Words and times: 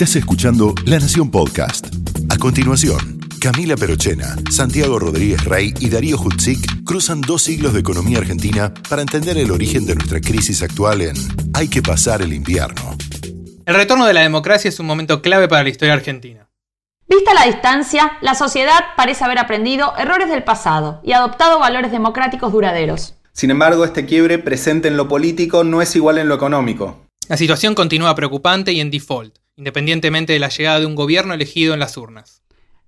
Estás 0.00 0.14
escuchando 0.14 0.76
La 0.84 1.00
Nación 1.00 1.28
Podcast. 1.28 1.88
A 2.30 2.38
continuación, 2.38 3.18
Camila 3.40 3.76
Perochena, 3.76 4.36
Santiago 4.48 4.96
Rodríguez 5.00 5.44
Rey 5.44 5.74
y 5.80 5.90
Darío 5.90 6.16
Hutzik 6.16 6.84
cruzan 6.84 7.20
dos 7.20 7.42
siglos 7.42 7.72
de 7.72 7.80
economía 7.80 8.18
argentina 8.18 8.72
para 8.88 9.02
entender 9.02 9.36
el 9.38 9.50
origen 9.50 9.86
de 9.86 9.96
nuestra 9.96 10.20
crisis 10.20 10.62
actual 10.62 11.00
en 11.00 11.16
Hay 11.52 11.66
que 11.66 11.82
pasar 11.82 12.22
el 12.22 12.32
invierno. 12.32 12.96
El 13.66 13.74
retorno 13.74 14.06
de 14.06 14.12
la 14.12 14.20
democracia 14.20 14.68
es 14.68 14.78
un 14.78 14.86
momento 14.86 15.20
clave 15.20 15.48
para 15.48 15.64
la 15.64 15.70
historia 15.70 15.94
argentina. 15.94 16.48
Vista 17.08 17.34
la 17.34 17.46
distancia, 17.46 18.18
la 18.20 18.36
sociedad 18.36 18.78
parece 18.96 19.24
haber 19.24 19.40
aprendido 19.40 19.94
errores 19.98 20.28
del 20.28 20.44
pasado 20.44 21.00
y 21.02 21.10
adoptado 21.10 21.58
valores 21.58 21.90
democráticos 21.90 22.52
duraderos. 22.52 23.16
Sin 23.32 23.50
embargo, 23.50 23.84
este 23.84 24.06
quiebre 24.06 24.38
presente 24.38 24.86
en 24.86 24.96
lo 24.96 25.08
político 25.08 25.64
no 25.64 25.82
es 25.82 25.96
igual 25.96 26.18
en 26.18 26.28
lo 26.28 26.36
económico. 26.36 27.04
La 27.28 27.36
situación 27.36 27.74
continúa 27.74 28.14
preocupante 28.14 28.72
y 28.72 28.78
en 28.78 28.92
default, 28.92 29.34
independientemente 29.58 30.32
de 30.32 30.38
la 30.38 30.48
llegada 30.48 30.80
de 30.80 30.86
un 30.86 30.94
gobierno 30.94 31.34
elegido 31.34 31.74
en 31.74 31.80
las 31.80 31.96
urnas. 31.96 32.42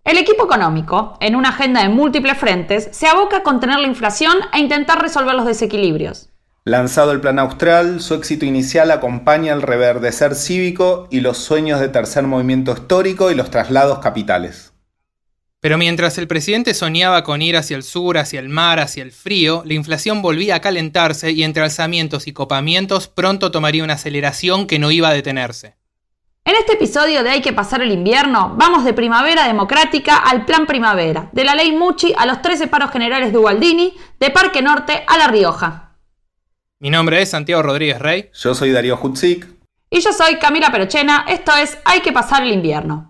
El 0.04 0.16
equipo 0.16 0.44
económico, 0.44 1.18
en 1.20 1.36
una 1.36 1.50
agenda 1.50 1.82
de 1.82 1.90
múltiples 1.90 2.38
frentes, 2.38 2.88
se 2.92 3.06
aboca 3.06 3.38
a 3.38 3.42
contener 3.42 3.80
la 3.80 3.86
inflación 3.86 4.38
e 4.54 4.60
intentar 4.60 5.02
resolver 5.02 5.34
los 5.34 5.44
desequilibrios. 5.44 6.30
Lanzado 6.64 7.12
el 7.12 7.20
Plan 7.20 7.38
Austral, 7.38 8.00
su 8.00 8.14
éxito 8.14 8.46
inicial 8.46 8.90
acompaña 8.90 9.52
el 9.52 9.62
reverdecer 9.62 10.34
cívico 10.34 11.08
y 11.10 11.20
los 11.20 11.38
sueños 11.38 11.80
de 11.80 11.88
tercer 11.88 12.24
movimiento 12.24 12.72
histórico 12.72 13.30
y 13.30 13.34
los 13.34 13.50
traslados 13.50 13.98
capitales. 13.98 14.72
Pero 15.60 15.76
mientras 15.76 16.16
el 16.16 16.28
presidente 16.28 16.72
soñaba 16.72 17.22
con 17.22 17.42
ir 17.42 17.56
hacia 17.56 17.76
el 17.76 17.82
sur, 17.82 18.16
hacia 18.16 18.40
el 18.40 18.48
mar, 18.48 18.80
hacia 18.80 19.02
el 19.02 19.12
frío, 19.12 19.62
la 19.66 19.74
inflación 19.74 20.22
volvía 20.22 20.54
a 20.54 20.60
calentarse 20.60 21.32
y 21.32 21.42
entre 21.42 21.62
alzamientos 21.62 22.26
y 22.26 22.32
copamientos 22.32 23.08
pronto 23.08 23.50
tomaría 23.50 23.84
una 23.84 23.94
aceleración 23.94 24.66
que 24.66 24.78
no 24.78 24.90
iba 24.90 25.10
a 25.10 25.14
detenerse. 25.14 25.79
En 26.44 26.56
este 26.56 26.72
episodio 26.72 27.22
de 27.22 27.30
Hay 27.30 27.42
que 27.42 27.52
pasar 27.52 27.82
el 27.82 27.92
invierno, 27.92 28.54
vamos 28.56 28.84
de 28.84 28.94
primavera 28.94 29.46
democrática 29.46 30.16
al 30.16 30.46
plan 30.46 30.66
primavera, 30.66 31.28
de 31.32 31.44
la 31.44 31.54
ley 31.54 31.72
Muchi 31.72 32.14
a 32.16 32.24
los 32.24 32.40
13 32.40 32.66
paros 32.66 32.90
generales 32.90 33.30
de 33.30 33.38
Ubaldini, 33.38 33.94
de 34.18 34.30
Parque 34.30 34.62
Norte 34.62 35.04
a 35.06 35.18
La 35.18 35.28
Rioja. 35.28 35.98
Mi 36.80 36.88
nombre 36.88 37.20
es 37.20 37.30
Santiago 37.30 37.62
Rodríguez 37.62 37.98
Rey. 37.98 38.30
Yo 38.32 38.54
soy 38.54 38.72
Darío 38.72 38.98
Hutzik. 39.00 39.46
Y 39.90 40.00
yo 40.00 40.14
soy 40.14 40.38
Camila 40.38 40.72
Perochena, 40.72 41.26
esto 41.28 41.52
es 41.54 41.76
Hay 41.84 42.00
que 42.00 42.12
pasar 42.12 42.42
el 42.42 42.52
invierno. 42.52 43.09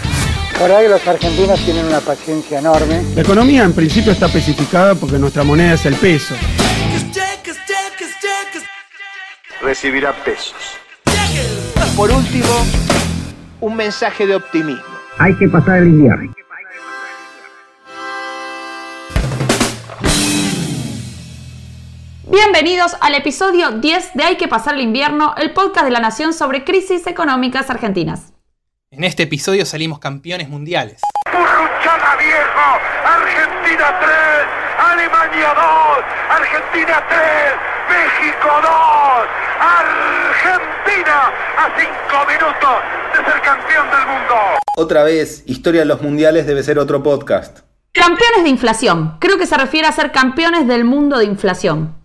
La 0.61 0.67
verdad 0.67 0.81
que 0.83 0.89
los 0.89 1.07
argentinos 1.07 1.59
tienen 1.65 1.87
una 1.87 2.01
paciencia 2.01 2.59
enorme. 2.59 3.01
La 3.15 3.23
economía 3.23 3.63
en 3.63 3.73
principio 3.73 4.11
está 4.11 4.27
especificada 4.27 4.93
porque 4.93 5.17
nuestra 5.17 5.43
moneda 5.43 5.73
es 5.73 5.87
el 5.87 5.95
peso. 5.95 6.35
Recibirá 9.59 10.13
pesos. 10.23 10.53
Por 11.97 12.11
último, 12.11 12.45
un 13.59 13.75
mensaje 13.75 14.27
de 14.27 14.35
optimismo. 14.35 14.83
Hay 15.17 15.35
que 15.35 15.47
pasar 15.47 15.79
el 15.79 15.87
invierno. 15.87 16.31
Bienvenidos 22.29 22.97
al 23.01 23.15
episodio 23.15 23.71
10 23.71 24.13
de 24.13 24.23
Hay 24.23 24.37
que 24.37 24.47
pasar 24.47 24.75
el 24.75 24.81
invierno, 24.81 25.33
el 25.37 25.53
podcast 25.53 25.85
de 25.85 25.91
la 25.91 26.01
Nación 26.01 26.33
sobre 26.33 26.63
crisis 26.63 27.07
económicas 27.07 27.71
argentinas. 27.71 28.31
En 28.93 29.05
este 29.05 29.23
episodio 29.23 29.65
salimos 29.65 29.99
campeones 29.99 30.49
mundiales. 30.49 30.99
¡Purruchada 31.31 32.17
viejo! 32.17 32.67
Argentina 33.05 33.99
3, 34.01 34.11
Alemania 34.79 35.53
2, 35.53 36.03
Argentina 36.29 37.01
3, 37.07 37.21
México 37.87 38.49
2, 38.61 38.71
Argentina 39.61 41.31
a 41.57 41.71
5 41.79 42.27
minutos 42.27 42.75
de 43.13 43.31
ser 43.31 43.41
campeón 43.41 43.87
del 43.91 44.07
mundo. 44.07 44.35
Otra 44.75 45.03
vez, 45.03 45.43
Historia 45.45 45.79
de 45.79 45.85
los 45.85 46.01
Mundiales 46.01 46.45
debe 46.45 46.61
ser 46.61 46.77
otro 46.77 47.01
podcast. 47.01 47.59
Campeones 47.93 48.43
de 48.43 48.49
inflación. 48.49 49.15
Creo 49.21 49.37
que 49.37 49.47
se 49.47 49.55
refiere 49.55 49.87
a 49.87 49.93
ser 49.93 50.11
campeones 50.11 50.67
del 50.67 50.83
mundo 50.83 51.17
de 51.17 51.23
inflación. 51.23 51.95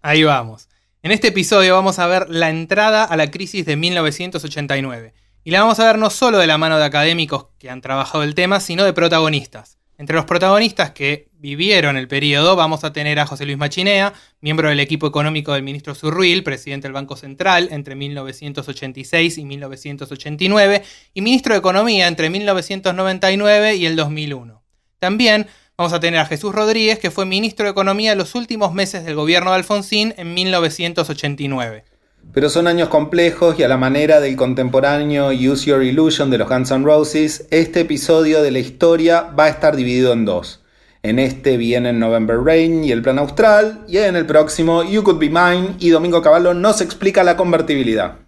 Ahí 0.00 0.24
vamos. 0.24 0.70
En 1.02 1.12
este 1.12 1.28
episodio 1.28 1.74
vamos 1.74 1.98
a 1.98 2.06
ver 2.06 2.30
la 2.30 2.48
entrada 2.48 3.04
a 3.04 3.14
la 3.18 3.30
crisis 3.30 3.66
de 3.66 3.76
1989. 3.76 5.12
Y 5.42 5.52
la 5.52 5.60
vamos 5.60 5.80
a 5.80 5.86
ver 5.86 5.96
no 5.96 6.10
solo 6.10 6.38
de 6.38 6.46
la 6.46 6.58
mano 6.58 6.78
de 6.78 6.84
académicos 6.84 7.46
que 7.58 7.70
han 7.70 7.80
trabajado 7.80 8.24
el 8.24 8.34
tema, 8.34 8.60
sino 8.60 8.84
de 8.84 8.92
protagonistas. 8.92 9.78
Entre 9.96 10.14
los 10.14 10.26
protagonistas 10.26 10.90
que 10.90 11.28
vivieron 11.32 11.96
el 11.96 12.08
periodo 12.08 12.56
vamos 12.56 12.84
a 12.84 12.92
tener 12.92 13.18
a 13.18 13.26
José 13.26 13.46
Luis 13.46 13.56
Machinea, 13.56 14.12
miembro 14.40 14.68
del 14.68 14.80
equipo 14.80 15.06
económico 15.06 15.52
del 15.52 15.62
ministro 15.62 15.94
Zurruil, 15.94 16.42
presidente 16.42 16.88
del 16.88 16.92
Banco 16.92 17.16
Central 17.16 17.68
entre 17.70 17.94
1986 17.94 19.38
y 19.38 19.44
1989, 19.46 20.82
y 21.14 21.20
ministro 21.22 21.54
de 21.54 21.58
Economía 21.58 22.06
entre 22.06 22.28
1999 22.28 23.76
y 23.76 23.86
el 23.86 23.96
2001. 23.96 24.62
También 24.98 25.46
vamos 25.78 25.94
a 25.94 26.00
tener 26.00 26.20
a 26.20 26.26
Jesús 26.26 26.54
Rodríguez, 26.54 26.98
que 26.98 27.10
fue 27.10 27.24
ministro 27.24 27.64
de 27.64 27.72
Economía 27.72 28.12
en 28.12 28.18
los 28.18 28.34
últimos 28.34 28.74
meses 28.74 29.04
del 29.04 29.14
gobierno 29.14 29.50
de 29.50 29.56
Alfonsín 29.56 30.12
en 30.18 30.34
1989. 30.34 31.89
Pero 32.32 32.48
son 32.48 32.68
años 32.68 32.88
complejos 32.88 33.58
y 33.58 33.64
a 33.64 33.68
la 33.68 33.76
manera 33.76 34.20
del 34.20 34.36
contemporáneo 34.36 35.30
Use 35.30 35.66
Your 35.66 35.82
Illusion 35.82 36.30
de 36.30 36.38
los 36.38 36.48
Guns 36.48 36.70
N' 36.70 36.84
Roses, 36.84 37.46
este 37.50 37.80
episodio 37.80 38.42
de 38.42 38.52
la 38.52 38.60
historia 38.60 39.22
va 39.38 39.44
a 39.44 39.48
estar 39.48 39.74
dividido 39.74 40.12
en 40.12 40.24
dos. 40.24 40.62
En 41.02 41.18
este 41.18 41.56
vienen 41.56 41.98
November 41.98 42.38
Rain 42.38 42.84
y 42.84 42.92
el 42.92 43.02
Plan 43.02 43.18
Austral, 43.18 43.84
y 43.88 43.96
en 43.98 44.16
el 44.16 44.26
próximo 44.26 44.84
You 44.84 45.02
Could 45.02 45.18
Be 45.18 45.28
Mine 45.28 45.76
y 45.78 45.90
Domingo 45.90 46.22
Cavallo 46.22 46.54
nos 46.54 46.80
explica 46.80 47.24
la 47.24 47.36
convertibilidad. 47.36 48.18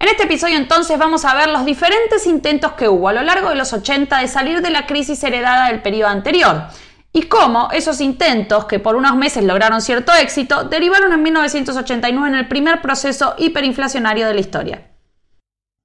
En 0.00 0.08
este 0.08 0.24
episodio 0.24 0.56
entonces 0.56 0.98
vamos 0.98 1.24
a 1.24 1.34
ver 1.36 1.48
los 1.48 1.64
diferentes 1.64 2.26
intentos 2.26 2.72
que 2.72 2.88
hubo 2.88 3.08
a 3.08 3.12
lo 3.12 3.22
largo 3.22 3.50
de 3.50 3.54
los 3.54 3.72
80 3.72 4.18
de 4.18 4.26
salir 4.26 4.60
de 4.60 4.70
la 4.70 4.86
crisis 4.86 5.22
heredada 5.22 5.68
del 5.68 5.82
periodo 5.82 6.08
anterior 6.08 6.64
y 7.12 7.22
cómo 7.24 7.68
esos 7.72 8.00
intentos, 8.00 8.64
que 8.64 8.78
por 8.78 8.96
unos 8.96 9.16
meses 9.16 9.44
lograron 9.44 9.82
cierto 9.82 10.12
éxito, 10.14 10.64
derivaron 10.64 11.12
en 11.12 11.22
1989 11.22 12.28
en 12.28 12.34
el 12.34 12.48
primer 12.48 12.80
proceso 12.80 13.34
hiperinflacionario 13.38 14.26
de 14.26 14.34
la 14.34 14.40
historia. 14.40 14.90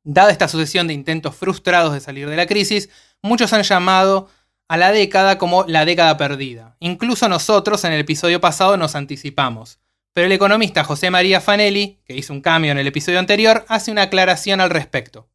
Dada 0.03 0.31
esta 0.31 0.47
sucesión 0.47 0.87
de 0.87 0.93
intentos 0.93 1.35
frustrados 1.35 1.93
de 1.93 1.99
salir 1.99 2.29
de 2.29 2.37
la 2.37 2.47
crisis, 2.47 2.89
muchos 3.21 3.51
han 3.51 3.63
llamado 3.63 4.29
a 4.69 4.77
la 4.77 4.91
década 4.91 5.37
como 5.37 5.65
la 5.67 5.83
década 5.83 6.15
perdida. 6.17 6.77
Incluso 6.79 7.27
nosotros 7.27 7.83
en 7.83 7.91
el 7.91 8.01
episodio 8.01 8.39
pasado 8.39 8.77
nos 8.77 8.95
anticipamos. 8.95 9.79
Pero 10.13 10.27
el 10.27 10.31
economista 10.31 10.83
José 10.83 11.11
María 11.11 11.41
Fanelli, 11.41 11.99
que 12.05 12.15
hizo 12.15 12.33
un 12.33 12.41
cambio 12.41 12.71
en 12.71 12.77
el 12.77 12.87
episodio 12.87 13.19
anterior, 13.19 13.65
hace 13.67 13.91
una 13.91 14.03
aclaración 14.03 14.61
al 14.61 14.69
respecto. 14.69 15.27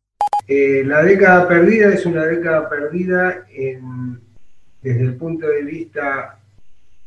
Eh, 0.49 0.83
la 0.85 1.03
década 1.03 1.47
perdida 1.47 1.93
es 1.95 2.05
una 2.05 2.25
década 2.25 2.69
perdida 2.69 3.45
en 3.55 4.21
desde 4.83 5.03
el 5.03 5.15
punto 5.17 5.47
de 5.47 5.63
vista 5.63 6.39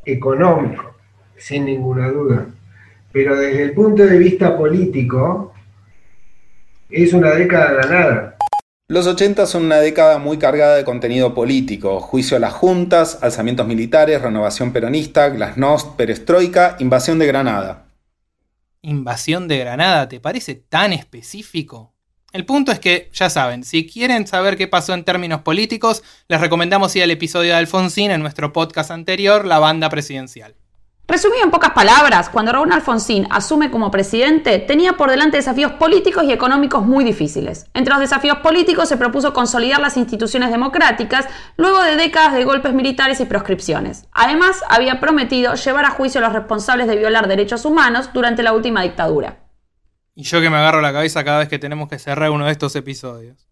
económico, 0.06 0.96
sin 1.38 1.66
ninguna 1.66 2.10
duda, 2.10 2.48
pero 3.12 3.36
desde 3.36 3.64
el 3.64 3.72
punto 3.74 4.06
de 4.06 4.18
vista 4.18 4.58
político, 4.58 5.54
es 6.90 7.14
una 7.14 7.32
década 7.32 7.72
de 7.72 7.78
la 7.78 7.88
nada. 7.88 8.36
Los 8.88 9.08
80 9.08 9.48
son 9.48 9.66
una 9.66 9.78
década 9.78 10.20
muy 10.20 10.38
cargada 10.38 10.76
de 10.76 10.86
contenido 10.86 11.34
político, 11.34 12.00
juicio 12.00 12.38
a 12.38 12.40
las 12.40 12.54
juntas, 12.54 13.18
alzamientos 13.24 13.66
militares, 13.66 14.22
renovación 14.22 14.72
peronista, 14.72 15.30
glasnost, 15.30 15.96
perestroika, 15.96 16.76
invasión 16.80 17.18
de 17.18 17.26
Granada. 17.26 17.88
invasión 18.84 19.48
de 19.48 19.58
Granada 19.58 20.08
te 20.08 20.20
parece 20.20 20.54
tan 20.54 20.94
específico? 20.94 21.95
El 22.36 22.44
punto 22.44 22.74
es 22.74 22.82
que, 22.82 23.10
ya 23.14 23.30
saben, 23.30 23.64
si 23.64 23.88
quieren 23.88 24.28
saber 24.28 24.58
qué 24.58 24.68
pasó 24.68 24.94
en 24.94 25.06
términos 25.06 25.40
políticos, 25.40 26.04
les 26.28 26.42
recomendamos 26.42 26.94
ir 26.98 27.04
al 27.04 27.12
episodio 27.12 27.52
de 27.52 27.60
Alfonsín 27.60 28.12
en 28.12 28.22
nuestro 28.22 28.52
podcast 28.52 28.92
anterior, 28.92 29.46
La 29.46 29.60
Banda 29.60 29.88
Presidencial. 29.88 30.54
Resumido 31.08 31.46
en 31.46 31.50
pocas 31.50 31.72
palabras, 31.72 32.28
cuando 32.28 32.52
Raúl 32.52 32.74
Alfonsín 32.74 33.26
asume 33.30 33.72
como 33.72 33.90
presidente, 33.90 34.60
tenía 34.60 34.98
por 34.98 35.10
delante 35.12 35.38
desafíos 35.38 35.72
políticos 35.72 36.26
y 36.26 36.34
económicos 36.34 36.86
muy 36.86 37.06
difíciles. 37.06 37.68
Entre 37.74 37.94
los 37.94 38.02
desafíos 38.02 38.40
políticos 38.40 38.90
se 38.90 38.98
propuso 38.98 39.32
consolidar 39.32 39.80
las 39.80 39.96
instituciones 39.96 40.52
democráticas 40.52 41.28
luego 41.56 41.82
de 41.84 41.96
décadas 41.96 42.34
de 42.34 42.44
golpes 42.44 42.74
militares 42.74 43.22
y 43.22 43.26
proscripciones. 43.26 44.08
Además, 44.12 44.62
había 44.68 45.00
prometido 45.00 45.54
llevar 45.54 45.86
a 45.86 45.92
juicio 45.92 46.20
a 46.20 46.26
los 46.26 46.34
responsables 46.34 46.88
de 46.88 46.98
violar 46.98 47.30
derechos 47.30 47.64
humanos 47.64 48.10
durante 48.14 48.44
la 48.44 48.52
última 48.52 48.82
dictadura. 48.82 49.45
Y 50.16 50.24
yo 50.24 50.40
que 50.40 50.50
me 50.50 50.56
agarro 50.56 50.82
la 50.82 50.94
cabeza 50.94 51.26
cada 51.26 51.40
vez 51.40 51.50
que 51.50 51.60
tenemos 51.60 51.90
que 51.90 52.00
cerrar 52.00 52.32
uno 52.32 52.46
de 52.46 52.52
estos 52.54 52.74
episodios. 52.78 53.48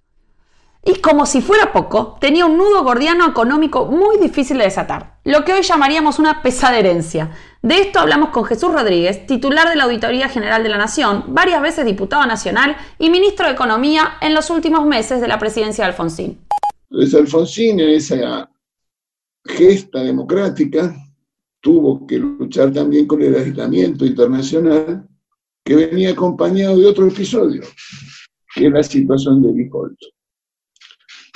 Y 0.85 0.95
como 0.95 1.25
si 1.25 1.41
fuera 1.41 1.71
poco, 1.71 2.17
tenía 2.19 2.45
un 2.45 2.57
nudo 2.57 2.83
gordiano 2.83 3.25
económico 3.25 3.85
muy 3.85 4.17
difícil 4.17 4.57
de 4.57 4.65
desatar, 4.65 5.17
lo 5.23 5.45
que 5.45 5.53
hoy 5.53 5.61
llamaríamos 5.61 6.19
una 6.19 6.41
pesada 6.41 6.77
herencia. 6.77 7.31
De 7.61 7.79
esto 7.79 7.99
hablamos 7.99 8.29
con 8.29 8.43
Jesús 8.43 8.71
Rodríguez, 8.73 9.25
titular 9.25 9.69
de 9.69 9.77
la 9.77 9.85
Auditoría 9.85 10.27
General 10.27 10.61
de 10.61 10.67
la 10.67 10.77
Nación, 10.77 11.23
varias 11.29 11.61
veces 11.61 11.85
diputado 11.85 12.25
nacional 12.25 12.75
y 12.99 13.09
ministro 13.09 13.45
de 13.47 13.53
Economía 13.53 14.15
en 14.19 14.33
los 14.33 14.49
últimos 14.49 14.85
meses 14.85 15.21
de 15.21 15.29
la 15.29 15.39
presidencia 15.39 15.85
de 15.85 15.91
Alfonsín. 15.91 16.39
Entonces 16.89 17.13
Alfonsín 17.17 17.79
en 17.79 17.89
esa 17.89 18.49
gesta 19.45 20.03
democrática 20.03 20.93
tuvo 21.61 22.05
que 22.05 22.17
luchar 22.17 22.73
también 22.73 23.07
con 23.07 23.21
el 23.21 23.35
aislamiento 23.35 24.05
internacional 24.05 25.07
que 25.63 25.75
venía 25.75 26.11
acompañado 26.11 26.77
de 26.77 26.85
otro 26.85 27.07
episodio, 27.07 27.61
que 28.53 28.67
es 28.67 28.71
la 28.71 28.83
situación 28.83 29.41
de 29.41 29.53
default, 29.53 29.97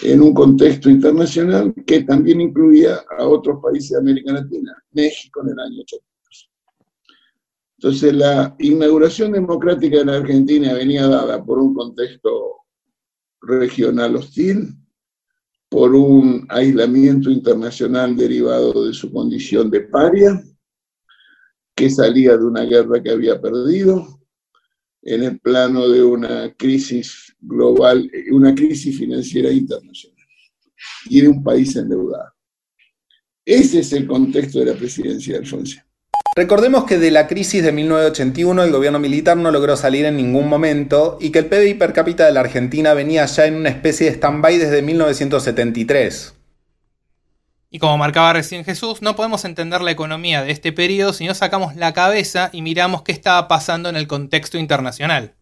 en 0.03 0.21
un 0.21 0.33
contexto 0.33 0.89
internacional 0.89 1.73
que 1.85 2.03
también 2.03 2.41
incluía 2.41 3.03
a 3.17 3.27
otros 3.27 3.59
países 3.63 3.91
de 3.91 3.97
América 3.97 4.33
Latina, 4.33 4.75
México 4.91 5.41
en 5.43 5.49
el 5.49 5.59
año 5.59 5.81
82. 5.81 6.49
Entonces, 7.79 8.13
la 8.13 8.55
inauguración 8.59 9.31
democrática 9.31 9.97
de 9.97 10.05
la 10.05 10.17
Argentina 10.17 10.73
venía 10.73 11.07
dada 11.07 11.43
por 11.43 11.59
un 11.59 11.73
contexto 11.73 12.57
regional 13.41 14.15
hostil, 14.15 14.75
por 15.69 15.93
un 15.93 16.45
aislamiento 16.49 17.29
internacional 17.29 18.15
derivado 18.15 18.85
de 18.85 18.93
su 18.93 19.11
condición 19.11 19.69
de 19.69 19.81
paria, 19.81 20.41
que 21.75 21.89
salía 21.89 22.35
de 22.37 22.45
una 22.45 22.63
guerra 22.63 23.01
que 23.03 23.11
había 23.11 23.39
perdido, 23.39 24.16
en 25.07 25.23
el 25.23 25.39
plano 25.39 25.87
de 25.87 26.03
una 26.03 26.53
crisis 26.57 27.33
global, 27.39 28.11
una 28.31 28.53
crisis 28.53 28.97
financiera 28.97 29.49
internacional 29.49 30.27
y 31.09 31.21
de 31.21 31.29
un 31.29 31.41
país 31.41 31.75
endeudado. 31.77 32.33
Ese 33.45 33.79
es 33.79 33.93
el 33.93 34.05
contexto 34.05 34.59
de 34.59 34.65
la 34.65 34.73
presidencia 34.73 35.33
de 35.33 35.39
Alfonso. 35.39 35.79
Recordemos 36.35 36.83
que 36.83 36.99
de 36.99 37.09
la 37.09 37.25
crisis 37.25 37.63
de 37.63 37.71
1981 37.71 38.63
el 38.63 38.71
gobierno 38.71 38.99
militar 38.99 39.37
no 39.37 39.49
logró 39.49 39.77
salir 39.77 40.05
en 40.05 40.17
ningún 40.17 40.49
momento 40.49 41.17
y 41.21 41.31
que 41.31 41.39
el 41.39 41.45
PBI 41.45 41.75
per 41.75 41.93
cápita 41.93 42.25
de 42.25 42.33
la 42.33 42.41
Argentina 42.41 42.93
venía 42.93 43.25
ya 43.25 43.45
en 43.45 43.55
una 43.55 43.69
especie 43.69 44.07
de 44.07 44.17
stand-by 44.17 44.57
desde 44.57 44.81
1973. 44.81 46.36
Y 47.77 47.79
como 47.79 47.95
marcaba 47.99 48.33
recién 48.33 48.65
Jesús, 48.65 49.03
no 49.03 49.15
podemos 49.15 49.45
entender 49.45 49.81
la 49.81 49.91
economía 49.91 50.41
de 50.41 50.49
este 50.49 50.71
periodo 50.71 51.13
si 51.13 51.27
no 51.27 51.35
sacamos 51.35 51.75
la 51.75 51.93
cabeza 51.93 52.49
y 52.51 52.63
miramos 52.63 53.03
qué 53.03 53.11
estaba 53.11 53.47
pasando 53.47 53.87
en 53.87 53.95
el 53.95 54.07
contexto 54.07 54.57
internacional. 54.57 55.35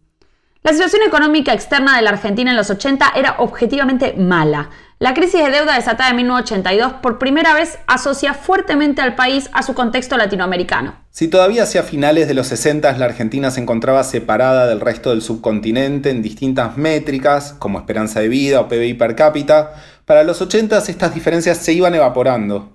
La 0.61 0.73
situación 0.73 1.03
económica 1.07 1.53
externa 1.53 1.95
de 1.95 2.01
la 2.01 2.09
Argentina 2.09 2.51
en 2.51 2.57
los 2.57 2.69
80 2.69 3.13
era 3.15 3.35
objetivamente 3.37 4.15
mala. 4.17 4.69
La 4.99 5.13
crisis 5.13 5.43
de 5.43 5.51
deuda 5.51 5.75
desatada 5.75 6.09
en 6.09 6.17
1982 6.17 6.93
por 7.01 7.19
primera 7.19 7.53
vez 7.53 7.79
asocia 7.85 8.33
fuertemente 8.33 9.01
al 9.01 9.15
país 9.15 9.49
a 9.53 9.61
su 9.61 9.73
contexto 9.73 10.17
latinoamericano. 10.17 10.95
Si 11.11 11.27
todavía 11.27 11.63
hacia 11.63 11.83
finales 11.83 12.27
de 12.27 12.33
los 12.33 12.47
60 12.47 12.97
la 12.97 13.05
Argentina 13.05 13.51
se 13.51 13.61
encontraba 13.61 14.03
separada 14.03 14.67
del 14.67 14.81
resto 14.81 15.11
del 15.11 15.21
subcontinente 15.21 16.09
en 16.09 16.21
distintas 16.21 16.75
métricas, 16.75 17.55
como 17.59 17.79
esperanza 17.79 18.19
de 18.19 18.27
vida 18.27 18.59
o 18.59 18.67
PBI 18.67 18.93
per 18.95 19.15
cápita, 19.15 19.73
para 20.05 20.23
los 20.23 20.41
80 20.41 20.77
estas 20.77 21.13
diferencias 21.13 21.57
se 21.57 21.73
iban 21.73 21.95
evaporando. 21.95 22.71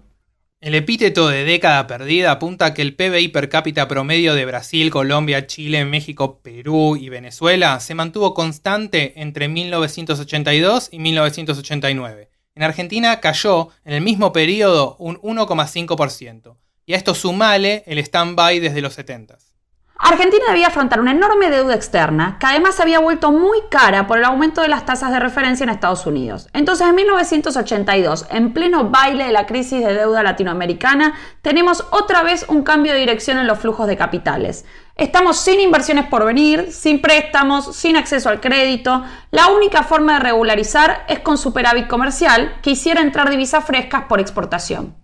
El 0.60 0.74
epíteto 0.74 1.28
de 1.28 1.44
década 1.44 1.86
perdida 1.86 2.32
apunta 2.32 2.66
a 2.66 2.74
que 2.74 2.82
el 2.82 2.94
PBI 2.94 3.28
per 3.28 3.48
cápita 3.48 3.88
promedio 3.88 4.34
de 4.34 4.44
Brasil, 4.44 4.90
Colombia, 4.90 5.46
Chile, 5.46 5.86
México, 5.86 6.40
Perú 6.42 6.96
y 6.96 7.08
Venezuela 7.08 7.80
se 7.80 7.94
mantuvo 7.94 8.34
constante 8.34 9.14
entre 9.16 9.48
1982 9.48 10.90
y 10.92 10.98
1989. 10.98 12.28
En 12.54 12.62
Argentina 12.62 13.20
cayó 13.20 13.68
en 13.86 13.94
el 13.94 14.02
mismo 14.02 14.34
periodo 14.34 14.96
un 14.98 15.16
1,5%, 15.22 16.56
y 16.84 16.92
a 16.92 16.96
esto 16.98 17.14
sumale 17.14 17.82
el 17.86 17.98
stand-by 17.98 18.60
desde 18.60 18.82
los 18.82 18.92
70. 18.92 19.38
Argentina 20.02 20.46
debía 20.48 20.68
afrontar 20.68 20.98
una 20.98 21.10
enorme 21.10 21.50
deuda 21.50 21.74
externa, 21.74 22.38
que 22.40 22.46
además 22.46 22.74
se 22.74 22.82
había 22.82 23.00
vuelto 23.00 23.32
muy 23.32 23.58
cara 23.70 24.06
por 24.06 24.16
el 24.16 24.24
aumento 24.24 24.62
de 24.62 24.68
las 24.68 24.86
tasas 24.86 25.12
de 25.12 25.20
referencia 25.20 25.62
en 25.62 25.70
Estados 25.70 26.06
Unidos. 26.06 26.48
Entonces, 26.54 26.88
en 26.88 26.94
1982, 26.94 28.26
en 28.30 28.54
pleno 28.54 28.88
baile 28.88 29.24
de 29.24 29.32
la 29.32 29.44
crisis 29.44 29.84
de 29.84 29.92
deuda 29.92 30.22
latinoamericana, 30.22 31.14
tenemos 31.42 31.84
otra 31.90 32.22
vez 32.22 32.46
un 32.48 32.62
cambio 32.62 32.94
de 32.94 32.98
dirección 33.00 33.36
en 33.36 33.46
los 33.46 33.58
flujos 33.58 33.86
de 33.86 33.98
capitales. 33.98 34.64
Estamos 34.96 35.36
sin 35.36 35.60
inversiones 35.60 36.06
por 36.06 36.24
venir, 36.24 36.72
sin 36.72 37.02
préstamos, 37.02 37.76
sin 37.76 37.96
acceso 37.96 38.30
al 38.30 38.40
crédito. 38.40 39.04
La 39.30 39.48
única 39.48 39.82
forma 39.82 40.14
de 40.14 40.20
regularizar 40.20 41.04
es 41.08 41.20
con 41.20 41.36
superávit 41.36 41.88
comercial 41.88 42.56
que 42.62 42.70
hiciera 42.70 43.02
entrar 43.02 43.28
divisas 43.28 43.64
frescas 43.64 44.04
por 44.08 44.18
exportación. 44.18 44.94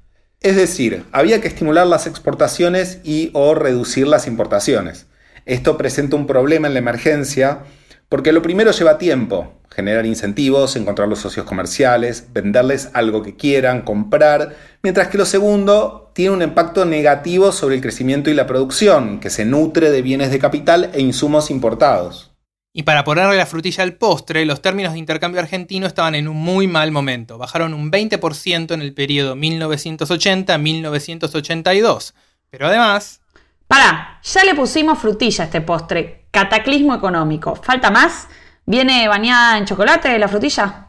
Es 0.47 0.55
decir, 0.55 1.03
había 1.11 1.41
que 1.41 1.49
estimular 1.49 1.89
las 1.89 2.07
exportaciones 2.07 3.01
y 3.03 3.31
o 3.33 3.57
reducir 3.57 4.07
las 4.07 4.29
importaciones. 4.29 5.07
Esto 5.45 5.77
presenta 5.77 6.15
un 6.15 6.29
problema 6.29 6.69
en 6.69 6.75
la 6.75 6.79
emergencia 6.79 7.65
porque 8.09 8.31
lo 8.31 8.43
primero 8.43 8.71
lleva 8.71 8.97
tiempo, 8.97 9.55
generar 9.75 10.07
incentivos, 10.07 10.77
encontrar 10.77 11.09
los 11.09 11.19
socios 11.19 11.47
comerciales, 11.47 12.29
venderles 12.33 12.91
algo 12.93 13.25
que 13.25 13.35
quieran, 13.35 13.83
comprar, 13.83 14.55
mientras 14.85 15.09
que 15.09 15.19
lo 15.19 15.25
segundo 15.25 16.13
tiene 16.15 16.37
un 16.37 16.43
impacto 16.43 16.85
negativo 16.85 17.51
sobre 17.51 17.75
el 17.75 17.81
crecimiento 17.81 18.31
y 18.31 18.35
la 18.35 18.47
producción, 18.47 19.19
que 19.19 19.31
se 19.31 19.45
nutre 19.45 19.91
de 19.91 20.03
bienes 20.03 20.31
de 20.31 20.39
capital 20.39 20.91
e 20.95 21.01
insumos 21.01 21.51
importados. 21.51 22.36
Y 22.79 22.83
para 22.83 23.05
ponerle 23.05 23.39
la 23.39 23.47
frutilla 23.47 23.85
al 23.85 23.95
postre, 23.95 24.45
los 24.45 24.61
términos 24.61 24.93
de 24.93 24.99
intercambio 24.99 25.41
argentino 25.41 25.87
estaban 25.87 26.15
en 26.15 26.29
un 26.29 26.37
muy 26.37 26.67
mal 26.67 26.93
momento. 26.93 27.39
Bajaron 27.39 27.73
un 27.73 27.91
20% 27.91 28.75
en 28.75 28.83
el 28.83 28.93
periodo 28.93 29.35
1980-1982. 29.35 32.13
Pero 32.51 32.67
además... 32.67 33.23
Pará, 33.67 34.21
ya 34.23 34.45
le 34.45 34.55
pusimos 34.55 34.99
frutilla 34.99 35.45
a 35.45 35.47
este 35.47 35.63
postre. 35.63 36.27
Cataclismo 36.31 36.95
económico. 36.95 37.57
¿Falta 37.57 37.91
más? 37.91 38.29
¿Viene 38.67 39.09
bañada 39.09 39.57
en 39.57 39.65
chocolate 39.65 40.19
la 40.19 40.29
frutilla? 40.29 40.89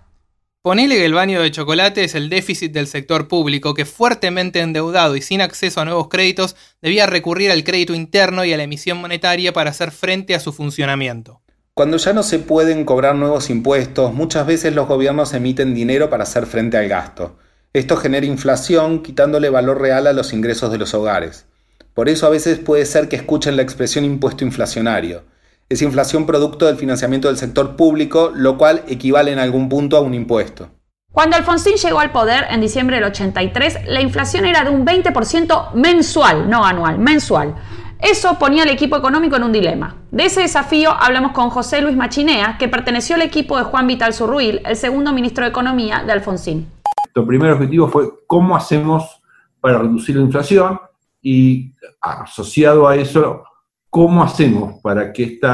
Ponele 0.62 0.98
que 0.98 1.06
el 1.06 1.14
baño 1.14 1.42
de 1.42 1.52
chocolate 1.52 2.04
es 2.04 2.16
el 2.16 2.30
déficit 2.30 2.74
del 2.74 2.88
sector 2.88 3.30
público 3.30 3.74
que 3.74 3.86
fuertemente 3.86 4.60
endeudado 4.60 5.16
y 5.16 5.22
sin 5.22 5.40
acceso 5.40 5.80
a 5.80 5.86
nuevos 5.86 6.10
créditos 6.10 6.58
debía 6.82 7.06
recurrir 7.06 7.50
al 7.50 7.64
crédito 7.64 7.94
interno 7.94 8.44
y 8.44 8.52
a 8.52 8.58
la 8.58 8.64
emisión 8.64 8.98
monetaria 8.98 9.54
para 9.54 9.70
hacer 9.70 9.92
frente 9.92 10.36
a 10.36 10.42
su 10.42 10.52
funcionamiento. 10.52 11.42
Cuando 11.78 11.98
ya 11.98 12.12
no 12.12 12.24
se 12.24 12.40
pueden 12.40 12.86
cobrar 12.86 13.14
nuevos 13.14 13.52
impuestos, 13.52 14.12
muchas 14.12 14.48
veces 14.48 14.74
los 14.74 14.88
gobiernos 14.88 15.36
emiten 15.36 15.76
dinero 15.76 16.10
para 16.10 16.24
hacer 16.24 16.48
frente 16.48 16.76
al 16.76 16.88
gasto. 16.88 17.38
Esto 17.72 17.98
genera 17.98 18.26
inflación, 18.26 19.04
quitándole 19.04 19.52
valor 19.52 19.80
real 19.80 20.08
a 20.08 20.14
los 20.14 20.34
ingresos 20.34 20.72
de 20.72 20.80
los 20.80 20.96
hogares. 20.96 21.46
Por 21.94 22.10
eso 22.10 22.26
a 22.26 22.32
veces 22.32 22.58
puede 22.58 22.88
ser 22.88 23.10
que 23.10 23.16
escuchen 23.16 23.56
la 23.56 23.62
expresión 23.62 24.06
impuesto 24.06 24.44
inflacionario. 24.44 25.26
Es 25.70 25.84
inflación 25.84 26.26
producto 26.26 26.66
del 26.66 26.78
financiamiento 26.78 27.28
del 27.28 27.38
sector 27.38 27.76
público, 27.76 28.32
lo 28.34 28.58
cual 28.58 28.82
equivale 28.88 29.32
en 29.32 29.38
algún 29.38 29.70
punto 29.70 29.98
a 29.98 30.02
un 30.02 30.16
impuesto. 30.16 30.72
Cuando 31.12 31.36
Alfonsín 31.36 31.76
llegó 31.76 32.00
al 32.00 32.12
poder 32.12 32.46
en 32.50 32.60
diciembre 32.60 32.96
del 32.96 33.06
83, 33.06 33.86
la 33.86 34.02
inflación 34.02 34.48
era 34.48 34.64
de 34.64 34.72
un 34.72 34.84
20% 34.84 35.74
mensual, 35.76 36.50
no 36.50 36.66
anual, 36.66 36.98
mensual. 36.98 37.54
Eso 38.00 38.38
ponía 38.38 38.64
al 38.64 38.70
equipo 38.70 38.96
económico 38.96 39.38
en 39.38 39.44
un 39.44 39.52
dilema. 39.52 39.96
De 40.12 40.26
ese 40.26 40.42
desafío 40.42 40.92
hablamos 40.92 41.32
con 41.32 41.50
José 41.50 41.82
Luis 41.82 41.96
Machinea, 41.96 42.58
que 42.60 42.68
perteneció 42.68 43.16
al 43.16 43.24
equipo 43.24 43.58
de 43.58 43.64
Juan 43.64 43.88
Vital 43.88 44.14
Zurruil, 44.14 44.62
el 44.66 44.76
segundo 44.76 45.12
ministro 45.14 45.44
de 45.44 45.50
Economía 45.50 46.04
de 46.06 46.12
Alfonsín. 46.12 46.68
El 47.16 47.26
primer 47.26 47.52
objetivo 47.52 47.88
fue 47.88 48.08
cómo 48.28 48.56
hacemos 48.56 49.22
para 49.60 49.80
reducir 49.80 50.16
la 50.16 50.22
inflación 50.22 50.80
y 51.22 51.74
asociado 52.00 52.88
a 52.88 52.96
eso, 52.96 53.44
cómo 53.90 54.24
hacemos 54.24 54.80
para 54.82 55.12
que 55.12 55.24
este 55.24 55.48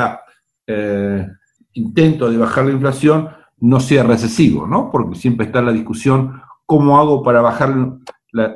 intento 1.73 2.29
de 2.29 2.37
bajar 2.37 2.65
la 2.65 2.71
inflación 2.71 3.29
no 3.59 3.79
sea 3.79 4.03
recesivo, 4.03 4.67
¿no? 4.67 4.91
Porque 4.91 5.17
siempre 5.17 5.45
está 5.45 5.61
la 5.61 5.71
discusión 5.71 6.41
cómo 6.65 6.99
hago 6.99 7.23
para 7.23 7.41
bajar, 7.41 7.73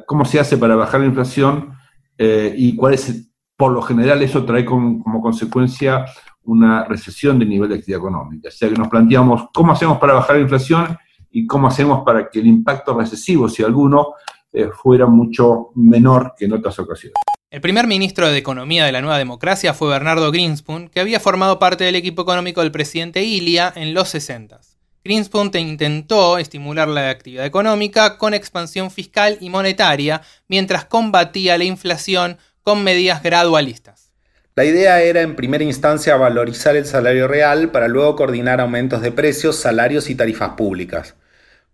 cómo 0.05 0.25
se 0.25 0.39
hace 0.39 0.57
para 0.57 0.75
bajar 0.75 0.99
la 0.99 1.07
inflación 1.07 1.73
eh, 2.17 2.53
y 2.57 2.75
cuál 2.75 2.93
es 2.95 3.29
por 3.57 3.71
lo 3.71 3.81
general 3.81 4.21
eso 4.21 4.45
trae 4.45 4.63
como 4.63 5.21
consecuencia 5.21 6.05
una 6.43 6.85
recesión 6.85 7.37
del 7.39 7.49
nivel 7.49 7.69
de 7.69 7.75
actividad 7.75 7.99
económica. 7.99 8.47
O 8.47 8.51
sea 8.51 8.69
que 8.69 8.75
nos 8.75 8.87
planteamos 8.87 9.49
cómo 9.53 9.73
hacemos 9.73 9.97
para 9.97 10.13
bajar 10.13 10.37
la 10.37 10.43
inflación 10.43 10.97
y 11.29 11.45
cómo 11.45 11.67
hacemos 11.67 12.03
para 12.05 12.29
que 12.29 12.39
el 12.39 12.47
impacto 12.47 12.97
recesivo, 12.97 13.49
si 13.49 13.63
alguno, 13.63 14.13
eh, 14.53 14.69
fuera 14.71 15.07
mucho 15.07 15.71
menor 15.75 16.33
que 16.37 16.45
en 16.45 16.53
otras 16.53 16.79
ocasiones. 16.79 17.15
El 17.49 17.61
primer 17.61 17.87
ministro 17.87 18.29
de 18.29 18.37
Economía 18.37 18.85
de 18.85 18.91
la 18.91 19.01
Nueva 19.01 19.17
Democracia 19.17 19.73
fue 19.73 19.89
Bernardo 19.89 20.31
Greenspoon, 20.31 20.89
que 20.89 20.99
había 20.99 21.19
formado 21.19 21.59
parte 21.59 21.83
del 21.83 21.95
equipo 21.95 22.21
económico 22.21 22.61
del 22.61 22.71
presidente 22.71 23.23
Ilia 23.23 23.71
en 23.75 23.93
los 23.93 24.09
60. 24.09 24.59
Greenspoon 25.03 25.51
intentó 25.55 26.37
estimular 26.37 26.87
la 26.87 27.09
actividad 27.09 27.45
económica 27.45 28.17
con 28.17 28.33
expansión 28.33 28.91
fiscal 28.91 29.37
y 29.39 29.49
monetaria, 29.49 30.21
mientras 30.47 30.85
combatía 30.85 31.57
la 31.57 31.63
inflación 31.63 32.37
con 32.67 32.83
medidas 32.83 33.23
gradualistas. 33.23 34.11
La 34.57 34.65
idea 34.65 35.01
era 35.01 35.21
en 35.21 35.37
primera 35.37 35.63
instancia 35.63 36.17
valorizar 36.17 36.75
el 36.75 36.85
salario 36.85 37.25
real 37.25 37.71
para 37.71 37.87
luego 37.87 38.17
coordinar 38.17 38.59
aumentos 38.59 39.01
de 39.01 39.13
precios, 39.13 39.55
salarios 39.55 40.09
y 40.09 40.15
tarifas 40.15 40.49
públicas. 40.57 41.15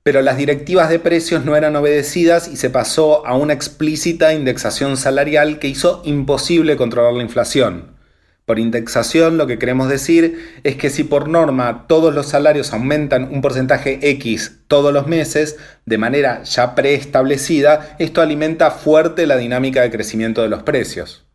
Pero 0.04 0.22
las 0.22 0.38
directivas 0.38 0.92
de 0.92 1.00
precios 1.00 1.46
no 1.46 1.56
eran 1.56 1.76
obedecidas 1.76 2.48
y 2.48 2.58
se 2.58 2.70
pasó 2.70 3.26
a 3.26 3.36
una 3.36 3.54
explícita 3.54 4.36
indexación 4.36 4.96
salarial 4.96 5.58
que 5.58 5.68
hizo 5.68 6.04
imposible 6.06 6.78
controlar 6.78 7.14
la 7.14 7.24
inflación. 7.24 7.93
Por 8.46 8.60
indexación 8.60 9.38
lo 9.38 9.48
que 9.48 9.58
queremos 9.58 9.88
decir 9.88 10.60
es 10.64 10.76
que 10.76 10.90
si 10.90 11.06
por 11.06 11.30
norma 11.30 11.86
todos 11.88 12.14
los 12.14 12.28
salarios 12.28 12.74
aumentan 12.74 13.30
un 13.32 13.42
porcentaje 13.42 14.00
X 14.02 14.64
todos 14.68 14.92
los 14.94 15.08
meses, 15.08 15.58
de 15.86 15.98
manera 15.98 16.44
ya 16.44 16.76
preestablecida, 16.76 17.96
esto 18.00 18.22
alimenta 18.22 18.72
fuerte 18.72 19.28
la 19.28 19.38
dinámica 19.38 19.82
de 19.82 19.92
crecimiento 19.92 20.42
de 20.42 20.50
los 20.50 20.64
precios. 20.64 21.26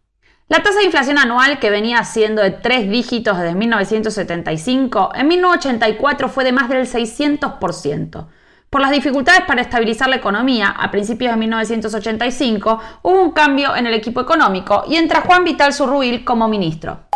La 0.48 0.62
tasa 0.62 0.78
de 0.78 0.86
inflación 0.86 1.18
anual, 1.18 1.58
que 1.58 1.70
venía 1.70 2.02
siendo 2.04 2.42
de 2.42 2.50
tres 2.50 2.88
dígitos 2.88 3.38
desde 3.38 3.54
1975, 3.54 5.12
en 5.14 5.28
1984 5.28 6.28
fue 6.28 6.44
de 6.44 6.52
más 6.52 6.68
del 6.68 6.86
600%. 6.86 8.28
Por 8.70 8.82
las 8.82 8.90
dificultades 8.90 9.42
para 9.46 9.62
estabilizar 9.62 10.10
la 10.10 10.16
economía, 10.16 10.68
a 10.68 10.90
principios 10.90 11.32
de 11.32 11.38
1985 11.38 12.78
hubo 13.02 13.22
un 13.22 13.30
cambio 13.30 13.74
en 13.74 13.86
el 13.86 13.94
equipo 13.94 14.20
económico 14.20 14.82
y 14.86 14.96
entra 14.96 15.22
Juan 15.22 15.42
Vital 15.42 15.72
Zurruil 15.72 16.22
como 16.22 16.48
ministro. 16.48 17.08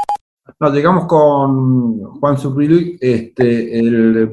Nos 0.58 0.72
llegamos 0.72 1.04
con 1.06 1.98
Juan 2.18 2.38
Zurruil, 2.38 2.96
este, 2.98 4.32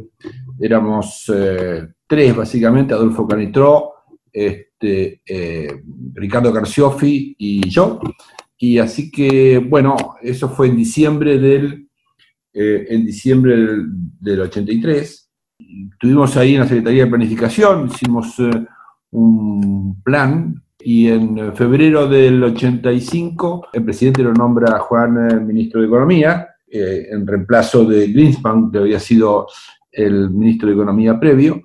éramos 0.61 1.29
eh, 1.35 1.89
tres 2.07 2.35
básicamente, 2.35 2.93
Adolfo 2.93 3.27
Canitró, 3.27 3.91
este, 4.31 5.21
eh, 5.25 5.81
Ricardo 6.13 6.53
Garciofi 6.53 7.35
y 7.37 7.69
yo. 7.69 7.99
Y 8.57 8.77
así 8.77 9.11
que, 9.11 9.57
bueno, 9.57 10.15
eso 10.21 10.47
fue 10.47 10.67
en 10.67 10.77
diciembre 10.77 11.37
del, 11.37 11.89
eh, 12.53 12.87
en 12.89 13.05
diciembre 13.05 13.57
del 14.21 14.41
83 14.41 15.28
Estuvimos 15.59 16.35
ahí 16.37 16.55
en 16.55 16.61
la 16.61 16.67
Secretaría 16.67 17.03
de 17.03 17.09
Planificación, 17.09 17.87
hicimos 17.87 18.39
eh, 18.39 18.65
un 19.11 20.01
plan 20.01 20.63
y 20.79 21.09
en 21.09 21.55
febrero 21.55 22.07
del 22.07 22.41
85 22.41 23.67
el 23.73 23.83
presidente 23.83 24.23
lo 24.23 24.33
nombra 24.33 24.77
a 24.77 24.79
Juan 24.79 25.29
eh, 25.29 25.35
ministro 25.35 25.81
de 25.81 25.87
Economía, 25.87 26.47
eh, 26.71 27.07
en 27.11 27.27
reemplazo 27.27 27.83
de 27.83 28.07
Greenspan, 28.07 28.71
que 28.71 28.77
había 28.77 28.99
sido 28.99 29.47
el 29.91 30.29
ministro 30.29 30.69
de 30.69 30.75
Economía 30.75 31.19
previo. 31.19 31.61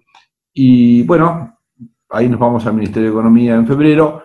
Y 0.53 1.03
bueno, 1.05 1.59
ahí 2.11 2.29
nos 2.29 2.41
vamos 2.41 2.67
al 2.67 2.75
Ministerio 2.75 3.11
de 3.11 3.15
Economía 3.15 3.55
en 3.55 3.67
febrero. 3.67 4.25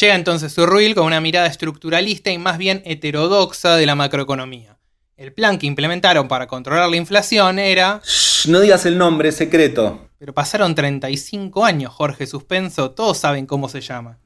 Llega 0.00 0.16
entonces 0.16 0.56
Urruil 0.58 0.94
con 0.94 1.06
una 1.06 1.20
mirada 1.20 1.46
estructuralista 1.46 2.32
y 2.32 2.38
más 2.38 2.58
bien 2.58 2.82
heterodoxa 2.84 3.76
de 3.76 3.86
la 3.86 3.94
macroeconomía. 3.94 4.76
El 5.16 5.32
plan 5.32 5.58
que 5.58 5.68
implementaron 5.68 6.26
para 6.26 6.48
controlar 6.48 6.88
la 6.90 6.96
inflación 6.96 7.60
era... 7.60 8.00
Shh, 8.04 8.48
no 8.50 8.58
digas 8.58 8.84
el 8.84 8.98
nombre, 8.98 9.28
es 9.28 9.36
secreto. 9.36 10.08
Pero 10.18 10.32
pasaron 10.32 10.74
35 10.74 11.64
años, 11.64 11.92
Jorge 11.92 12.26
Suspenso, 12.26 12.90
todos 12.90 13.18
saben 13.18 13.46
cómo 13.46 13.68
se 13.68 13.80
llama. 13.80 14.18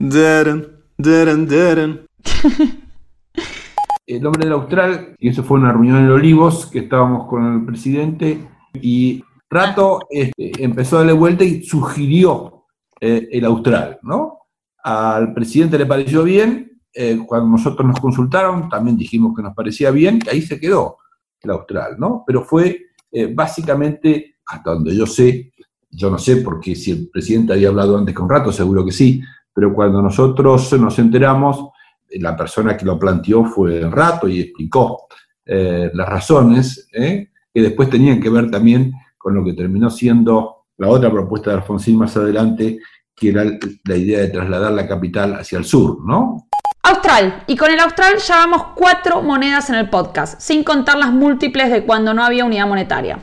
el 4.06 4.22
nombre 4.22 4.46
del 4.46 4.54
austral, 4.54 5.14
y 5.18 5.28
eso 5.28 5.44
fue 5.44 5.58
una 5.58 5.72
reunión 5.72 5.98
en 5.98 6.10
Olivos, 6.10 6.64
que 6.64 6.78
estábamos 6.78 7.28
con 7.28 7.54
el 7.54 7.66
presidente, 7.66 8.38
y 8.72 9.22
Rato 9.50 10.06
este, 10.08 10.52
empezó 10.64 10.96
a 10.96 10.98
darle 11.00 11.12
vuelta 11.12 11.44
y 11.44 11.64
sugirió 11.64 12.64
eh, 12.98 13.28
el 13.30 13.44
austral, 13.44 13.98
¿no? 14.00 14.38
Al 14.82 15.34
presidente 15.34 15.76
le 15.76 15.84
pareció 15.84 16.22
bien, 16.22 16.77
eh, 17.00 17.16
cuando 17.24 17.50
nosotros 17.50 17.86
nos 17.86 18.00
consultaron, 18.00 18.68
también 18.68 18.96
dijimos 18.96 19.32
que 19.36 19.40
nos 19.40 19.54
parecía 19.54 19.92
bien, 19.92 20.18
y 20.26 20.28
ahí 20.30 20.42
se 20.42 20.58
quedó 20.58 20.96
el 21.40 21.50
austral, 21.52 21.94
¿no? 21.96 22.24
Pero 22.26 22.42
fue 22.42 22.86
eh, 23.12 23.32
básicamente, 23.32 24.38
hasta 24.44 24.72
donde 24.72 24.96
yo 24.96 25.06
sé, 25.06 25.52
yo 25.88 26.10
no 26.10 26.18
sé 26.18 26.38
porque 26.38 26.74
si 26.74 26.90
el 26.90 27.08
presidente 27.08 27.52
había 27.52 27.68
hablado 27.68 27.96
antes 27.96 28.12
con 28.12 28.28
Rato, 28.28 28.50
seguro 28.50 28.84
que 28.84 28.90
sí, 28.90 29.22
pero 29.54 29.72
cuando 29.72 30.02
nosotros 30.02 30.72
nos 30.72 30.98
enteramos, 30.98 31.68
eh, 32.08 32.18
la 32.20 32.36
persona 32.36 32.76
que 32.76 32.84
lo 32.84 32.98
planteó 32.98 33.44
fue 33.44 33.78
el 33.78 33.92
Rato 33.92 34.26
y 34.26 34.40
explicó 34.40 35.06
las 35.46 36.06
razones, 36.06 36.90
que 36.92 37.30
después 37.62 37.88
tenían 37.88 38.20
que 38.20 38.28
ver 38.28 38.50
también 38.50 38.92
con 39.16 39.34
lo 39.34 39.42
que 39.42 39.54
terminó 39.54 39.88
siendo 39.88 40.66
la 40.76 40.88
otra 40.88 41.10
propuesta 41.10 41.50
de 41.50 41.56
Alfonsín 41.56 41.96
más 41.96 42.14
adelante, 42.18 42.80
que 43.16 43.30
era 43.30 43.44
la 43.84 43.96
idea 43.96 44.18
de 44.18 44.28
trasladar 44.28 44.72
la 44.72 44.86
capital 44.86 45.36
hacia 45.36 45.56
el 45.56 45.64
sur, 45.64 46.04
¿no? 46.04 46.47
Austral. 46.82 47.44
Y 47.46 47.56
con 47.56 47.70
el 47.70 47.80
Austral 47.80 48.18
ya 48.18 48.36
vamos 48.36 48.62
cuatro 48.76 49.22
monedas 49.22 49.68
en 49.68 49.76
el 49.76 49.90
podcast, 49.90 50.40
sin 50.40 50.64
contar 50.64 50.96
las 50.96 51.12
múltiples 51.12 51.70
de 51.70 51.84
cuando 51.84 52.14
no 52.14 52.24
había 52.24 52.44
unidad 52.44 52.66
monetaria. 52.66 53.18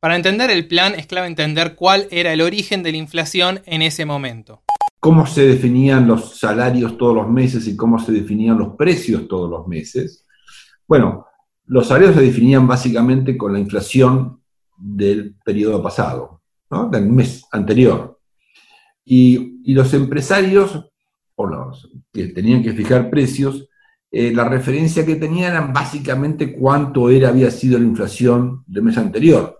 Para 0.00 0.16
entender 0.16 0.50
el 0.50 0.66
plan 0.66 0.94
es 0.96 1.06
clave 1.06 1.28
entender 1.28 1.76
cuál 1.76 2.08
era 2.10 2.32
el 2.32 2.40
origen 2.40 2.82
de 2.82 2.90
la 2.90 2.98
inflación 2.98 3.60
en 3.66 3.82
ese 3.82 4.04
momento. 4.04 4.62
Cómo 4.98 5.26
se 5.26 5.46
definían 5.46 6.08
los 6.08 6.38
salarios 6.38 6.96
todos 6.96 7.14
los 7.14 7.28
meses 7.28 7.68
y 7.68 7.76
cómo 7.76 7.98
se 7.98 8.12
definían 8.12 8.58
los 8.58 8.74
precios 8.76 9.28
todos 9.28 9.48
los 9.48 9.68
meses. 9.68 10.24
Bueno, 10.88 11.26
los 11.66 11.86
salarios 11.86 12.16
se 12.16 12.22
definían 12.22 12.66
básicamente 12.66 13.36
con 13.36 13.52
la 13.52 13.60
inflación 13.60 14.40
del 14.76 15.36
periodo 15.44 15.82
pasado, 15.82 16.42
del 16.90 17.06
mes 17.06 17.44
anterior. 17.52 18.18
Y, 19.04 19.60
y 19.64 19.74
los 19.74 19.94
empresarios 19.94 20.91
o 21.42 21.46
los 21.46 21.90
que 22.12 22.28
tenían 22.28 22.62
que 22.62 22.72
fijar 22.72 23.10
precios, 23.10 23.68
eh, 24.10 24.32
la 24.34 24.44
referencia 24.48 25.06
que 25.06 25.16
tenían 25.16 25.52
eran 25.52 25.72
básicamente 25.72 26.52
cuánto 26.52 27.08
era, 27.08 27.28
había 27.28 27.50
sido 27.50 27.78
la 27.78 27.86
inflación 27.86 28.62
del 28.66 28.82
mes 28.82 28.98
anterior. 28.98 29.58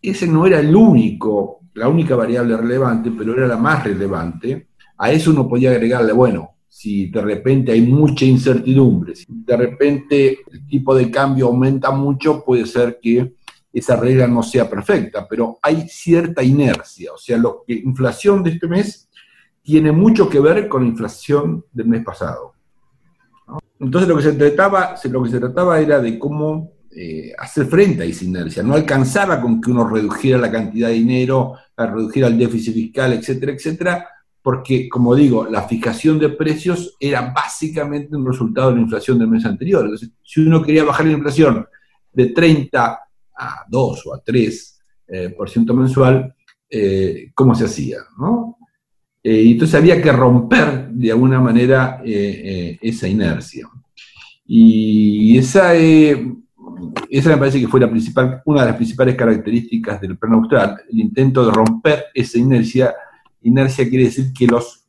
Ese 0.00 0.26
no 0.26 0.46
era 0.46 0.60
el 0.60 0.74
único, 0.74 1.60
la 1.74 1.88
única 1.88 2.14
variable 2.14 2.56
relevante, 2.56 3.10
pero 3.16 3.36
era 3.36 3.48
la 3.48 3.56
más 3.56 3.82
relevante. 3.82 4.68
A 4.98 5.10
eso 5.10 5.32
uno 5.32 5.48
podía 5.48 5.70
agregarle, 5.70 6.12
bueno, 6.12 6.50
si 6.68 7.06
de 7.06 7.20
repente 7.20 7.72
hay 7.72 7.82
mucha 7.82 8.24
incertidumbre, 8.24 9.16
si 9.16 9.26
de 9.28 9.56
repente 9.56 10.38
el 10.52 10.66
tipo 10.66 10.94
de 10.94 11.10
cambio 11.10 11.46
aumenta 11.46 11.90
mucho, 11.90 12.44
puede 12.44 12.66
ser 12.66 12.98
que 13.02 13.34
esa 13.72 13.96
regla 13.96 14.28
no 14.28 14.42
sea 14.42 14.70
perfecta, 14.70 15.26
pero 15.28 15.58
hay 15.60 15.88
cierta 15.88 16.44
inercia, 16.44 17.12
o 17.12 17.18
sea, 17.18 17.38
la 17.38 17.50
inflación 17.66 18.42
de 18.44 18.50
este 18.50 18.68
mes 18.68 19.03
tiene 19.64 19.92
mucho 19.92 20.28
que 20.28 20.40
ver 20.40 20.68
con 20.68 20.82
la 20.82 20.88
inflación 20.88 21.64
del 21.72 21.86
mes 21.86 22.04
pasado. 22.04 22.52
Entonces 23.80 24.08
lo 24.08 24.16
que, 24.16 24.22
se 24.22 24.32
trataba, 24.34 24.94
lo 25.10 25.22
que 25.22 25.30
se 25.30 25.40
trataba 25.40 25.80
era 25.80 26.00
de 26.00 26.18
cómo 26.18 26.72
eh, 26.94 27.32
hacer 27.38 27.66
frente 27.66 28.02
a 28.02 28.06
esa 28.06 28.24
inercia. 28.24 28.62
No 28.62 28.74
alcanzaba 28.74 29.40
con 29.40 29.60
que 29.60 29.70
uno 29.70 29.88
redujera 29.88 30.38
la 30.38 30.50
cantidad 30.50 30.88
de 30.88 30.94
dinero, 30.94 31.54
redujera 31.76 32.28
el 32.28 32.38
déficit 32.38 32.74
fiscal, 32.74 33.14
etcétera, 33.14 33.52
etcétera, 33.52 34.08
porque, 34.42 34.88
como 34.90 35.14
digo, 35.14 35.46
la 35.50 35.62
fijación 35.62 36.18
de 36.18 36.28
precios 36.28 36.94
era 37.00 37.32
básicamente 37.32 38.14
un 38.14 38.26
resultado 38.26 38.68
de 38.68 38.76
la 38.76 38.82
inflación 38.82 39.18
del 39.18 39.28
mes 39.28 39.46
anterior. 39.46 39.82
Entonces, 39.82 40.10
si 40.22 40.42
uno 40.42 40.62
quería 40.62 40.84
bajar 40.84 41.06
la 41.06 41.12
inflación 41.12 41.66
de 42.12 42.26
30 42.26 43.00
a 43.36 43.64
2 43.66 44.06
o 44.06 44.14
a 44.14 44.22
3 44.22 44.80
eh, 45.08 45.30
por 45.30 45.48
ciento 45.48 45.72
mensual, 45.72 46.34
eh, 46.68 47.32
¿cómo 47.34 47.54
se 47.54 47.64
hacía? 47.64 47.98
¿no? 48.18 48.58
Eh, 49.26 49.52
entonces 49.52 49.74
había 49.74 50.02
que 50.02 50.12
romper 50.12 50.90
de 50.90 51.10
alguna 51.10 51.40
manera 51.40 52.02
eh, 52.04 52.42
eh, 52.44 52.78
esa 52.82 53.08
inercia. 53.08 53.66
Y 54.46 55.38
esa, 55.38 55.74
esa 55.74 57.30
me 57.30 57.38
parece 57.38 57.58
que 57.58 57.66
fue 57.66 57.80
una 58.44 58.60
de 58.60 58.66
las 58.66 58.76
principales 58.76 59.16
características 59.16 60.02
del 60.02 60.18
plan 60.18 60.34
austral, 60.34 60.76
el 60.90 61.00
intento 61.00 61.46
de 61.46 61.52
romper 61.52 62.04
esa 62.12 62.38
inercia. 62.38 62.94
Inercia 63.40 63.88
quiere 63.88 64.04
decir 64.04 64.34
que 64.34 64.46
los, 64.46 64.86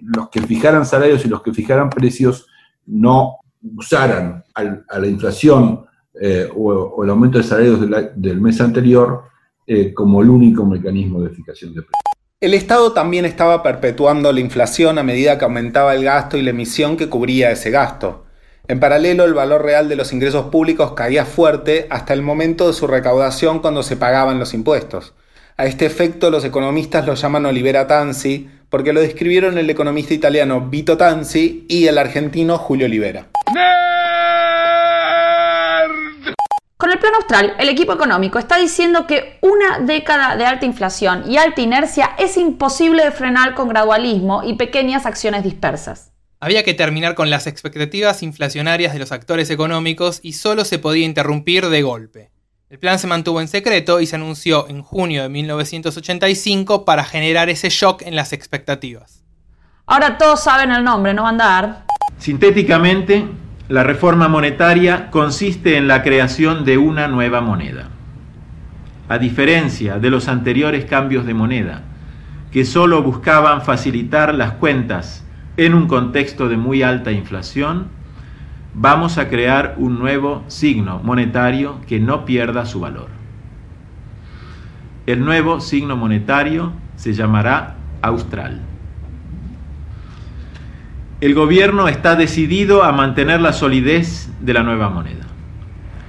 los 0.00 0.28
que 0.30 0.40
fijaran 0.42 0.86
salarios 0.86 1.26
y 1.26 1.28
los 1.28 1.42
que 1.42 1.52
fijaran 1.52 1.90
precios 1.90 2.46
no 2.86 3.38
usaran 3.76 4.44
a 4.54 4.98
la 5.00 5.06
inflación 5.08 5.84
o, 6.54 7.02
el 7.02 7.10
aumento 7.10 7.38
de 7.38 7.44
salarios 7.44 7.80
del 8.14 8.40
mes 8.40 8.60
anterior 8.60 9.24
como 9.94 10.22
el 10.22 10.30
único 10.30 10.64
mecanismo 10.64 11.20
de 11.20 11.30
fijación 11.30 11.74
de 11.74 11.82
precios. 11.82 12.13
El 12.40 12.52
Estado 12.52 12.92
también 12.92 13.24
estaba 13.24 13.62
perpetuando 13.62 14.30
la 14.30 14.40
inflación 14.40 14.98
a 14.98 15.02
medida 15.02 15.38
que 15.38 15.46
aumentaba 15.46 15.94
el 15.94 16.04
gasto 16.04 16.36
y 16.36 16.42
la 16.42 16.50
emisión 16.50 16.98
que 16.98 17.08
cubría 17.08 17.50
ese 17.50 17.70
gasto. 17.70 18.26
En 18.68 18.80
paralelo, 18.80 19.24
el 19.24 19.32
valor 19.32 19.62
real 19.62 19.88
de 19.88 19.96
los 19.96 20.12
ingresos 20.12 20.50
públicos 20.50 20.92
caía 20.92 21.24
fuerte 21.24 21.86
hasta 21.88 22.12
el 22.12 22.20
momento 22.20 22.66
de 22.66 22.74
su 22.74 22.86
recaudación 22.86 23.60
cuando 23.60 23.82
se 23.82 23.96
pagaban 23.96 24.38
los 24.38 24.52
impuestos. 24.52 25.14
A 25.56 25.64
este 25.64 25.86
efecto 25.86 26.30
los 26.30 26.44
economistas 26.44 27.06
lo 27.06 27.14
llaman 27.14 27.46
Olivera 27.46 27.86
Tanzi, 27.86 28.48
porque 28.68 28.92
lo 28.92 29.00
describieron 29.00 29.56
el 29.56 29.70
economista 29.70 30.12
italiano 30.12 30.68
Vito 30.68 30.98
Tanzi 30.98 31.64
y 31.68 31.86
el 31.86 31.96
argentino 31.96 32.58
Julio 32.58 32.86
Olivera. 32.86 33.28
Con 36.84 36.92
el 36.92 36.98
plan 36.98 37.14
austral, 37.14 37.54
el 37.58 37.70
equipo 37.70 37.94
económico 37.94 38.38
está 38.38 38.58
diciendo 38.58 39.06
que 39.06 39.38
una 39.40 39.78
década 39.78 40.36
de 40.36 40.44
alta 40.44 40.66
inflación 40.66 41.24
y 41.26 41.38
alta 41.38 41.62
inercia 41.62 42.10
es 42.18 42.36
imposible 42.36 43.02
de 43.02 43.10
frenar 43.10 43.54
con 43.54 43.70
gradualismo 43.70 44.42
y 44.44 44.56
pequeñas 44.56 45.06
acciones 45.06 45.44
dispersas. 45.44 46.12
Había 46.40 46.62
que 46.62 46.74
terminar 46.74 47.14
con 47.14 47.30
las 47.30 47.46
expectativas 47.46 48.22
inflacionarias 48.22 48.92
de 48.92 48.98
los 48.98 49.12
actores 49.12 49.48
económicos 49.48 50.20
y 50.22 50.34
solo 50.34 50.66
se 50.66 50.78
podía 50.78 51.06
interrumpir 51.06 51.70
de 51.70 51.80
golpe. 51.80 52.30
El 52.68 52.78
plan 52.78 52.98
se 52.98 53.06
mantuvo 53.06 53.40
en 53.40 53.48
secreto 53.48 54.00
y 54.00 54.06
se 54.06 54.16
anunció 54.16 54.68
en 54.68 54.82
junio 54.82 55.22
de 55.22 55.30
1985 55.30 56.84
para 56.84 57.02
generar 57.04 57.48
ese 57.48 57.70
shock 57.70 58.02
en 58.02 58.14
las 58.14 58.34
expectativas. 58.34 59.24
Ahora 59.86 60.18
todos 60.18 60.44
saben 60.44 60.70
el 60.70 60.84
nombre, 60.84 61.14
¿no, 61.14 61.22
van 61.22 61.40
a 61.40 61.44
dar? 61.46 61.84
Sintéticamente, 62.18 63.24
la 63.68 63.82
reforma 63.82 64.28
monetaria 64.28 65.10
consiste 65.10 65.78
en 65.78 65.88
la 65.88 66.02
creación 66.02 66.66
de 66.66 66.76
una 66.76 67.08
nueva 67.08 67.40
moneda. 67.40 67.88
A 69.08 69.16
diferencia 69.16 69.98
de 69.98 70.10
los 70.10 70.28
anteriores 70.28 70.84
cambios 70.84 71.24
de 71.24 71.32
moneda, 71.32 71.82
que 72.50 72.66
solo 72.66 73.02
buscaban 73.02 73.62
facilitar 73.62 74.34
las 74.34 74.52
cuentas 74.52 75.26
en 75.56 75.72
un 75.72 75.88
contexto 75.88 76.48
de 76.50 76.58
muy 76.58 76.82
alta 76.82 77.10
inflación, 77.10 77.86
vamos 78.74 79.16
a 79.16 79.28
crear 79.28 79.76
un 79.78 79.98
nuevo 79.98 80.44
signo 80.48 81.00
monetario 81.02 81.80
que 81.86 82.00
no 82.00 82.26
pierda 82.26 82.66
su 82.66 82.80
valor. 82.80 83.08
El 85.06 85.24
nuevo 85.24 85.60
signo 85.60 85.96
monetario 85.96 86.72
se 86.96 87.14
llamará 87.14 87.76
austral. 88.02 88.60
El 91.24 91.32
gobierno 91.32 91.88
está 91.88 92.16
decidido 92.16 92.82
a 92.82 92.92
mantener 92.92 93.40
la 93.40 93.54
solidez 93.54 94.30
de 94.42 94.52
la 94.52 94.62
nueva 94.62 94.90
moneda. 94.90 95.24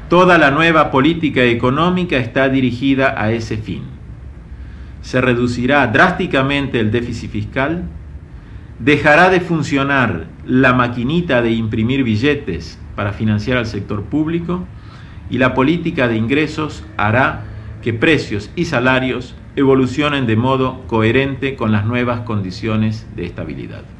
Toda 0.09 0.37
la 0.37 0.51
nueva 0.51 0.91
política 0.91 1.41
económica 1.45 2.17
está 2.17 2.49
dirigida 2.49 3.15
a 3.15 3.31
ese 3.31 3.55
fin. 3.55 3.83
Se 5.01 5.21
reducirá 5.21 5.87
drásticamente 5.87 6.81
el 6.81 6.91
déficit 6.91 7.31
fiscal, 7.31 7.83
dejará 8.79 9.29
de 9.29 9.39
funcionar 9.39 10.25
la 10.45 10.73
maquinita 10.73 11.41
de 11.41 11.51
imprimir 11.51 12.03
billetes 12.03 12.77
para 12.97 13.13
financiar 13.13 13.57
al 13.57 13.67
sector 13.67 14.03
público 14.03 14.65
y 15.29 15.37
la 15.37 15.53
política 15.53 16.09
de 16.09 16.17
ingresos 16.17 16.83
hará 16.97 17.45
que 17.81 17.93
precios 17.93 18.51
y 18.57 18.65
salarios 18.65 19.33
evolucionen 19.55 20.27
de 20.27 20.35
modo 20.35 20.85
coherente 20.87 21.55
con 21.55 21.71
las 21.71 21.85
nuevas 21.85 22.19
condiciones 22.25 23.07
de 23.15 23.25
estabilidad. 23.25 23.94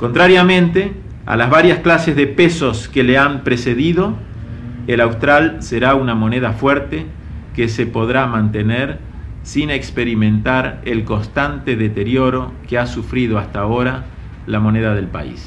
Contrariamente 0.00 0.94
a 1.26 1.36
las 1.36 1.50
varias 1.50 1.80
clases 1.80 2.16
de 2.16 2.26
pesos 2.26 2.88
que 2.88 3.02
le 3.02 3.18
han 3.18 3.44
precedido, 3.44 4.16
el 4.86 5.02
austral 5.02 5.62
será 5.62 5.94
una 5.94 6.14
moneda 6.14 6.54
fuerte 6.54 7.04
que 7.54 7.68
se 7.68 7.84
podrá 7.84 8.24
mantener 8.24 8.98
sin 9.42 9.68
experimentar 9.68 10.80
el 10.86 11.04
constante 11.04 11.76
deterioro 11.76 12.54
que 12.66 12.78
ha 12.78 12.86
sufrido 12.86 13.36
hasta 13.36 13.60
ahora 13.60 14.06
la 14.46 14.58
moneda 14.58 14.94
del 14.94 15.06
país. 15.06 15.46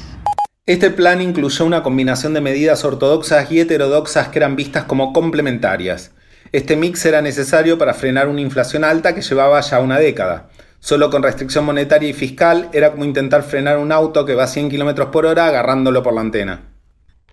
Este 0.66 0.92
plan 0.92 1.20
incluyó 1.20 1.64
una 1.64 1.82
combinación 1.82 2.32
de 2.32 2.40
medidas 2.40 2.84
ortodoxas 2.84 3.50
y 3.50 3.58
heterodoxas 3.58 4.28
que 4.28 4.38
eran 4.38 4.54
vistas 4.54 4.84
como 4.84 5.12
complementarias. 5.12 6.12
Este 6.52 6.76
mix 6.76 7.04
era 7.04 7.22
necesario 7.22 7.76
para 7.76 7.92
frenar 7.92 8.28
una 8.28 8.40
inflación 8.40 8.84
alta 8.84 9.16
que 9.16 9.22
llevaba 9.22 9.60
ya 9.60 9.80
una 9.80 9.98
década. 9.98 10.46
Solo 10.84 11.08
con 11.08 11.22
restricción 11.22 11.64
monetaria 11.64 12.10
y 12.10 12.12
fiscal 12.12 12.68
era 12.74 12.90
como 12.90 13.06
intentar 13.06 13.42
frenar 13.42 13.78
un 13.78 13.90
auto 13.90 14.26
que 14.26 14.34
va 14.34 14.44
a 14.44 14.46
100 14.46 14.68
km 14.68 15.10
por 15.10 15.24
hora 15.24 15.46
agarrándolo 15.46 16.02
por 16.02 16.12
la 16.12 16.20
antena. 16.20 16.60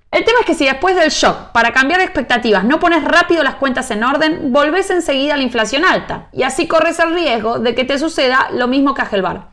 El 0.10 0.24
tema 0.24 0.40
es 0.40 0.46
que 0.46 0.54
si 0.54 0.64
después 0.64 0.96
del 0.96 1.10
shock, 1.10 1.52
para 1.52 1.74
cambiar 1.74 2.00
expectativas, 2.00 2.64
no 2.64 2.80
pones 2.80 3.04
rápido 3.04 3.44
las 3.44 3.56
cuentas 3.56 3.92
en 3.92 4.06
orden, 4.06 4.54
volvés 4.54 4.90
enseguida 4.90 5.34
a 5.34 5.38
la 5.38 5.44
inflación 5.44 5.84
alta. 5.84 6.30
Y 6.32 6.44
así 6.44 6.66
corres 6.66 6.98
el 7.00 7.14
riesgo 7.14 7.60
de 7.60 7.76
que 7.76 7.84
te 7.84 8.00
suceda 8.00 8.48
lo 8.54 8.70
mismo 8.70 8.94
que 8.94 9.02
a 9.02 9.06
Gelbar. 9.06 9.50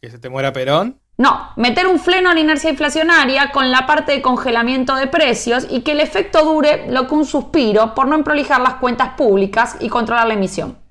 ¿Que 0.00 0.10
se 0.10 0.18
te 0.18 0.28
muera 0.28 0.52
Perón? 0.52 0.98
No, 1.16 1.52
meter 1.54 1.86
un 1.86 2.00
freno 2.00 2.30
a 2.30 2.34
la 2.34 2.40
inercia 2.40 2.70
inflacionaria 2.70 3.52
con 3.52 3.70
la 3.70 3.86
parte 3.86 4.10
de 4.10 4.22
congelamiento 4.22 4.96
de 4.96 5.06
precios 5.06 5.68
y 5.70 5.82
que 5.82 5.92
el 5.92 6.00
efecto 6.00 6.44
dure 6.44 6.90
lo 6.90 7.06
que 7.06 7.14
un 7.14 7.24
suspiro 7.24 7.94
por 7.94 8.08
no 8.08 8.16
emprolijar 8.16 8.60
las 8.60 8.74
cuentas 8.74 9.10
públicas 9.10 9.76
y 9.78 9.88
controlar 9.88 10.26
la 10.26 10.34
emisión. 10.34 10.84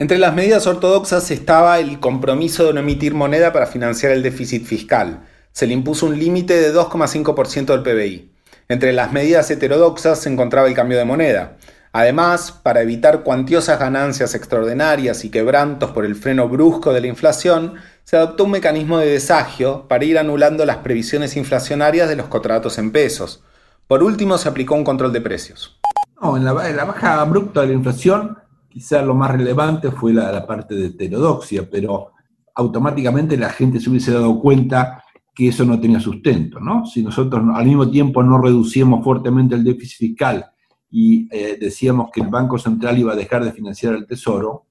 Entre 0.00 0.16
las 0.16 0.34
medidas 0.34 0.66
ortodoxas 0.66 1.30
estaba 1.30 1.78
el 1.78 2.00
compromiso 2.00 2.64
de 2.64 2.72
no 2.72 2.80
emitir 2.80 3.12
moneda 3.12 3.52
para 3.52 3.66
financiar 3.66 4.12
el 4.12 4.22
déficit 4.22 4.64
fiscal. 4.64 5.26
Se 5.52 5.66
le 5.66 5.74
impuso 5.74 6.06
un 6.06 6.18
límite 6.18 6.58
de 6.58 6.72
2,5% 6.72 7.66
del 7.66 7.82
PBI. 7.82 8.32
Entre 8.70 8.94
las 8.94 9.12
medidas 9.12 9.50
heterodoxas 9.50 10.18
se 10.20 10.30
encontraba 10.30 10.68
el 10.68 10.74
cambio 10.74 10.96
de 10.96 11.04
moneda. 11.04 11.58
Además, 11.92 12.50
para 12.50 12.80
evitar 12.80 13.22
cuantiosas 13.24 13.78
ganancias 13.78 14.34
extraordinarias 14.34 15.22
y 15.26 15.30
quebrantos 15.30 15.90
por 15.90 16.06
el 16.06 16.14
freno 16.16 16.48
brusco 16.48 16.94
de 16.94 17.02
la 17.02 17.06
inflación, 17.08 17.74
se 18.04 18.16
adoptó 18.16 18.44
un 18.44 18.52
mecanismo 18.52 18.96
de 18.96 19.10
desagio 19.10 19.86
para 19.86 20.06
ir 20.06 20.16
anulando 20.16 20.64
las 20.64 20.78
previsiones 20.78 21.36
inflacionarias 21.36 22.08
de 22.08 22.16
los 22.16 22.28
contratos 22.28 22.78
en 22.78 22.90
pesos. 22.90 23.44
Por 23.86 24.02
último, 24.02 24.38
se 24.38 24.48
aplicó 24.48 24.76
un 24.76 24.84
control 24.84 25.12
de 25.12 25.20
precios. 25.20 25.78
No, 26.22 26.38
en 26.38 26.46
la, 26.46 26.70
en 26.70 26.76
la 26.78 26.86
baja 26.86 27.20
abrupta 27.20 27.60
de 27.60 27.66
la 27.66 27.72
inflación, 27.74 28.38
quizá 28.70 29.02
lo 29.02 29.14
más 29.14 29.32
relevante 29.32 29.90
fue 29.90 30.14
la, 30.14 30.46
parte 30.46 30.74
de 30.74 30.86
heterodoxia, 30.86 31.68
pero 31.68 32.12
automáticamente 32.54 33.36
la 33.36 33.50
gente 33.50 33.80
se 33.80 33.90
hubiese 33.90 34.12
dado 34.12 34.40
cuenta 34.40 35.02
que 35.34 35.48
eso 35.48 35.64
no 35.64 35.80
tenía 35.80 36.00
sustento, 36.00 36.60
¿no? 36.60 36.86
Si 36.86 37.02
nosotros 37.02 37.42
al 37.54 37.66
mismo 37.66 37.90
tiempo 37.90 38.22
no 38.22 38.40
reducíamos 38.40 39.04
fuertemente 39.04 39.54
el 39.54 39.64
déficit 39.64 39.98
fiscal 39.98 40.46
y 40.90 41.28
eh, 41.30 41.56
decíamos 41.60 42.10
que 42.12 42.20
el 42.20 42.28
Banco 42.28 42.58
Central 42.58 42.98
iba 42.98 43.12
a 43.12 43.16
dejar 43.16 43.44
de 43.44 43.52
financiar 43.52 43.94
el 43.94 44.06
Tesoro, 44.06 44.66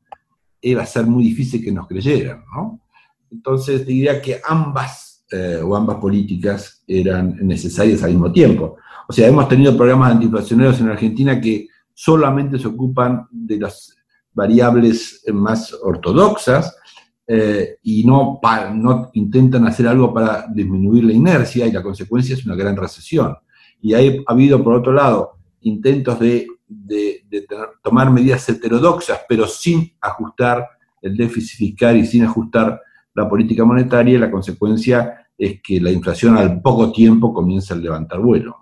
iba 0.61 0.83
a 0.83 0.85
ser 0.85 1.05
muy 1.05 1.23
difícil 1.23 1.63
que 1.63 1.71
nos 1.71 1.87
creyeran, 1.87 2.43
¿no? 2.53 2.81
Entonces 3.31 3.85
diría 3.85 4.21
que 4.21 4.41
ambas 4.47 5.09
eh, 5.31 5.61
o 5.63 5.75
ambas 5.75 5.97
políticas 5.97 6.83
eran 6.87 7.37
necesarias 7.41 8.01
al 8.01 8.11
mismo 8.11 8.31
tiempo. 8.31 8.77
O 9.07 9.13
sea, 9.13 9.27
hemos 9.27 9.47
tenido 9.47 9.77
programas 9.77 10.13
antiinflacionarios 10.13 10.81
en 10.81 10.89
Argentina 10.89 11.39
que 11.39 11.67
solamente 12.01 12.57
se 12.57 12.65
ocupan 12.65 13.27
de 13.29 13.57
las 13.57 13.93
variables 14.31 15.21
más 15.33 15.73
ortodoxas, 15.83 16.73
eh, 17.27 17.75
y 17.83 18.05
no, 18.05 18.39
intentan 19.13 19.67
hacer 19.67 19.85
algo 19.85 20.13
para 20.13 20.47
disminuir 20.49 21.03
la 21.03 21.11
inercia 21.11 21.67
y 21.67 21.73
la 21.73 21.83
consecuencia 21.83 22.35
es 22.35 22.45
una 22.45 22.55
gran 22.55 22.77
recesión. 22.77 23.35
Y 23.81 23.93
hay, 23.93 24.23
ha 24.25 24.31
habido, 24.31 24.63
por 24.63 24.75
otro 24.75 24.93
lado, 24.93 25.39
intentos 25.59 26.17
de 26.21 26.47
tomar 27.83 28.09
medidas 28.11 28.47
heterodoxas, 28.47 29.19
pero 29.27 29.45
sin 29.45 29.91
ajustar 29.99 30.69
el 31.01 31.17
déficit 31.17 31.57
fiscal 31.57 31.97
y 31.97 32.05
sin 32.05 32.23
ajustar 32.23 32.81
la 33.13 33.27
política 33.27 33.65
monetaria, 33.65 34.15
y 34.15 34.19
la 34.19 34.31
consecuencia 34.31 35.27
es 35.37 35.61
que 35.61 35.81
la 35.81 35.91
inflación 35.91 36.37
al 36.37 36.61
poco 36.61 36.93
tiempo 36.93 37.33
comienza 37.33 37.73
a 37.73 37.77
levantar 37.77 38.21
vuelo. 38.21 38.55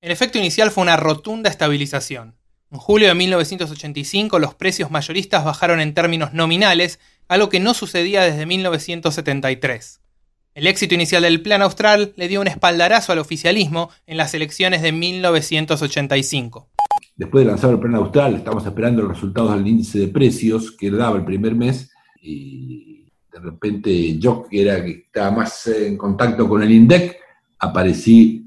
El 0.00 0.10
efecto 0.10 0.38
inicial 0.38 0.72
fue 0.72 0.82
una 0.82 0.96
rotunda 0.96 1.48
estabilización. 1.48 2.34
En 2.74 2.80
julio 2.80 3.06
de 3.06 3.14
1985 3.14 4.40
los 4.40 4.56
precios 4.56 4.90
mayoristas 4.90 5.44
bajaron 5.44 5.78
en 5.78 5.94
términos 5.94 6.34
nominales 6.34 6.98
algo 7.28 7.48
que 7.48 7.60
no 7.60 7.72
sucedía 7.72 8.24
desde 8.24 8.46
1973. 8.46 10.00
El 10.54 10.66
éxito 10.66 10.96
inicial 10.96 11.22
del 11.22 11.40
Plan 11.40 11.62
Austral 11.62 12.14
le 12.16 12.26
dio 12.26 12.40
un 12.40 12.48
espaldarazo 12.48 13.12
al 13.12 13.20
oficialismo 13.20 13.90
en 14.08 14.16
las 14.16 14.34
elecciones 14.34 14.82
de 14.82 14.90
1985. 14.90 16.68
Después 17.14 17.44
de 17.44 17.50
lanzar 17.52 17.70
el 17.70 17.78
Plan 17.78 17.94
Austral, 17.94 18.34
estamos 18.34 18.66
esperando 18.66 19.02
los 19.02 19.12
resultados 19.12 19.54
del 19.54 19.68
índice 19.68 20.00
de 20.00 20.08
precios 20.08 20.72
que 20.72 20.90
daba 20.90 21.18
el 21.18 21.24
primer 21.24 21.54
mes 21.54 21.92
y 22.20 23.04
de 23.32 23.38
repente 23.38 24.18
yo, 24.18 24.48
que 24.50 24.62
era 24.62 24.84
que 24.84 25.04
estaba 25.06 25.30
más 25.30 25.68
en 25.68 25.96
contacto 25.96 26.48
con 26.48 26.60
el 26.60 26.72
INDEC, 26.72 27.18
aparecí 27.60 28.43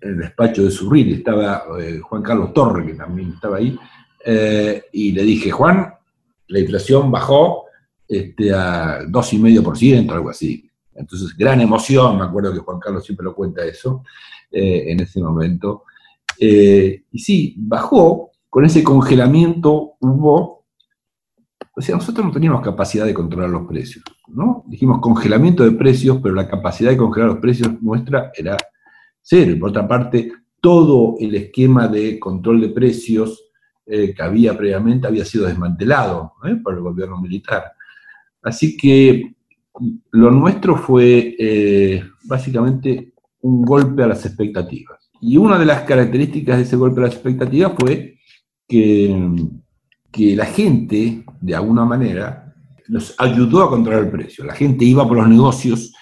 en 0.00 0.10
el 0.10 0.18
despacho 0.18 0.64
de 0.64 0.70
Surril, 0.70 1.12
estaba 1.14 1.64
eh, 1.78 2.00
Juan 2.00 2.22
Carlos 2.22 2.52
Torre, 2.52 2.86
que 2.86 2.94
también 2.94 3.32
estaba 3.32 3.58
ahí, 3.58 3.78
eh, 4.24 4.84
y 4.92 5.12
le 5.12 5.22
dije, 5.22 5.50
Juan, 5.50 5.94
la 6.48 6.58
inflación 6.58 7.10
bajó 7.10 7.64
este, 8.08 8.52
a 8.52 9.02
2,5%, 9.02 10.10
algo 10.10 10.30
así. 10.30 10.68
Entonces, 10.94 11.36
gran 11.36 11.60
emoción, 11.60 12.18
me 12.18 12.24
acuerdo 12.24 12.52
que 12.52 12.58
Juan 12.58 12.80
Carlos 12.80 13.04
siempre 13.04 13.24
lo 13.24 13.34
cuenta 13.34 13.64
eso, 13.64 14.02
eh, 14.50 14.84
en 14.88 15.00
ese 15.00 15.20
momento. 15.20 15.84
Y 16.38 17.18
sí, 17.18 17.54
bajó, 17.58 18.30
con 18.48 18.64
ese 18.64 18.82
congelamiento 18.82 19.92
hubo 20.00 20.64
O 21.76 21.82
sea, 21.82 21.96
nosotros 21.96 22.26
no 22.26 22.32
teníamos 22.32 22.62
capacidad 22.62 23.04
de 23.04 23.14
controlar 23.14 23.50
los 23.50 23.68
precios, 23.68 24.04
¿no? 24.28 24.64
Dijimos 24.66 25.00
congelamiento 25.00 25.62
de 25.62 25.72
precios, 25.72 26.18
pero 26.22 26.34
la 26.34 26.48
capacidad 26.48 26.90
de 26.90 26.96
congelar 26.96 27.28
los 27.28 27.38
precios 27.38 27.80
nuestra 27.82 28.32
era 28.34 28.56
cero. 29.30 29.52
Y 29.52 29.54
por 29.54 29.70
otra 29.70 29.86
parte, 29.86 30.32
todo 30.60 31.14
el 31.20 31.34
esquema 31.36 31.86
de 31.86 32.18
control 32.18 32.60
de 32.60 32.68
precios 32.70 33.44
eh, 33.86 34.12
que 34.14 34.22
había 34.22 34.56
previamente 34.56 35.06
había 35.06 35.24
sido 35.24 35.46
desmantelado 35.46 36.32
¿eh? 36.44 36.56
por 36.62 36.74
el 36.74 36.80
gobierno 36.80 37.20
militar. 37.20 37.72
Así 38.42 38.76
que 38.76 39.34
lo 40.10 40.30
nuestro 40.30 40.76
fue 40.76 41.36
eh, 41.38 42.02
básicamente 42.24 43.12
un 43.42 43.62
golpe 43.62 44.02
a 44.02 44.08
las 44.08 44.26
expectativas. 44.26 45.10
Y 45.20 45.36
una 45.36 45.58
de 45.58 45.66
las 45.66 45.82
características 45.82 46.56
de 46.56 46.62
ese 46.64 46.76
golpe 46.76 47.00
a 47.00 47.04
las 47.04 47.14
expectativas 47.14 47.72
fue 47.78 48.18
que, 48.66 49.32
que 50.10 50.34
la 50.34 50.46
gente, 50.46 51.24
de 51.40 51.54
alguna 51.54 51.84
manera, 51.84 52.54
nos 52.88 53.14
ayudó 53.18 53.62
a 53.62 53.70
controlar 53.70 54.04
el 54.04 54.10
precio. 54.10 54.44
La 54.44 54.54
gente 54.54 54.84
iba 54.84 55.06
por 55.06 55.18
los 55.18 55.28
negocios 55.28 55.92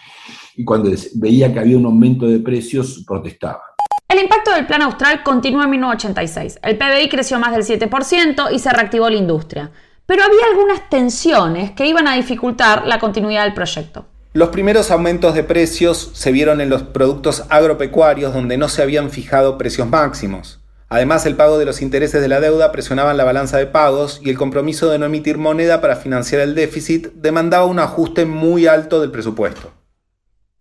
y 0.59 0.64
cuando 0.64 0.90
veía 1.14 1.53
que 1.53 1.61
había 1.61 1.79
un 1.79 1.87
aumento 1.87 2.27
de 2.27 2.40
precios 2.40 3.05
protestaba. 3.07 3.62
El 4.09 4.18
impacto 4.18 4.53
del 4.53 4.66
Plan 4.66 4.83
Austral 4.83 5.23
continuó 5.23 5.62
en 5.62 5.71
1986. 5.71 6.59
El 6.64 6.77
PBI 6.77 7.09
creció 7.09 7.38
más 7.38 7.53
del 7.53 7.62
7% 7.62 8.53
y 8.53 8.59
se 8.59 8.71
reactivó 8.71 9.09
la 9.09 9.16
industria. 9.16 9.71
Pero 10.05 10.25
había 10.25 10.40
algunas 10.51 10.90
tensiones 10.90 11.71
que 11.71 11.87
iban 11.87 12.09
a 12.09 12.16
dificultar 12.16 12.87
la 12.87 12.99
continuidad 12.99 13.44
del 13.44 13.55
proyecto. 13.55 14.07
Los 14.33 14.49
primeros 14.49 14.90
aumentos 14.90 15.35
de 15.35 15.44
precios 15.44 16.11
se 16.14 16.33
vieron 16.33 16.61
en 16.61 16.71
los 16.71 16.83
productos 16.83 17.44
agropecuarios 17.51 18.35
donde 18.35 18.59
no 18.59 18.68
se 18.68 18.83
habían 18.83 19.11
fijado 19.11 19.59
precios 19.59 19.88
máximos. 19.88 20.61
Además, 20.88 21.25
el 21.27 21.37
pago 21.37 21.59
de 21.59 21.66
los 21.66 21.83
intereses 21.83 22.21
de 22.21 22.29
la 22.29 22.40
deuda 22.40 22.73
presionaban 22.73 23.16
la 23.16 23.25
balanza 23.25 23.59
de 23.59 23.66
pagos 23.66 24.21
y 24.25 24.31
el 24.31 24.38
compromiso 24.38 24.90
de 24.90 24.99
no 24.99 25.07
emitir 25.07 25.38
moneda 25.38 25.81
para 25.81 25.94
financiar 25.94 26.40
el 26.40 26.57
déficit 26.57 27.12
demandaba 27.12 27.66
un 27.66 27.79
ajuste 27.79 28.25
muy 28.25 28.66
alto 28.66 29.01
del 29.01 29.12
presupuesto. 29.12 29.77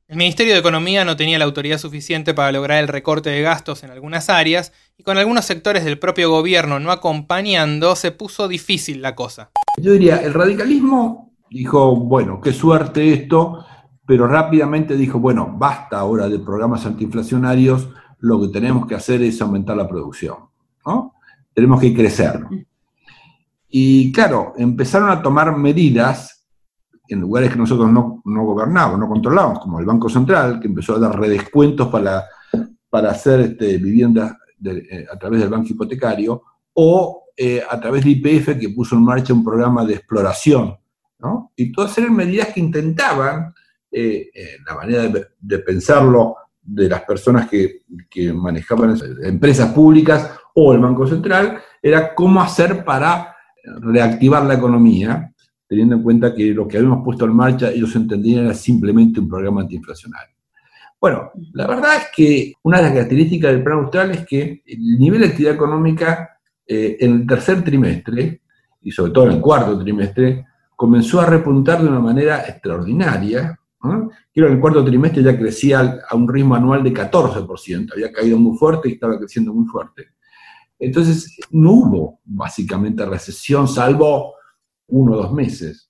El 0.09 0.15
Ministerio 0.15 0.53
de 0.53 0.59
Economía 0.59 1.03
no 1.03 1.17
tenía 1.17 1.37
la 1.37 1.43
autoridad 1.43 1.79
suficiente 1.79 2.33
para 2.33 2.53
lograr 2.53 2.81
el 2.81 2.87
recorte 2.87 3.29
de 3.29 3.41
gastos 3.41 3.83
en 3.83 3.91
algunas 3.91 4.29
áreas 4.29 4.71
y 4.97 5.03
con 5.03 5.17
algunos 5.17 5.43
sectores 5.43 5.83
del 5.83 5.99
propio 5.99 6.29
gobierno 6.29 6.79
no 6.79 6.91
acompañando 6.91 7.93
se 7.97 8.13
puso 8.13 8.47
difícil 8.47 9.01
la 9.01 9.15
cosa. 9.15 9.51
Yo 9.75 9.91
diría, 9.91 10.23
el 10.23 10.33
radicalismo 10.33 11.33
dijo, 11.49 11.93
bueno, 11.97 12.39
qué 12.39 12.53
suerte 12.53 13.11
esto, 13.11 13.65
pero 14.05 14.27
rápidamente 14.27 14.95
dijo, 14.95 15.19
bueno, 15.19 15.53
basta 15.57 15.99
ahora 15.99 16.29
de 16.29 16.39
programas 16.39 16.85
antiinflacionarios, 16.85 17.89
lo 18.19 18.39
que 18.39 18.47
tenemos 18.47 18.87
que 18.87 18.95
hacer 18.95 19.21
es 19.23 19.41
aumentar 19.41 19.75
la 19.75 19.89
producción, 19.89 20.37
¿no? 20.85 21.15
Tenemos 21.53 21.81
que 21.81 21.93
crecer. 21.93 22.45
Y 23.67 24.13
claro, 24.13 24.53
empezaron 24.57 25.09
a 25.09 25.21
tomar 25.21 25.57
medidas 25.57 26.36
en 27.07 27.19
lugares 27.21 27.51
que 27.51 27.57
nosotros 27.57 27.91
no, 27.91 28.21
no 28.25 28.45
gobernábamos, 28.45 28.99
no 28.99 29.07
controlábamos, 29.07 29.59
como 29.59 29.79
el 29.79 29.85
Banco 29.85 30.09
Central, 30.09 30.59
que 30.59 30.67
empezó 30.67 30.95
a 30.95 30.99
dar 30.99 31.19
redescuentos 31.19 31.87
para, 31.87 32.25
para 32.89 33.11
hacer 33.11 33.39
este, 33.41 33.77
viviendas 33.77 34.35
eh, 34.63 35.05
a 35.11 35.17
través 35.17 35.41
del 35.41 35.49
banco 35.49 35.67
hipotecario, 35.69 36.41
o 36.73 37.25
eh, 37.35 37.61
a 37.69 37.79
través 37.79 38.03
de 38.03 38.11
IPF, 38.11 38.59
que 38.59 38.69
puso 38.69 38.95
en 38.95 39.03
marcha 39.03 39.33
un 39.33 39.43
programa 39.43 39.85
de 39.85 39.95
exploración. 39.95 40.77
¿no? 41.19 41.51
Y 41.55 41.71
todas 41.71 41.97
eran 41.97 42.15
medidas 42.15 42.49
que 42.49 42.59
intentaban, 42.59 43.53
eh, 43.91 44.29
la 44.65 44.75
manera 44.75 45.03
de, 45.03 45.27
de, 45.39 45.59
pensarlo 45.59 46.35
de 46.61 46.89
las 46.89 47.01
personas 47.03 47.47
que, 47.47 47.83
que 48.09 48.33
manejaban 48.33 48.97
empresas 49.23 49.71
públicas 49.71 50.31
o 50.53 50.73
el 50.73 50.79
Banco 50.79 51.07
Central, 51.07 51.61
era 51.81 52.13
cómo 52.13 52.41
hacer 52.41 52.83
para 52.83 53.35
reactivar 53.79 54.43
la 54.43 54.55
economía 54.55 55.33
teniendo 55.67 55.95
en 55.95 56.03
cuenta 56.03 56.33
que 56.33 56.53
lo 56.53 56.67
que 56.67 56.77
habíamos 56.77 57.03
puesto 57.03 57.25
en 57.25 57.35
marcha 57.35 57.71
ellos 57.71 57.95
entendían 57.95 58.45
era 58.45 58.53
simplemente 58.53 59.19
un 59.19 59.27
programa 59.27 59.61
antiinflacionario. 59.61 60.35
Bueno, 60.99 61.31
la 61.53 61.67
verdad 61.67 61.95
es 61.97 62.07
que 62.15 62.53
una 62.63 62.77
de 62.77 62.83
las 62.83 62.93
características 62.93 63.51
del 63.51 63.63
plan 63.63 63.79
austral 63.79 64.11
es 64.11 64.25
que 64.25 64.63
el 64.65 64.97
nivel 64.97 65.21
de 65.21 65.27
actividad 65.27 65.53
económica 65.53 66.39
eh, 66.65 66.97
en 66.99 67.13
el 67.13 67.27
tercer 67.27 67.63
trimestre, 67.63 68.41
y 68.81 68.91
sobre 68.91 69.11
todo 69.11 69.27
en 69.27 69.33
el 69.33 69.41
cuarto 69.41 69.77
trimestre, 69.77 70.45
comenzó 70.75 71.21
a 71.21 71.25
repuntar 71.25 71.81
de 71.81 71.89
una 71.89 71.99
manera 71.99 72.47
extraordinaria. 72.47 73.59
que 74.33 74.41
en 74.41 74.53
el 74.53 74.59
cuarto 74.59 74.83
trimestre 74.83 75.21
ya 75.21 75.37
crecía 75.37 75.99
a 76.09 76.15
un 76.15 76.27
ritmo 76.27 76.55
anual 76.55 76.83
de 76.83 76.93
14%, 76.93 77.93
había 77.93 78.11
caído 78.11 78.37
muy 78.37 78.57
fuerte 78.57 78.89
y 78.89 78.93
estaba 78.93 79.17
creciendo 79.19 79.53
muy 79.53 79.67
fuerte. 79.67 80.07
Entonces, 80.79 81.37
no 81.51 81.71
hubo 81.71 82.19
básicamente 82.25 83.05
recesión, 83.05 83.67
salvo 83.67 84.33
uno 84.87 85.13
o 85.13 85.17
dos 85.17 85.33
meses. 85.33 85.89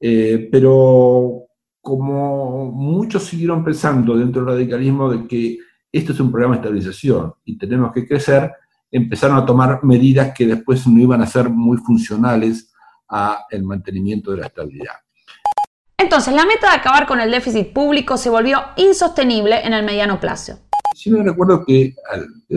Eh, 0.00 0.48
pero 0.50 1.44
como 1.80 2.70
muchos 2.72 3.24
siguieron 3.24 3.64
pensando 3.64 4.16
dentro 4.16 4.44
del 4.44 4.54
radicalismo 4.54 5.10
de 5.10 5.26
que 5.26 5.58
esto 5.90 6.12
es 6.12 6.20
un 6.20 6.30
programa 6.30 6.56
de 6.56 6.60
estabilización 6.60 7.34
y 7.44 7.58
tenemos 7.58 7.92
que 7.92 8.06
crecer, 8.06 8.52
empezaron 8.90 9.36
a 9.36 9.46
tomar 9.46 9.82
medidas 9.82 10.32
que 10.34 10.46
después 10.46 10.86
no 10.86 11.00
iban 11.00 11.22
a 11.22 11.26
ser 11.26 11.48
muy 11.50 11.76
funcionales 11.78 12.72
a 13.08 13.44
el 13.50 13.62
mantenimiento 13.62 14.30
de 14.30 14.38
la 14.38 14.46
estabilidad. 14.46 14.94
Entonces, 15.98 16.34
la 16.34 16.44
meta 16.44 16.70
de 16.70 16.76
acabar 16.76 17.06
con 17.06 17.20
el 17.20 17.30
déficit 17.30 17.72
público 17.72 18.16
se 18.16 18.30
volvió 18.30 18.58
insostenible 18.76 19.64
en 19.64 19.72
el 19.72 19.84
mediano 19.84 20.18
plazo. 20.18 20.58
Sí 20.96 21.10
me 21.10 21.22
recuerdo 21.22 21.64
que 21.64 21.94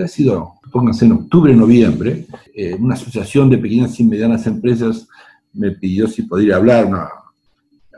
ha 0.03 0.07
sido, 0.07 0.55
pónganse 0.71 1.05
en 1.05 1.13
octubre, 1.13 1.53
noviembre, 1.53 2.25
eh, 2.55 2.75
una 2.75 2.95
asociación 2.95 3.49
de 3.49 3.57
pequeñas 3.57 3.99
y 3.99 4.03
medianas 4.03 4.47
empresas 4.47 5.07
me 5.55 5.71
pidió 5.71 6.07
si 6.07 6.23
podría 6.23 6.57
hablar, 6.57 6.85
una, 6.85 7.09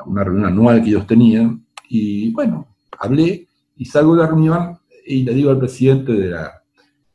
una 0.05 0.23
reunión 0.23 0.45
anual 0.45 0.81
que 0.81 0.89
ellos 0.89 1.07
tenían, 1.07 1.65
y 1.89 2.31
bueno, 2.31 2.75
hablé 2.99 3.47
y 3.75 3.85
salgo 3.85 4.15
de 4.15 4.21
la 4.21 4.27
reunión 4.27 4.79
y 5.05 5.23
le 5.23 5.33
digo 5.33 5.49
al 5.49 5.59
presidente 5.59 6.11
de 6.11 6.29
la, 6.29 6.61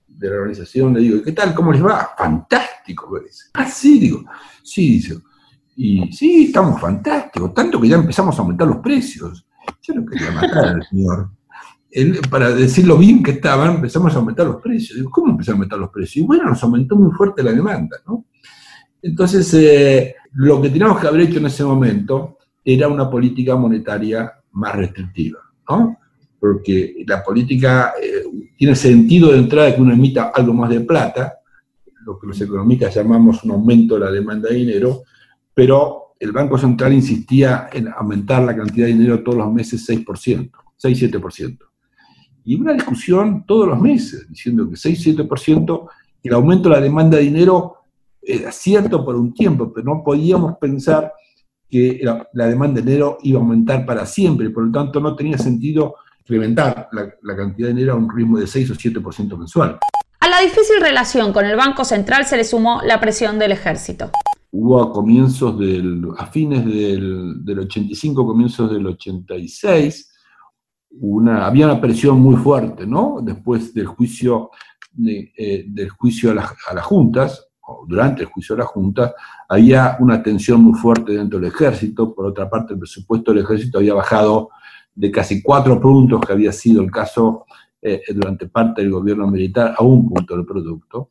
de 0.07 0.31
la 0.31 0.37
organización, 0.37 0.95
le 0.95 1.01
digo, 1.01 1.23
¿qué 1.23 1.33
tal? 1.33 1.55
¿Cómo 1.55 1.73
les 1.73 1.85
va? 1.85 2.11
Fantástico, 2.17 3.11
me 3.11 3.21
dice. 3.21 3.51
Ah, 3.55 3.67
sí, 3.67 3.99
digo, 3.99 4.25
sí, 4.63 4.91
dice. 4.93 5.19
Y 5.77 6.13
sí, 6.13 6.47
estamos 6.47 6.81
fantásticos, 6.81 7.53
tanto 7.55 7.81
que 7.81 7.89
ya 7.89 7.97
empezamos 7.97 8.39
a 8.39 8.43
aumentar 8.43 8.69
los 8.69 8.79
precios. 8.79 9.47
Yo 9.83 9.95
no 9.95 10.07
quería 10.07 10.31
matar 10.31 10.65
al 10.67 10.85
señor. 10.85 11.31
para 12.31 12.51
decir 12.51 12.87
lo 12.87 12.97
bien 12.99 13.23
que 13.23 13.33
estaban, 13.33 13.77
empezamos 13.77 14.15
a 14.15 14.19
aumentar 14.19 14.47
los 14.47 14.61
precios. 14.61 14.97
Digo, 14.97 15.11
¿cómo 15.11 15.33
empezamos 15.33 15.55
a 15.55 15.59
aumentar 15.59 15.79
los 15.79 15.91
precios? 15.91 16.17
Y 16.17 16.27
bueno, 16.27 16.45
nos 16.45 16.63
aumentó 16.63 16.97
muy 16.97 17.11
fuerte 17.13 17.43
la 17.43 17.53
demanda, 17.53 17.99
¿no? 18.07 18.27
Entonces, 19.03 19.53
eh, 19.55 20.15
lo 20.35 20.61
que 20.61 20.71
teníamos 20.71 21.01
que 21.01 21.07
haber 21.07 21.23
hecho 21.23 21.39
en 21.39 21.47
ese 21.47 21.65
momento 21.65 22.39
era 22.65 22.89
una 22.89 23.11
política 23.11 23.57
monetaria 23.57 24.33
más 24.53 24.75
restrictiva, 24.75 25.41
¿no? 25.69 25.99
Porque 26.39 27.05
la 27.07 27.23
política 27.23 27.95
eh, 28.01 28.25
tiene 28.57 28.75
sentido 28.75 29.33
de 29.33 29.39
entrada 29.39 29.75
que 29.75 29.83
uno 29.83 29.93
emita 29.93 30.33
algo 30.35 30.53
más 30.53 30.71
de 30.71 30.81
plata, 30.81 31.35
lo 32.05 32.19
que 32.19 32.27
los 32.27 32.41
economistas 32.41 32.95
llamamos 32.95 33.45
un 33.45 33.53
aumento 33.53 33.95
de 33.95 34.01
la 34.01 34.11
demanda 34.11 34.49
de 34.49 34.57
dinero, 34.57 35.03
pero 35.55 36.15
el 36.19 36.33
Banco 36.33 36.57
Central 36.57 36.93
insistía 36.93 37.69
en 37.73 37.89
aumentar 37.89 38.43
la 38.43 38.57
cantidad 38.57 38.87
de 38.87 38.93
dinero 38.93 39.23
todos 39.23 39.39
los 39.39 39.53
meses 39.53 39.89
6%, 39.89 40.51
6-7%. 40.81 41.59
Y 42.45 42.61
una 42.61 42.73
discusión 42.73 43.45
todos 43.47 43.69
los 43.69 43.81
meses, 43.81 44.29
diciendo 44.29 44.69
que 44.69 44.77
6-7%, 44.77 45.89
el 46.23 46.35
aumento 46.35 46.69
de 46.69 46.75
la 46.77 46.81
demanda 46.81 47.19
de 47.19 47.25
dinero 47.25 47.82
era 48.23 48.53
cierto 48.53 49.05
por 49.05 49.17
un 49.17 49.35
tiempo, 49.35 49.73
pero 49.73 49.95
no 49.95 50.03
podíamos 50.05 50.57
pensar 50.59 51.13
que 51.69 52.01
la, 52.03 52.47
demanda 52.47 52.81
de 52.81 52.87
dinero 52.87 53.19
iba 53.23 53.39
a 53.39 53.43
aumentar 53.43 53.85
para 53.87 54.07
siempre, 54.07 54.51
por 54.51 54.67
lo 54.67 54.73
tanto 54.73 55.01
no 55.01 55.17
tenía 55.17 55.39
sentido 55.39 55.97
incrementar 56.21 56.89
la, 56.93 57.37
cantidad 57.37 57.69
de 57.69 57.75
dinero 57.75 57.95
a 57.95 57.97
un 57.97 58.15
ritmo 58.15 58.39
de 58.39 58.47
6 58.47 58.71
o 58.71 58.75
7% 58.75 59.39
mensual. 59.39 59.79
A 60.21 60.29
la 60.29 60.41
difícil 60.41 60.81
relación 60.81 61.33
con 61.33 61.45
el 61.47 61.57
Banco 61.57 61.85
Central 61.85 62.27
se 62.27 62.37
le 62.37 62.45
sumó 62.45 62.81
la 62.85 63.01
presión 63.01 63.39
del 63.39 63.53
ejército. 63.53 64.11
Hubo 64.51 64.83
a 64.83 64.93
comienzos 64.93 65.59
del, 65.59 66.07
a 66.19 66.27
fines 66.27 66.65
del, 66.65 67.45
del 67.45 67.61
85, 67.61 68.27
comienzos 68.27 68.71
del 68.71 68.87
86, 68.87 70.11
una, 71.01 71.47
había 71.47 71.65
una 71.65 71.81
presión 71.81 72.21
muy 72.21 72.37
fuerte, 72.37 72.87
¿no? 72.87 73.21
Después 73.23 73.73
del 73.73 73.87
juicio, 73.87 74.51
eh, 75.07 75.65
del 75.67 75.89
juicio 75.89 76.39
a, 76.39 76.55
a 76.71 76.75
las 76.75 76.85
juntas, 76.85 77.52
durante 77.87 78.23
el 78.23 78.29
juicio 78.29 78.55
de 78.55 78.63
la 78.63 78.67
Junta, 78.67 79.15
había 79.49 79.97
una 80.01 80.23
tensión 80.23 80.63
muy 80.63 80.79
fuerte 80.79 81.13
dentro 81.13 81.39
del 81.39 81.49
ejército. 81.49 82.15
Por 82.15 82.27
otra 82.27 82.49
parte, 82.49 82.75
el 82.75 82.79
presupuesto 82.79 83.33
del 83.33 83.45
ejército 83.45 83.79
había 83.79 83.95
bajado 83.95 84.51
de 84.95 85.11
casi 85.11 85.43
cuatro 85.43 85.81
puntos, 85.81 86.21
que 86.21 86.33
había 86.33 86.53
sido 86.53 86.83
el 86.83 86.91
caso 86.91 87.47
eh, 87.81 88.03
durante 88.15 88.49
parte 88.49 88.83
del 88.83 88.91
gobierno 88.91 89.27
militar, 89.27 89.75
a 89.77 89.83
un 89.83 90.09
punto 90.09 90.37
del 90.37 90.45
producto. 90.45 91.11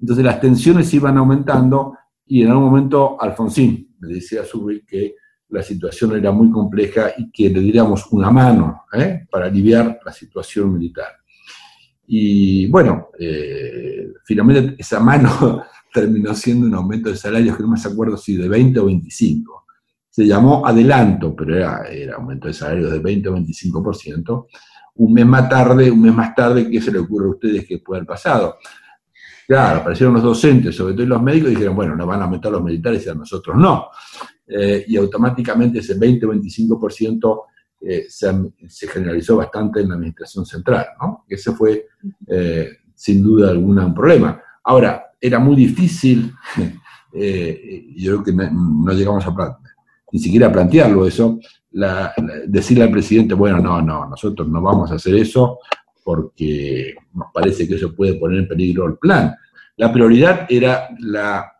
Entonces 0.00 0.24
las 0.24 0.40
tensiones 0.40 0.92
iban 0.94 1.18
aumentando 1.18 1.94
y 2.26 2.42
en 2.42 2.50
algún 2.50 2.64
momento 2.64 3.20
Alfonsín 3.20 3.96
me 3.98 4.14
decía 4.14 4.42
a 4.42 4.44
Subir 4.44 4.84
que 4.86 5.16
la 5.48 5.62
situación 5.62 6.16
era 6.16 6.30
muy 6.30 6.50
compleja 6.50 7.12
y 7.16 7.30
que 7.30 7.50
le 7.50 7.60
diéramos 7.60 8.06
una 8.12 8.30
mano 8.30 8.84
¿eh? 8.92 9.26
para 9.30 9.46
aliviar 9.46 9.98
la 10.04 10.12
situación 10.12 10.72
militar. 10.72 11.08
Y 12.06 12.66
bueno, 12.68 13.08
eh, 13.18 14.12
finalmente 14.24 14.76
esa 14.78 15.00
mano 15.00 15.62
terminó 15.92 16.34
siendo 16.34 16.66
un 16.66 16.74
aumento 16.74 17.10
de 17.10 17.16
salarios 17.16 17.56
que 17.56 17.62
no 17.62 17.70
me 17.70 17.80
acuerdo 17.80 18.16
si 18.16 18.36
de 18.36 18.48
20 18.48 18.80
o 18.80 18.86
25. 18.86 19.66
Se 20.08 20.26
llamó 20.26 20.66
adelanto, 20.66 21.34
pero 21.34 21.56
era, 21.56 21.82
aumento 22.16 22.48
de 22.48 22.54
salarios 22.54 22.92
de 22.92 22.98
20 22.98 23.28
o 23.28 23.36
25%. 23.36 24.46
Un 24.96 25.12
mes 25.12 25.26
más 25.26 25.48
tarde, 25.48 25.90
un 25.90 26.02
mes 26.02 26.14
más 26.14 26.34
tarde, 26.34 26.68
¿qué 26.68 26.80
se 26.80 26.92
le 26.92 26.98
ocurre 26.98 27.26
a 27.26 27.30
ustedes 27.30 27.66
que 27.66 27.78
puede 27.78 27.98
haber 27.98 28.08
pasado? 28.08 28.58
Claro, 29.46 29.80
aparecieron 29.80 30.14
los 30.14 30.22
docentes, 30.22 30.76
sobre 30.76 30.94
todo 30.94 31.06
los 31.06 31.22
médicos, 31.22 31.50
y 31.50 31.54
dijeron, 31.54 31.74
bueno, 31.74 31.96
nos 31.96 32.06
van 32.06 32.20
a 32.20 32.24
aumentar 32.24 32.52
los 32.52 32.62
militares 32.62 33.04
y 33.06 33.08
a 33.08 33.14
nosotros 33.14 33.56
no. 33.56 33.88
Eh, 34.46 34.84
y 34.88 34.96
automáticamente 34.96 35.78
ese 35.78 35.94
20 35.94 36.26
o 36.26 36.32
25% 36.32 37.42
eh, 37.82 38.06
se, 38.08 38.88
generalizó 38.88 39.36
bastante 39.36 39.80
en 39.80 39.88
la 39.88 39.94
administración 39.94 40.44
central, 40.44 40.86
¿no? 41.00 41.24
Ese 41.28 41.52
fue, 41.52 41.86
eh, 42.26 42.70
sin 42.94 43.22
duda 43.22 43.50
alguna, 43.50 43.86
un 43.86 43.94
problema. 43.94 44.40
Ahora, 44.64 45.09
era 45.20 45.38
muy 45.38 45.56
difícil, 45.56 46.32
yo 47.12 48.22
creo 48.22 48.24
que 48.24 48.32
no 48.32 48.92
llegamos 48.92 49.26
a 49.26 49.58
ni 50.12 50.18
siquiera 50.18 50.48
a 50.48 50.52
plantearlo 50.52 51.06
eso, 51.06 51.38
decirle 52.46 52.84
al 52.84 52.90
presidente, 52.90 53.34
bueno, 53.34 53.58
no, 53.58 53.80
no, 53.82 54.08
nosotros 54.08 54.48
no 54.48 54.60
vamos 54.60 54.90
a 54.90 54.94
hacer 54.94 55.14
eso 55.14 55.58
porque 56.02 56.94
nos 57.14 57.28
parece 57.32 57.68
que 57.68 57.76
eso 57.76 57.94
puede 57.94 58.14
poner 58.14 58.40
en 58.40 58.48
peligro 58.48 58.86
el 58.86 58.96
plan. 58.96 59.34
La 59.76 59.92
prioridad 59.92 60.46
era 60.48 60.88
la, 60.98 61.52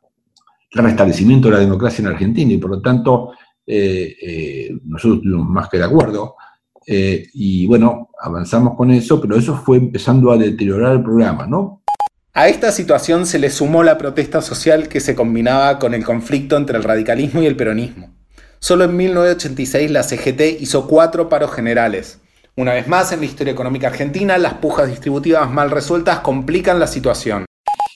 el 0.71 0.83
restablecimiento 0.83 1.49
de 1.49 1.55
la 1.55 1.61
democracia 1.61 2.03
en 2.03 2.09
Argentina 2.09 2.53
y 2.53 2.59
por 2.59 2.71
lo 2.71 2.81
tanto 2.81 3.33
eh, 3.67 4.17
eh, 4.21 4.81
nosotros 4.85 5.19
estuvimos 5.19 5.49
más 5.49 5.69
que 5.69 5.79
de 5.79 5.85
acuerdo. 5.85 6.35
Eh, 6.87 7.29
y 7.35 7.67
bueno, 7.67 8.11
avanzamos 8.21 8.77
con 8.77 8.91
eso, 8.91 9.21
pero 9.21 9.37
eso 9.37 9.57
fue 9.57 9.77
empezando 9.77 10.33
a 10.33 10.37
deteriorar 10.37 10.97
el 10.97 11.03
programa, 11.03 11.47
¿no? 11.47 11.80
A 12.41 12.49
esta 12.49 12.73
situación 12.73 13.27
se 13.27 13.39
le 13.39 13.51
sumó 13.51 13.83
la 13.83 13.99
protesta 13.99 14.41
social 14.41 14.89
que 14.89 15.01
se 15.01 15.15
combinaba 15.15 15.79
con 15.79 15.93
el 15.93 16.07
conflicto 16.07 16.57
entre 16.57 16.79
el 16.79 16.85
radicalismo 16.85 17.43
y 17.43 17.47
el 17.47 17.55
peronismo. 17.55 18.15
Solo 18.59 18.85
en 18.85 18.97
1986 18.97 19.91
la 19.91 20.03
CGT 20.03 20.59
hizo 20.59 20.89
cuatro 20.89 21.29
paros 21.29 21.53
generales. 21.53 22.23
Una 22.57 22.73
vez 22.73 22.89
más, 22.89 23.13
en 23.13 23.21
la 23.21 23.27
historia 23.27 23.53
económica 23.53 23.89
argentina, 23.89 24.39
las 24.39 24.55
pujas 24.55 24.89
distributivas 24.89 25.53
mal 25.53 25.71
resueltas 25.71 26.21
complican 26.21 26.81
la 26.81 26.87
situación. 26.87 27.45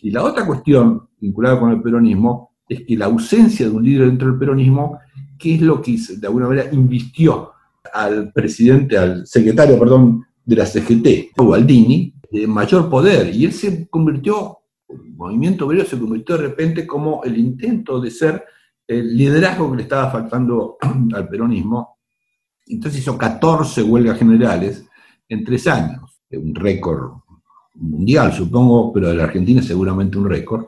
Y 0.02 0.10
la 0.10 0.22
otra 0.22 0.44
cuestión 0.44 1.08
vinculada 1.18 1.58
con 1.58 1.70
el 1.70 1.80
peronismo 1.80 2.50
es 2.68 2.82
que 2.86 2.98
la 2.98 3.06
ausencia 3.06 3.64
de 3.64 3.72
un 3.72 3.82
líder 3.82 4.08
dentro 4.08 4.28
del 4.28 4.38
peronismo, 4.38 4.98
que 5.38 5.54
es 5.54 5.62
lo 5.62 5.80
que 5.80 5.96
de 6.18 6.26
alguna 6.26 6.48
manera 6.48 6.68
invistió 6.70 7.52
al 7.94 8.30
presidente, 8.30 8.98
al 8.98 9.26
secretario, 9.26 9.78
perdón, 9.78 10.26
de 10.44 10.56
la 10.56 10.66
CGT, 10.66 11.34
Gualdini, 11.34 12.13
de 12.34 12.48
mayor 12.48 12.90
poder. 12.90 13.32
Y 13.32 13.44
él 13.44 13.52
se 13.52 13.88
convirtió, 13.88 14.58
el 14.88 15.14
movimiento 15.14 15.66
obrero 15.66 15.84
se 15.84 15.98
convirtió 15.98 16.36
de 16.36 16.42
repente 16.42 16.84
como 16.84 17.22
el 17.22 17.38
intento 17.38 18.00
de 18.00 18.10
ser 18.10 18.44
el 18.88 19.16
liderazgo 19.16 19.70
que 19.70 19.76
le 19.76 19.82
estaba 19.84 20.10
faltando 20.10 20.76
al 21.14 21.28
peronismo. 21.28 21.98
Entonces 22.66 23.02
hizo 23.02 23.16
14 23.16 23.84
huelgas 23.84 24.18
generales 24.18 24.84
en 25.28 25.44
tres 25.44 25.68
años, 25.68 26.20
un 26.32 26.54
récord 26.56 27.12
mundial, 27.74 28.32
supongo, 28.32 28.92
pero 28.92 29.08
de 29.08 29.14
la 29.14 29.24
Argentina 29.24 29.62
seguramente 29.62 30.18
un 30.18 30.28
récord. 30.28 30.66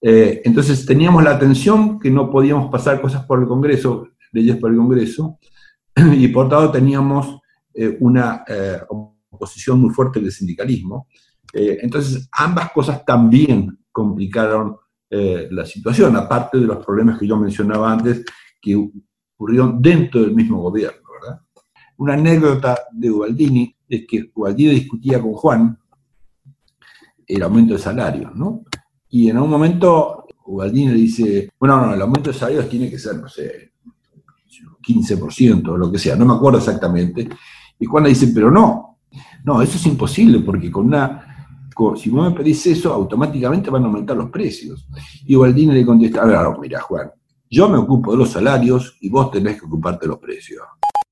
Eh, 0.00 0.40
entonces 0.46 0.86
teníamos 0.86 1.22
la 1.22 1.32
atención 1.32 2.00
que 2.00 2.10
no 2.10 2.30
podíamos 2.30 2.70
pasar 2.70 3.02
cosas 3.02 3.24
por 3.26 3.38
el 3.40 3.46
Congreso, 3.46 4.08
leyes 4.32 4.56
por 4.56 4.70
el 4.70 4.78
Congreso, 4.78 5.38
y 5.94 6.28
por 6.28 6.48
tanto 6.48 6.70
teníamos 6.70 7.38
eh, 7.74 7.98
una 8.00 8.44
eh, 8.48 8.80
oposición 9.42 9.80
muy 9.80 9.90
fuerte 9.90 10.20
del 10.20 10.30
sindicalismo. 10.30 11.08
entonces 11.52 12.28
ambas 12.32 12.70
cosas 12.72 13.04
también 13.04 13.78
complicaron 13.90 14.76
la 15.10 15.66
situación, 15.66 16.16
aparte 16.16 16.58
de 16.58 16.66
los 16.66 16.82
problemas 16.84 17.18
que 17.18 17.26
yo 17.26 17.36
mencionaba 17.36 17.92
antes 17.92 18.24
que 18.60 18.74
ocurrieron 19.34 19.82
dentro 19.82 20.22
del 20.22 20.34
mismo 20.34 20.62
gobierno. 20.62 21.02
¿verdad? 21.20 21.40
Una 21.98 22.14
anécdota 22.14 22.78
de 22.92 23.10
Ubaldini 23.10 23.76
es 23.88 24.06
que 24.08 24.30
Ubaldini 24.34 24.70
discutía 24.70 25.20
con 25.20 25.32
Juan 25.32 25.78
el 27.26 27.42
aumento 27.42 27.74
de 27.74 27.78
salarios, 27.78 28.34
¿no? 28.34 28.64
Y 29.10 29.28
en 29.28 29.36
algún 29.36 29.50
momento 29.50 30.26
Ubaldini 30.46 30.92
dice, 30.92 31.50
bueno, 31.58 31.86
no, 31.86 31.94
el 31.94 32.00
aumento 32.00 32.32
de 32.32 32.38
salarios 32.38 32.68
tiene 32.68 32.88
que 32.88 32.98
ser, 32.98 33.16
no 33.16 33.28
sé, 33.28 33.72
15% 34.82 35.68
o 35.68 35.76
lo 35.76 35.92
que 35.92 35.98
sea, 35.98 36.16
no 36.16 36.24
me 36.24 36.34
acuerdo 36.34 36.58
exactamente. 36.58 37.28
Y 37.78 37.84
Juan 37.84 38.04
le 38.04 38.10
dice, 38.10 38.32
pero 38.34 38.50
no, 38.50 38.91
no, 39.44 39.60
eso 39.60 39.76
es 39.76 39.86
imposible 39.86 40.40
porque 40.40 40.70
con 40.70 40.86
una, 40.86 41.48
si 41.96 42.10
vos 42.10 42.30
me 42.30 42.36
pedís 42.36 42.66
eso, 42.66 42.92
automáticamente 42.92 43.70
van 43.70 43.82
a 43.82 43.86
aumentar 43.86 44.16
los 44.16 44.30
precios. 44.30 44.86
Y 45.26 45.34
Ubaldini 45.34 45.72
le 45.72 45.84
contesta, 45.84 46.22
a 46.22 46.26
ver, 46.26 46.38
mira 46.60 46.80
Juan, 46.80 47.10
yo 47.50 47.68
me 47.68 47.78
ocupo 47.78 48.12
de 48.12 48.18
los 48.18 48.30
salarios 48.30 48.96
y 49.00 49.08
vos 49.08 49.30
tenés 49.30 49.58
que 49.58 49.66
ocuparte 49.66 50.06
de 50.06 50.08
los 50.08 50.18
precios. 50.18 50.62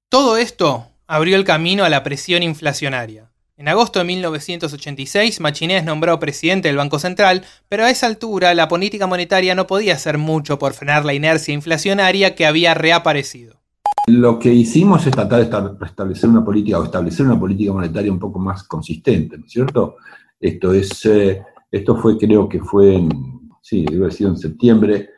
Todo 0.09 0.37
esto 0.37 0.87
abrió 1.07 1.37
el 1.37 1.45
camino 1.45 1.85
a 1.85 1.89
la 1.89 2.03
presión 2.03 2.43
inflacionaria. 2.43 3.31
En 3.57 3.69
agosto 3.69 3.99
de 3.99 4.07
1986, 4.07 5.39
Machinés 5.41 5.85
nombró 5.85 6.19
presidente 6.19 6.69
del 6.69 6.79
Banco 6.79 6.99
Central, 6.99 7.45
pero 7.69 7.85
a 7.85 7.91
esa 7.91 8.07
altura 8.07 8.55
la 8.55 8.69
política 8.69 9.07
monetaria 9.07 9.55
no 9.55 9.67
podía 9.67 9.95
hacer 9.95 10.17
mucho 10.17 10.59
por 10.59 10.73
frenar 10.73 11.05
la 11.05 11.13
inercia 11.13 11.53
inflacionaria 11.53 12.35
que 12.35 12.47
había 12.47 12.73
reaparecido. 12.73 13.60
Lo 14.07 14.39
que 14.39 14.53
hicimos 14.53 15.07
es 15.07 15.13
tratar 15.13 15.39
de 15.39 15.87
establecer 15.87 16.29
una 16.29 16.45
política 16.45 16.79
o 16.79 16.85
establecer 16.85 17.27
una 17.27 17.39
política 17.39 17.73
monetaria 17.73 18.11
un 18.11 18.19
poco 18.19 18.39
más 18.39 18.65
consistente, 18.65 19.39
¿no 19.39 19.45
es 19.45 19.53
cierto? 19.53 19.97
Esto 20.41 20.73
es, 20.73 21.05
eh, 21.07 21.43
esto 21.71 21.97
fue, 21.97 22.19
creo 22.19 22.49
que 22.49 22.61
fue 22.61 22.97
en, 22.97 23.51
sí, 23.61 23.85
debe 23.85 24.05
haber 24.05 24.13
sido 24.13 24.31
en 24.31 24.39
septiembre, 24.39 25.11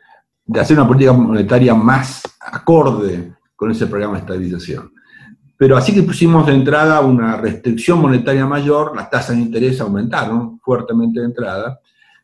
de 0.45 0.59
hacer 0.59 0.77
una 0.77 0.87
política 0.87 1.13
monetaria 1.13 1.73
más 1.73 2.21
acorde 2.39 3.33
con 3.55 3.71
ese 3.71 3.87
programa 3.87 4.15
de 4.15 4.19
estabilización. 4.19 4.91
Pero 5.57 5.77
así 5.77 5.93
que 5.93 6.03
pusimos 6.03 6.45
de 6.45 6.53
entrada 6.53 6.99
una 7.01 7.37
restricción 7.37 7.99
monetaria 7.99 8.45
mayor, 8.45 8.95
las 8.95 9.09
tasas 9.09 9.35
de 9.37 9.41
interés 9.41 9.79
aumentaron 9.79 10.59
fuertemente 10.59 11.19
de 11.19 11.27
entrada, 11.27 11.79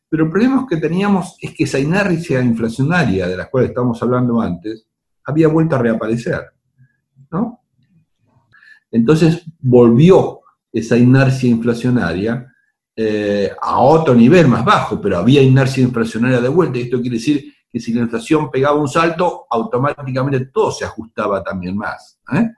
pero 0.09 0.25
el 0.25 0.29
problema 0.29 0.65
que 0.69 0.77
teníamos 0.77 1.37
es 1.39 1.53
que 1.53 1.63
esa 1.63 1.79
inercia 1.79 2.41
inflacionaria 2.41 3.27
de 3.27 3.37
la 3.37 3.49
cual 3.49 3.65
estábamos 3.65 4.01
hablando 4.03 4.41
antes 4.41 4.88
había 5.29 5.47
vuelto 5.47 5.75
a 5.75 5.79
reaparecer. 5.79 6.41
¿no? 7.31 7.61
Entonces 8.91 9.43
volvió 9.59 10.41
esa 10.71 10.97
inercia 10.97 11.49
inflacionaria 11.49 12.53
eh, 12.95 13.51
a 13.61 13.79
otro 13.79 14.13
nivel 14.13 14.47
más 14.47 14.65
bajo, 14.65 14.99
pero 14.99 15.17
había 15.17 15.41
inercia 15.41 15.83
inflacionaria 15.83 16.41
de 16.41 16.49
vuelta, 16.49 16.77
y 16.77 16.81
esto 16.81 16.99
quiere 16.99 17.17
decir 17.17 17.53
que 17.71 17.79
si 17.79 17.93
la 17.93 18.01
inflación 18.01 18.49
pegaba 18.51 18.79
un 18.79 18.87
salto, 18.87 19.45
automáticamente 19.49 20.47
todo 20.47 20.71
se 20.71 20.85
ajustaba 20.85 21.43
también 21.43 21.77
más. 21.77 22.19
¿eh? 22.33 22.51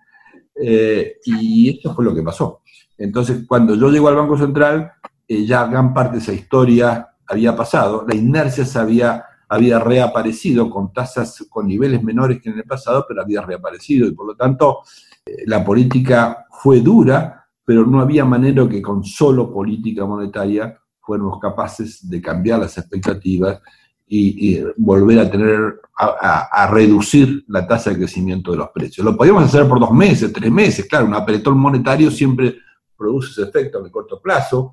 Eh, 0.56 1.18
y 1.26 1.70
esto 1.70 1.94
fue 1.94 2.06
lo 2.06 2.16
que 2.16 2.24
pasó. 2.24 2.62
Entonces, 2.98 3.46
cuando 3.48 3.76
yo 3.76 3.90
llego 3.90 4.08
al 4.08 4.16
Banco 4.16 4.38
Central, 4.38 4.92
ya 5.28 5.66
gran 5.66 5.94
parte 5.94 6.18
de 6.18 6.22
esa 6.24 6.34
historia 6.34 7.08
había 7.28 7.56
pasado, 7.56 8.06
la 8.08 8.16
inercia 8.16 8.66
se 8.66 8.80
había, 8.80 9.24
había 9.52 9.80
reaparecido 9.80 10.70
con 10.70 10.94
tasas, 10.94 11.46
con 11.50 11.68
niveles 11.68 12.02
menores 12.02 12.42
que 12.42 12.50
en 12.50 12.60
el 12.60 12.64
pasado, 12.64 13.04
pero 13.06 13.22
había 13.22 13.42
reaparecido 13.42 14.08
y 14.08 14.14
por 14.14 14.26
lo 14.26 14.36
tanto 14.36 14.80
eh, 15.26 15.44
la 15.46 15.64
política 15.64 16.46
fue 16.50 16.80
dura, 16.80 17.50
pero 17.66 17.86
no 17.86 18.00
había 18.00 18.24
manera 18.24 18.68
que 18.70 18.82
con 18.82 19.04
solo 19.04 19.52
política 19.52 20.06
monetaria 20.06 20.80
fuéramos 21.02 21.38
capaces 21.38 22.10
de 22.10 22.22
cambiar 22.22 22.60
las 22.60 22.78
expectativas 22.78 23.60
y, 24.08 24.62
volver 24.78 25.20
a 25.20 25.30
tener, 25.30 25.82
a, 25.98 26.70
reducir 26.72 27.44
la 27.48 27.66
tasa 27.66 27.90
de 27.90 27.98
crecimiento 27.98 28.52
de 28.52 28.58
los 28.58 28.70
precios. 28.70 29.06
Lo 29.06 29.18
podíamos 29.18 29.44
hacer 29.44 29.68
por 29.68 29.80
dos 29.80 29.92
meses, 29.92 30.32
tres 30.32 30.52
meses, 30.52 30.86
claro, 30.86 31.06
un 31.06 31.14
apretón 31.14 31.58
monetario 31.58 32.12
siempre 32.12 32.58
produce 32.98 33.32
ese 33.32 33.50
efecto 33.50 33.80
a 33.80 33.92
corto 33.92 34.22
plazo, 34.22 34.72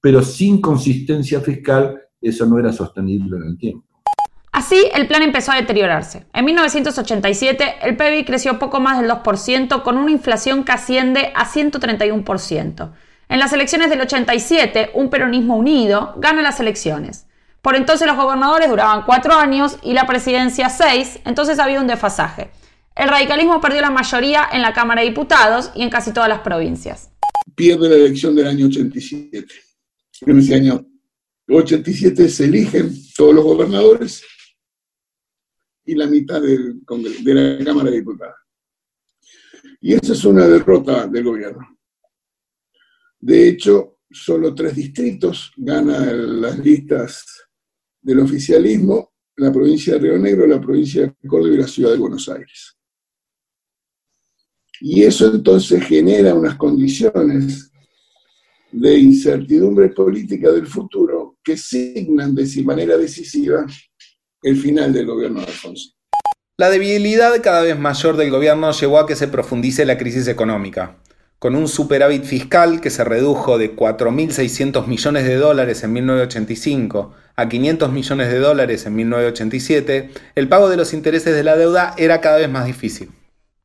pero 0.00 0.22
sin 0.22 0.60
consistencia 0.60 1.40
fiscal 1.40 2.00
eso 2.20 2.46
no 2.46 2.58
era 2.58 2.72
sostenible 2.72 3.36
en 3.36 3.42
el 3.44 3.58
tiempo. 3.58 3.89
Así, 4.60 4.90
el 4.94 5.06
plan 5.06 5.22
empezó 5.22 5.52
a 5.52 5.56
deteriorarse. 5.56 6.26
En 6.34 6.44
1987, 6.44 7.76
el 7.80 7.96
PIB 7.96 8.26
creció 8.26 8.58
poco 8.58 8.78
más 8.78 9.00
del 9.00 9.10
2%, 9.10 9.82
con 9.82 9.96
una 9.96 10.10
inflación 10.10 10.64
que 10.64 10.72
asciende 10.72 11.32
a 11.34 11.50
131%. 11.50 12.92
En 13.30 13.38
las 13.38 13.54
elecciones 13.54 13.88
del 13.88 14.02
87, 14.02 14.90
un 14.92 15.08
peronismo 15.08 15.56
unido 15.56 16.12
gana 16.18 16.42
las 16.42 16.60
elecciones. 16.60 17.24
Por 17.62 17.74
entonces 17.74 18.06
los 18.06 18.18
gobernadores 18.18 18.68
duraban 18.68 19.04
cuatro 19.06 19.32
años 19.32 19.78
y 19.82 19.94
la 19.94 20.06
presidencia 20.06 20.68
seis, 20.68 21.20
entonces 21.24 21.58
había 21.58 21.80
un 21.80 21.86
desfasaje. 21.86 22.50
El 22.94 23.08
radicalismo 23.08 23.62
perdió 23.62 23.80
la 23.80 23.90
mayoría 23.90 24.46
en 24.52 24.60
la 24.60 24.74
Cámara 24.74 25.00
de 25.00 25.08
Diputados 25.08 25.70
y 25.74 25.84
en 25.84 25.88
casi 25.88 26.12
todas 26.12 26.28
las 26.28 26.40
provincias. 26.40 27.08
Pierde 27.54 27.88
la 27.88 27.94
elección 27.94 28.36
del 28.36 28.48
año 28.48 28.66
87. 28.66 29.54
En 30.26 30.38
ese 30.38 30.54
año 30.54 30.84
87 31.48 32.28
se 32.28 32.44
eligen 32.44 32.92
todos 33.16 33.34
los 33.34 33.42
gobernadores 33.42 34.22
y 35.84 35.94
la 35.94 36.06
mitad 36.06 36.40
de 36.42 36.74
la 37.34 37.64
Cámara 37.64 37.90
de 37.90 37.96
Diputados. 37.96 38.36
Y 39.80 39.94
esa 39.94 40.12
es 40.12 40.24
una 40.24 40.46
derrota 40.46 41.06
del 41.06 41.24
gobierno. 41.24 41.78
De 43.18 43.48
hecho, 43.48 43.98
solo 44.10 44.54
tres 44.54 44.74
distritos 44.74 45.52
ganan 45.56 46.40
las 46.40 46.58
listas 46.58 47.24
del 48.00 48.20
oficialismo, 48.20 49.14
la 49.36 49.52
provincia 49.52 49.94
de 49.94 50.00
Río 50.00 50.18
Negro, 50.18 50.46
la 50.46 50.60
provincia 50.60 51.02
de 51.02 51.28
Córdoba 51.28 51.54
y 51.54 51.58
la 51.58 51.66
ciudad 51.66 51.92
de 51.92 51.98
Buenos 51.98 52.28
Aires. 52.28 52.76
Y 54.80 55.02
eso 55.02 55.32
entonces 55.32 55.84
genera 55.84 56.34
unas 56.34 56.56
condiciones 56.56 57.70
de 58.72 58.98
incertidumbre 58.98 59.90
política 59.90 60.50
del 60.50 60.66
futuro 60.66 61.38
que 61.42 61.56
signan 61.56 62.34
de 62.34 62.62
manera 62.62 62.96
decisiva 62.96 63.66
el 64.42 64.56
final 64.56 64.92
del 64.92 65.06
gobierno 65.06 65.40
de 65.40 65.46
Alfonso. 65.46 65.90
La 66.56 66.70
debilidad 66.70 67.40
cada 67.42 67.62
vez 67.62 67.78
mayor 67.78 68.16
del 68.16 68.30
gobierno 68.30 68.70
llevó 68.72 68.98
a 68.98 69.06
que 69.06 69.16
se 69.16 69.28
profundice 69.28 69.84
la 69.84 69.98
crisis 69.98 70.28
económica. 70.28 70.96
Con 71.38 71.56
un 71.56 71.68
superávit 71.68 72.24
fiscal 72.24 72.82
que 72.82 72.90
se 72.90 73.02
redujo 73.02 73.56
de 73.56 73.74
4.600 73.74 74.86
millones 74.86 75.24
de 75.24 75.36
dólares 75.36 75.82
en 75.82 75.94
1985 75.94 77.14
a 77.34 77.48
500 77.48 77.90
millones 77.90 78.30
de 78.30 78.38
dólares 78.38 78.84
en 78.84 78.94
1987, 78.94 80.10
el 80.34 80.48
pago 80.48 80.68
de 80.68 80.76
los 80.76 80.92
intereses 80.92 81.34
de 81.34 81.42
la 81.42 81.56
deuda 81.56 81.94
era 81.96 82.20
cada 82.20 82.36
vez 82.36 82.50
más 82.50 82.66
difícil. 82.66 83.10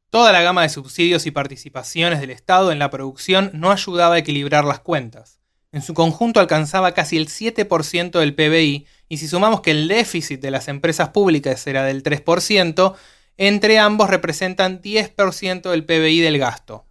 Toda 0.09 0.31
la 0.31 0.41
gama 0.41 0.61
de 0.61 0.69
subsidios 0.69 1.25
y 1.25 1.31
participaciones 1.31 2.21
del 2.21 2.29
Estado 2.29 2.71
en 2.71 2.79
la 2.79 2.89
producción 2.89 3.51
no 3.53 3.71
ayudaba 3.71 4.15
a 4.15 4.19
equilibrar 4.19 4.63
las 4.63 4.79
cuentas. 4.79 5.41
En 5.73 5.81
su 5.81 5.93
conjunto 5.93 6.39
alcanzaba 6.39 6.93
casi 6.93 7.17
el 7.17 7.27
7% 7.27 8.17
del 8.19 8.33
PBI 8.33 8.87
y 9.07 9.17
si 9.17 9.27
sumamos 9.27 9.61
que 9.61 9.71
el 9.71 9.87
déficit 9.87 10.41
de 10.41 10.51
las 10.51 10.67
empresas 10.67 11.09
públicas 11.09 11.65
era 11.67 11.83
del 11.83 12.03
3%, 12.03 12.93
entre 13.37 13.79
ambos 13.79 14.09
representan 14.09 14.81
10% 14.81 15.69
del 15.69 15.85
PBI 15.85 16.21
del 16.21 16.39
gasto. 16.39 16.85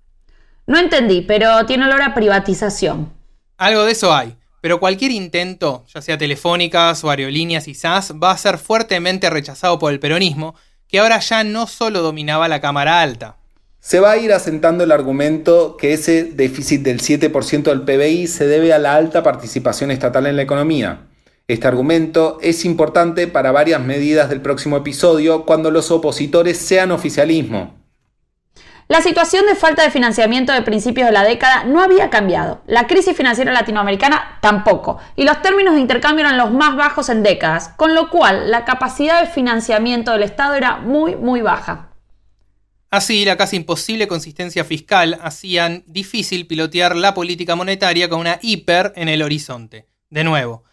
No 0.66 0.78
entendí, 0.78 1.22
pero 1.22 1.66
tiene 1.66 1.84
olor 1.84 2.02
a 2.02 2.14
privatización. 2.14 3.12
Algo 3.56 3.84
de 3.84 3.92
eso 3.92 4.14
hay, 4.14 4.36
pero 4.60 4.80
cualquier 4.80 5.10
intento, 5.10 5.84
ya 5.92 6.00
sea 6.00 6.16
telefónicas 6.16 7.04
o 7.04 7.10
aerolíneas 7.10 7.68
y 7.68 7.74
SAS, 7.74 8.12
va 8.12 8.30
a 8.30 8.38
ser 8.38 8.58
fuertemente 8.58 9.28
rechazado 9.28 9.78
por 9.78 9.92
el 9.92 10.00
peronismo, 10.00 10.54
que 10.88 11.00
ahora 11.00 11.18
ya 11.18 11.44
no 11.44 11.66
solo 11.66 12.02
dominaba 12.02 12.48
la 12.48 12.60
Cámara 12.60 13.02
Alta. 13.02 13.36
Se 13.80 14.00
va 14.00 14.12
a 14.12 14.16
ir 14.16 14.32
asentando 14.32 14.84
el 14.84 14.92
argumento 14.92 15.76
que 15.76 15.92
ese 15.92 16.24
déficit 16.24 16.80
del 16.80 17.02
7% 17.02 17.64
del 17.64 17.82
PBI 17.82 18.26
se 18.26 18.46
debe 18.46 18.72
a 18.72 18.78
la 18.78 18.94
alta 18.94 19.22
participación 19.22 19.90
estatal 19.90 20.26
en 20.26 20.36
la 20.36 20.42
economía. 20.42 21.00
Este 21.46 21.68
argumento 21.68 22.38
es 22.40 22.64
importante 22.64 23.26
para 23.26 23.52
varias 23.52 23.78
medidas 23.82 24.30
del 24.30 24.40
próximo 24.40 24.78
episodio 24.78 25.44
cuando 25.44 25.70
los 25.70 25.90
opositores 25.90 26.56
sean 26.56 26.90
oficialismo. 26.90 27.74
La 28.88 29.02
situación 29.02 29.44
de 29.44 29.54
falta 29.54 29.82
de 29.82 29.90
financiamiento 29.90 30.54
de 30.54 30.62
principios 30.62 31.06
de 31.06 31.12
la 31.12 31.22
década 31.22 31.64
no 31.64 31.82
había 31.82 32.08
cambiado. 32.08 32.62
La 32.66 32.86
crisis 32.86 33.14
financiera 33.14 33.52
latinoamericana 33.52 34.38
tampoco. 34.40 34.98
Y 35.16 35.24
los 35.24 35.42
términos 35.42 35.74
de 35.74 35.80
intercambio 35.80 36.24
eran 36.24 36.38
los 36.38 36.50
más 36.50 36.76
bajos 36.76 37.10
en 37.10 37.22
décadas, 37.22 37.68
con 37.76 37.94
lo 37.94 38.08
cual 38.08 38.50
la 38.50 38.64
capacidad 38.64 39.20
de 39.20 39.30
financiamiento 39.30 40.12
del 40.12 40.22
Estado 40.22 40.54
era 40.54 40.78
muy, 40.78 41.14
muy 41.14 41.42
baja. 41.42 41.90
Así, 42.90 43.24
la 43.26 43.36
casi 43.36 43.56
imposible 43.56 44.08
consistencia 44.08 44.64
fiscal 44.64 45.18
hacían 45.20 45.84
difícil 45.86 46.46
pilotear 46.46 46.96
la 46.96 47.12
política 47.12 47.54
monetaria 47.54 48.08
con 48.08 48.20
una 48.20 48.38
hiper 48.40 48.94
en 48.96 49.10
el 49.10 49.22
horizonte. 49.22 49.88
De 50.10 50.24
nuevo, 50.24 50.64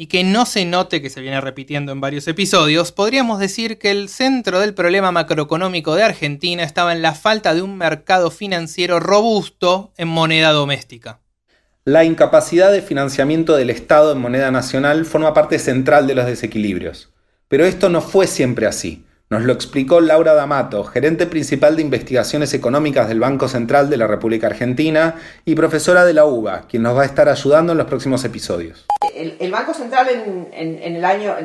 y 0.00 0.06
que 0.06 0.22
no 0.22 0.46
se 0.46 0.64
note 0.64 1.02
que 1.02 1.10
se 1.10 1.20
viene 1.20 1.40
repitiendo 1.40 1.90
en 1.90 2.00
varios 2.00 2.28
episodios, 2.28 2.92
podríamos 2.92 3.40
decir 3.40 3.78
que 3.78 3.90
el 3.90 4.08
centro 4.08 4.60
del 4.60 4.72
problema 4.72 5.10
macroeconómico 5.10 5.96
de 5.96 6.04
Argentina 6.04 6.62
estaba 6.62 6.92
en 6.92 7.02
la 7.02 7.14
falta 7.14 7.52
de 7.52 7.62
un 7.62 7.76
mercado 7.76 8.30
financiero 8.30 9.00
robusto 9.00 9.92
en 9.96 10.06
moneda 10.06 10.52
doméstica. 10.52 11.18
La 11.84 12.04
incapacidad 12.04 12.70
de 12.70 12.80
financiamiento 12.80 13.56
del 13.56 13.70
Estado 13.70 14.12
en 14.12 14.20
moneda 14.20 14.52
nacional 14.52 15.04
forma 15.04 15.34
parte 15.34 15.58
central 15.58 16.06
de 16.06 16.14
los 16.14 16.26
desequilibrios. 16.26 17.10
Pero 17.48 17.64
esto 17.64 17.88
no 17.88 18.00
fue 18.00 18.28
siempre 18.28 18.66
así. 18.66 19.04
Nos 19.30 19.42
lo 19.42 19.52
explicó 19.52 20.00
Laura 20.00 20.32
D'Amato, 20.32 20.84
gerente 20.84 21.26
principal 21.26 21.76
de 21.76 21.82
investigaciones 21.82 22.54
económicas 22.54 23.08
del 23.08 23.20
Banco 23.20 23.46
Central 23.46 23.90
de 23.90 23.98
la 23.98 24.06
República 24.06 24.46
Argentina 24.46 25.16
y 25.44 25.54
profesora 25.54 26.06
de 26.06 26.14
la 26.14 26.24
UBA, 26.24 26.62
quien 26.62 26.82
nos 26.82 26.96
va 26.96 27.02
a 27.02 27.04
estar 27.04 27.28
ayudando 27.28 27.72
en 27.72 27.78
los 27.78 27.86
próximos 27.86 28.24
episodios. 28.24 28.86
El, 29.14 29.52
Banco 29.52 29.74
Central 29.74 30.08
en, 30.08 30.96
el 30.96 31.04
año, 31.04 31.36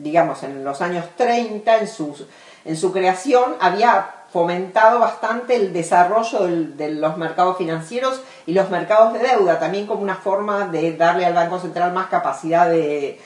digamos, 0.00 0.42
en 0.42 0.62
los 0.64 0.82
años 0.82 1.06
30, 1.16 1.78
en 1.78 1.88
su, 1.88 2.14
en 2.66 2.76
su 2.76 2.92
creación, 2.92 3.54
había 3.58 4.06
fomentado 4.30 4.98
bastante 4.98 5.56
el 5.56 5.72
desarrollo 5.72 6.40
de 6.46 6.90
los 6.90 7.16
mercados 7.16 7.56
financieros 7.56 8.20
y 8.44 8.52
los 8.52 8.68
mercados 8.68 9.14
de 9.14 9.20
deuda, 9.20 9.58
también 9.58 9.86
como 9.86 10.02
una 10.02 10.16
forma 10.16 10.66
de 10.66 10.94
darle 10.94 11.24
al 11.24 11.32
Banco 11.32 11.58
Central 11.58 11.94
más 11.94 12.08
capacidad 12.08 12.68
de, 12.68 13.18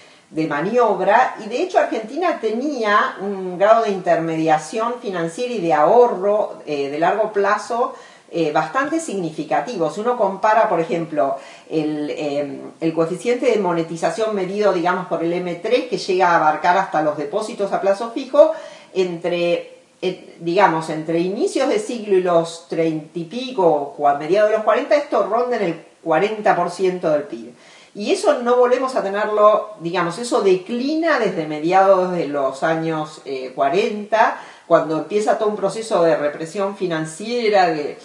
maniobra. 0.47 1.37
Y 1.45 1.49
de 1.49 1.63
hecho 1.63 1.79
Argentina 1.79 2.39
tenía 2.41 3.17
un 3.21 3.59
grado 3.59 3.85
de 3.85 3.91
intermediación 3.91 4.95
financiera 5.01 5.55
y 5.55 5.61
de 5.61 5.73
ahorro 5.73 6.63
eh, 6.67 6.91
de 6.91 6.99
largo 6.99 7.33
plazo 7.33 7.95
eh, 8.37 8.51
bastante 8.51 8.99
significativos. 8.99 9.97
Uno 9.97 10.17
compara, 10.17 10.69
por 10.69 10.81
ejemplo, 10.81 11.37
em, 11.71 12.73
el, 12.81 12.93
coeficiente 12.93 13.47
de 13.47 13.59
monetización 13.59 14.35
medido, 14.35 14.73
digamos, 14.73 15.07
por 15.07 15.23
el 15.23 15.33
M3, 15.33 15.89
que 15.89 15.99
llega 15.99 16.31
a 16.31 16.37
abarcar 16.39 16.77
hasta 16.77 17.01
los 17.01 17.17
depósitos 17.17 17.73
a 17.73 17.81
plazo 17.81 18.11
fijo, 18.11 18.51
entre, 18.93 19.77
eh, 20.03 20.35
digamos, 20.41 20.91
entre 20.91 21.21
inicios 21.21 21.69
de 21.69 21.79
siglo 21.79 22.17
y 22.17 22.23
los 22.23 22.67
30 22.69 23.17
y 23.17 23.25
pico, 23.25 23.95
o 23.97 24.09
a 24.09 24.15
mediados 24.15 24.51
de 24.51 24.57
los 24.57 24.65
40, 24.65 24.97
esto 24.97 25.29
ronda 25.29 25.57
en 25.57 25.63
el 25.63 25.85
40% 26.05 27.13
del 27.13 27.23
PIB. 27.23 27.53
Y 27.95 28.11
eso 28.11 28.43
no 28.43 28.57
volvemos 28.57 28.97
a 28.97 29.03
tenerlo, 29.03 29.71
digamos, 29.79 30.19
eso 30.19 30.41
declina 30.41 31.21
desde 31.21 31.47
mediados 31.47 32.11
de 32.13 32.27
los 32.27 32.65
años 32.65 33.23
40, 33.55 34.17
eh, 34.17 34.33
cuando 34.67 34.99
empieza 34.99 35.39
todo 35.39 35.51
un 35.51 35.57
proceso 35.57 36.03
de 36.03 36.17
represión 36.17 36.77
financiera, 36.77 37.69
de, 37.69 37.97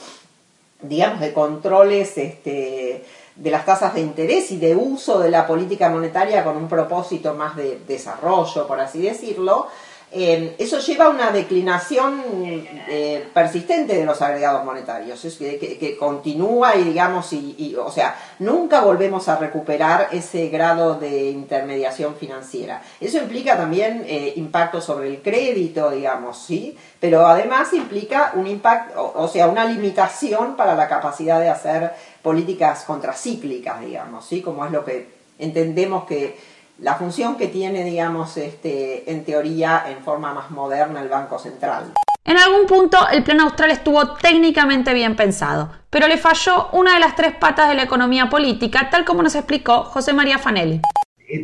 digamos, 0.81 1.19
de 1.21 1.33
controles 1.33 2.17
este, 2.19 3.03
de 3.35 3.51
las 3.51 3.65
tasas 3.65 3.95
de 3.95 4.01
interés 4.01 4.51
y 4.51 4.57
de 4.57 4.75
uso 4.75 5.17
de 5.19 5.31
la 5.31 5.47
política 5.47 5.89
monetaria 5.89 6.43
con 6.43 6.55
un 6.55 6.67
propósito 6.67 7.33
más 7.33 7.55
de 7.55 7.79
desarrollo, 7.87 8.67
por 8.67 8.79
así 8.79 9.01
decirlo, 9.01 9.67
eh, 10.11 10.55
eso 10.57 10.79
lleva 10.79 11.05
a 11.05 11.09
una 11.09 11.29
declinación 11.31 12.23
eh, 12.43 13.27
persistente 13.31 13.95
de 13.95 14.05
los 14.05 14.19
agregados 14.23 14.65
monetarios, 14.65 15.23
es 15.23 15.37
que, 15.37 15.97
continúa 15.99 16.75
y 16.75 16.83
digamos, 16.85 17.31
y, 17.31 17.75
o 17.75 17.91
sea, 17.91 18.15
nunca 18.39 18.81
volvemos 18.81 19.29
a 19.29 19.37
recuperar 19.37 20.07
ese 20.11 20.49
grado 20.49 20.95
de 20.95 21.29
intermediación 21.29 22.15
financiera. 22.15 22.81
Eso 22.99 23.19
implica 23.19 23.55
también 23.55 24.03
eh, 24.07 24.33
impacto 24.35 24.81
sobre 24.81 25.09
el 25.09 25.21
crédito, 25.21 25.91
digamos, 25.91 26.39
¿sí? 26.39 26.75
Pero 26.99 27.27
además 27.27 27.71
implica 27.73 28.31
un 28.33 28.47
impacto, 28.47 29.13
o, 29.15 29.27
sea, 29.27 29.47
una 29.47 29.65
limitación 29.65 30.55
para 30.55 30.73
la 30.73 30.87
capacidad 30.87 31.39
de 31.39 31.49
hacer 31.49 31.91
políticas 32.23 32.83
contracíclicas, 32.83 33.79
digamos, 33.81 34.25
¿sí? 34.25 34.41
Como 34.41 34.65
es 34.65 34.71
lo 34.71 34.83
que 34.83 35.19
entendemos 35.37 36.05
que 36.05 36.35
la 36.81 36.95
función 36.95 37.37
que 37.37 37.47
tiene, 37.47 37.83
digamos, 37.83 38.37
este, 38.37 39.11
en 39.11 39.23
teoría, 39.23 39.83
en 39.89 40.03
forma 40.03 40.33
más 40.33 40.51
moderna 40.51 41.01
el 41.01 41.09
Banco 41.09 41.37
Central. 41.37 41.93
En 42.23 42.37
algún 42.37 42.67
punto 42.67 42.97
el 43.11 43.23
plan 43.23 43.39
austral 43.39 43.71
estuvo 43.71 44.15
técnicamente 44.15 44.93
bien 44.93 45.15
pensado, 45.15 45.71
pero 45.89 46.07
le 46.07 46.17
falló 46.17 46.69
una 46.73 46.93
de 46.93 46.99
las 46.99 47.15
tres 47.15 47.33
patas 47.35 47.69
de 47.69 47.75
la 47.75 47.83
economía 47.83 48.29
política, 48.29 48.89
tal 48.89 49.03
como 49.03 49.23
nos 49.23 49.35
explicó 49.35 49.83
José 49.83 50.13
María 50.13 50.37
Fanelli. 50.37 50.81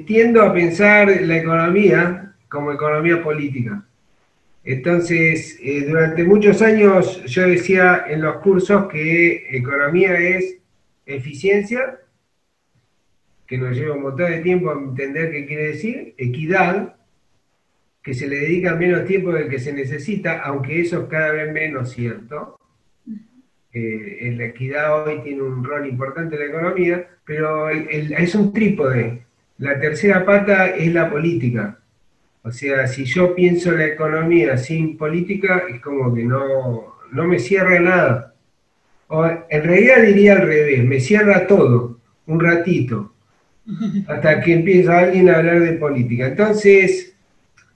Tiendo 0.05 0.43
a 0.43 0.53
pensar 0.53 1.07
la 1.21 1.37
economía 1.37 2.33
como 2.49 2.71
economía 2.71 3.21
política. 3.23 3.83
Entonces, 4.63 5.59
eh, 5.61 5.85
durante 5.87 6.23
muchos 6.23 6.61
años 6.61 7.23
yo 7.25 7.47
decía 7.47 8.05
en 8.07 8.21
los 8.21 8.37
cursos 8.37 8.87
que 8.91 9.47
economía 9.55 10.17
es 10.17 10.55
eficiencia, 11.05 11.99
que 13.47 13.58
nos 13.58 13.75
lleva 13.75 13.95
un 13.95 14.03
montón 14.03 14.31
de 14.31 14.39
tiempo 14.39 14.71
a 14.71 14.73
entender 14.73 15.31
qué 15.31 15.45
quiere 15.45 15.67
decir, 15.67 16.15
equidad, 16.17 16.95
que 18.01 18.13
se 18.13 18.27
le 18.27 18.38
dedica 18.38 18.75
menos 18.75 19.05
tiempo 19.05 19.31
del 19.31 19.49
que 19.49 19.60
se 19.60 19.73
necesita, 19.73 20.39
aunque 20.41 20.81
eso 20.81 21.01
es 21.01 21.05
cada 21.08 21.31
vez 21.31 21.51
menos 21.51 21.91
cierto. 21.91 22.59
Eh, 23.74 24.34
la 24.38 24.45
equidad 24.45 25.03
hoy 25.03 25.22
tiene 25.22 25.41
un 25.41 25.63
rol 25.63 25.88
importante 25.88 26.36
en 26.36 26.41
la 26.41 26.47
economía, 26.47 27.07
pero 27.26 27.69
es 27.69 28.36
un 28.36 28.53
trípode. 28.53 29.24
La 29.57 29.80
tercera 29.80 30.26
pata 30.26 30.67
es 30.67 30.93
la 30.93 31.09
política. 31.09 31.80
O 32.43 32.51
sea, 32.51 32.88
si 32.88 33.05
yo 33.05 33.34
pienso 33.34 33.72
la 33.72 33.88
economía 33.88 34.57
sin 34.57 34.97
política, 34.97 35.63
es 35.67 35.82
como 35.82 36.13
que 36.13 36.24
no, 36.24 36.97
no 37.11 37.24
me 37.28 37.39
cierra 37.39 37.80
nada. 37.80 38.36
O 39.07 39.26
en 39.26 39.63
realidad 39.63 40.03
diría 40.03 40.34
al 40.34 40.43
revés, 40.43 40.84
me 40.84 40.99
cierra 40.99 41.47
todo, 41.47 41.99
un 42.28 42.39
ratito 42.39 43.14
hasta 44.07 44.41
que 44.41 44.53
empieza 44.53 44.99
alguien 44.99 45.30
a 45.30 45.38
hablar 45.38 45.59
de 45.61 45.74
política. 45.74 46.28
Entonces, 46.28 47.16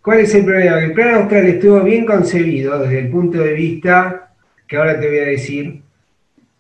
¿cuál 0.02 0.20
es 0.20 0.36
el 0.36 0.46
problema? 0.46 0.80
El 0.80 0.94
plan 0.94 1.16
austral 1.16 1.46
estuvo 1.48 1.82
bien 1.82 2.06
concebido 2.06 2.80
desde 2.80 3.00
el 3.00 3.10
punto 3.10 3.40
de 3.40 3.54
vista 3.54 4.32
que 4.68 4.78
ahora 4.78 5.00
te 5.00 5.08
voy 5.08 5.18
a 5.18 5.26
decir, 5.26 5.82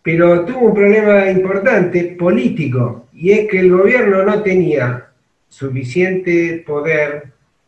pero 0.01 0.43
tuvo 0.45 0.69
un 0.69 0.73
problema 0.73 1.29
importante 1.29 2.15
político, 2.17 3.07
y 3.13 3.31
es 3.31 3.47
que 3.47 3.59
el 3.59 3.69
gobierno 3.69 4.23
no 4.23 4.41
tenía 4.41 5.09
suficiente 5.47 6.63
poder, 6.65 7.25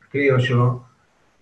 creo 0.09 0.39
yo, 0.39 0.87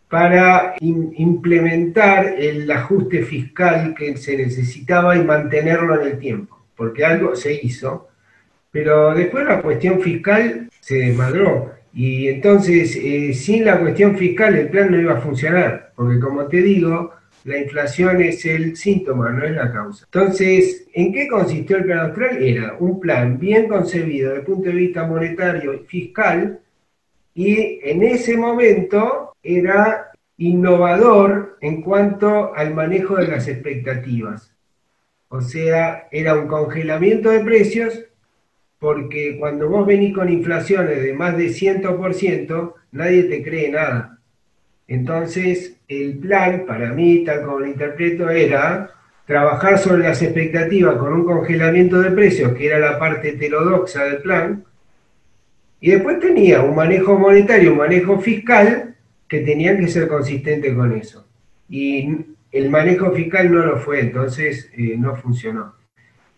para 0.10 0.76
implementar 0.82 2.36
el 2.38 2.70
ajuste 2.70 3.24
fiscal 3.24 3.96
que 3.96 4.18
se 4.18 4.36
necesitaba 4.36 5.16
y 5.16 5.24
mantenerlo 5.24 6.02
en 6.02 6.08
el 6.08 6.20
tiempo, 6.20 6.66
porque 6.76 7.06
algo 7.06 7.36
se 7.36 7.54
hizo, 7.54 8.09
pero 8.72 9.14
después 9.16 9.46
la 9.46 9.62
cuestión 9.62 10.02
fiscal 10.02 10.70
se 10.80 10.96
desmadró. 10.96 11.74
Y 11.94 12.28
entonces, 12.28 12.96
eh, 12.96 13.34
sin 13.34 13.66
la 13.66 13.80
cuestión 13.80 14.16
fiscal, 14.16 14.56
el 14.56 14.70
plan 14.70 14.92
no 14.92 15.00
iba 15.00 15.14
a 15.14 15.22
funcionar, 15.22 15.92
porque 15.96 16.20
como 16.20 16.46
te 16.46 16.62
digo, 16.62 17.12
la 17.46 17.58
inflación 17.58 18.22
es 18.22 18.46
el 18.46 18.76
síntoma, 18.76 19.32
no 19.32 19.44
es 19.44 19.52
la 19.52 19.72
causa. 19.72 20.06
Entonces, 20.06 20.88
¿en 20.94 21.12
qué 21.12 21.28
consistió 21.28 21.78
el 21.78 21.86
plan 21.86 22.00
austral? 22.00 22.44
Era 22.44 22.76
un 22.80 23.00
plan 23.00 23.40
bien 23.40 23.68
concebido 23.68 24.30
desde 24.30 24.42
el 24.42 24.46
punto 24.46 24.70
de 24.70 24.76
vista 24.76 25.08
monetario 25.08 25.74
y 25.74 25.80
fiscal, 25.80 26.60
y 27.34 27.80
en 27.84 28.04
ese 28.04 28.38
momento 28.38 29.36
era 29.42 30.12
innovador 30.38 31.58
en 31.62 31.82
cuanto 31.82 32.54
al 32.56 32.74
manejo 32.74 33.16
de 33.16 33.28
las 33.28 33.48
expectativas. 33.48 34.54
O 35.30 35.42
sea, 35.42 36.08
era 36.12 36.36
un 36.36 36.48
congelamiento 36.48 37.30
de 37.30 37.42
precios 37.42 38.06
porque 38.80 39.38
cuando 39.38 39.68
vos 39.70 39.86
venís 39.86 40.16
con 40.16 40.30
inflaciones 40.30 41.04
de 41.04 41.14
más 41.14 41.38
de 41.38 41.48
100%, 41.50 42.74
nadie 42.94 43.24
te 43.24 43.44
cree 43.44 43.70
nada. 43.70 44.18
Entonces, 44.88 45.78
el 45.88 46.18
plan, 46.18 46.66
para 46.66 46.94
mí, 46.94 47.24
tal 47.24 47.44
como 47.44 47.60
lo 47.60 47.68
interpreto, 47.68 48.30
era 48.30 48.92
trabajar 49.26 49.78
sobre 49.78 50.04
las 50.04 50.22
expectativas 50.22 50.96
con 50.96 51.14
un 51.14 51.26
congelamiento 51.26 52.02
de 52.02 52.12
precios, 52.12 52.54
que 52.54 52.68
era 52.68 52.80
la 52.80 52.98
parte 52.98 53.30
heterodoxa 53.30 54.06
del 54.06 54.22
plan, 54.24 54.64
y 55.82 55.92
después 55.92 56.20
tenía 56.20 56.62
un 56.62 56.76
manejo 56.76 57.18
monetario, 57.18 57.74
un 57.74 57.78
manejo 57.78 58.20
fiscal, 58.20 58.96
que 59.28 59.42
tenían 59.42 59.78
que 59.80 59.88
ser 59.88 60.08
consistentes 60.08 60.74
con 60.74 60.92
eso. 60.94 61.28
Y 61.70 62.10
el 62.52 62.70
manejo 62.70 63.12
fiscal 63.12 63.52
no 63.52 63.64
lo 63.64 63.78
fue, 63.78 64.00
entonces 64.02 64.72
eh, 64.76 64.96
no 64.98 65.16
funcionó. 65.16 65.76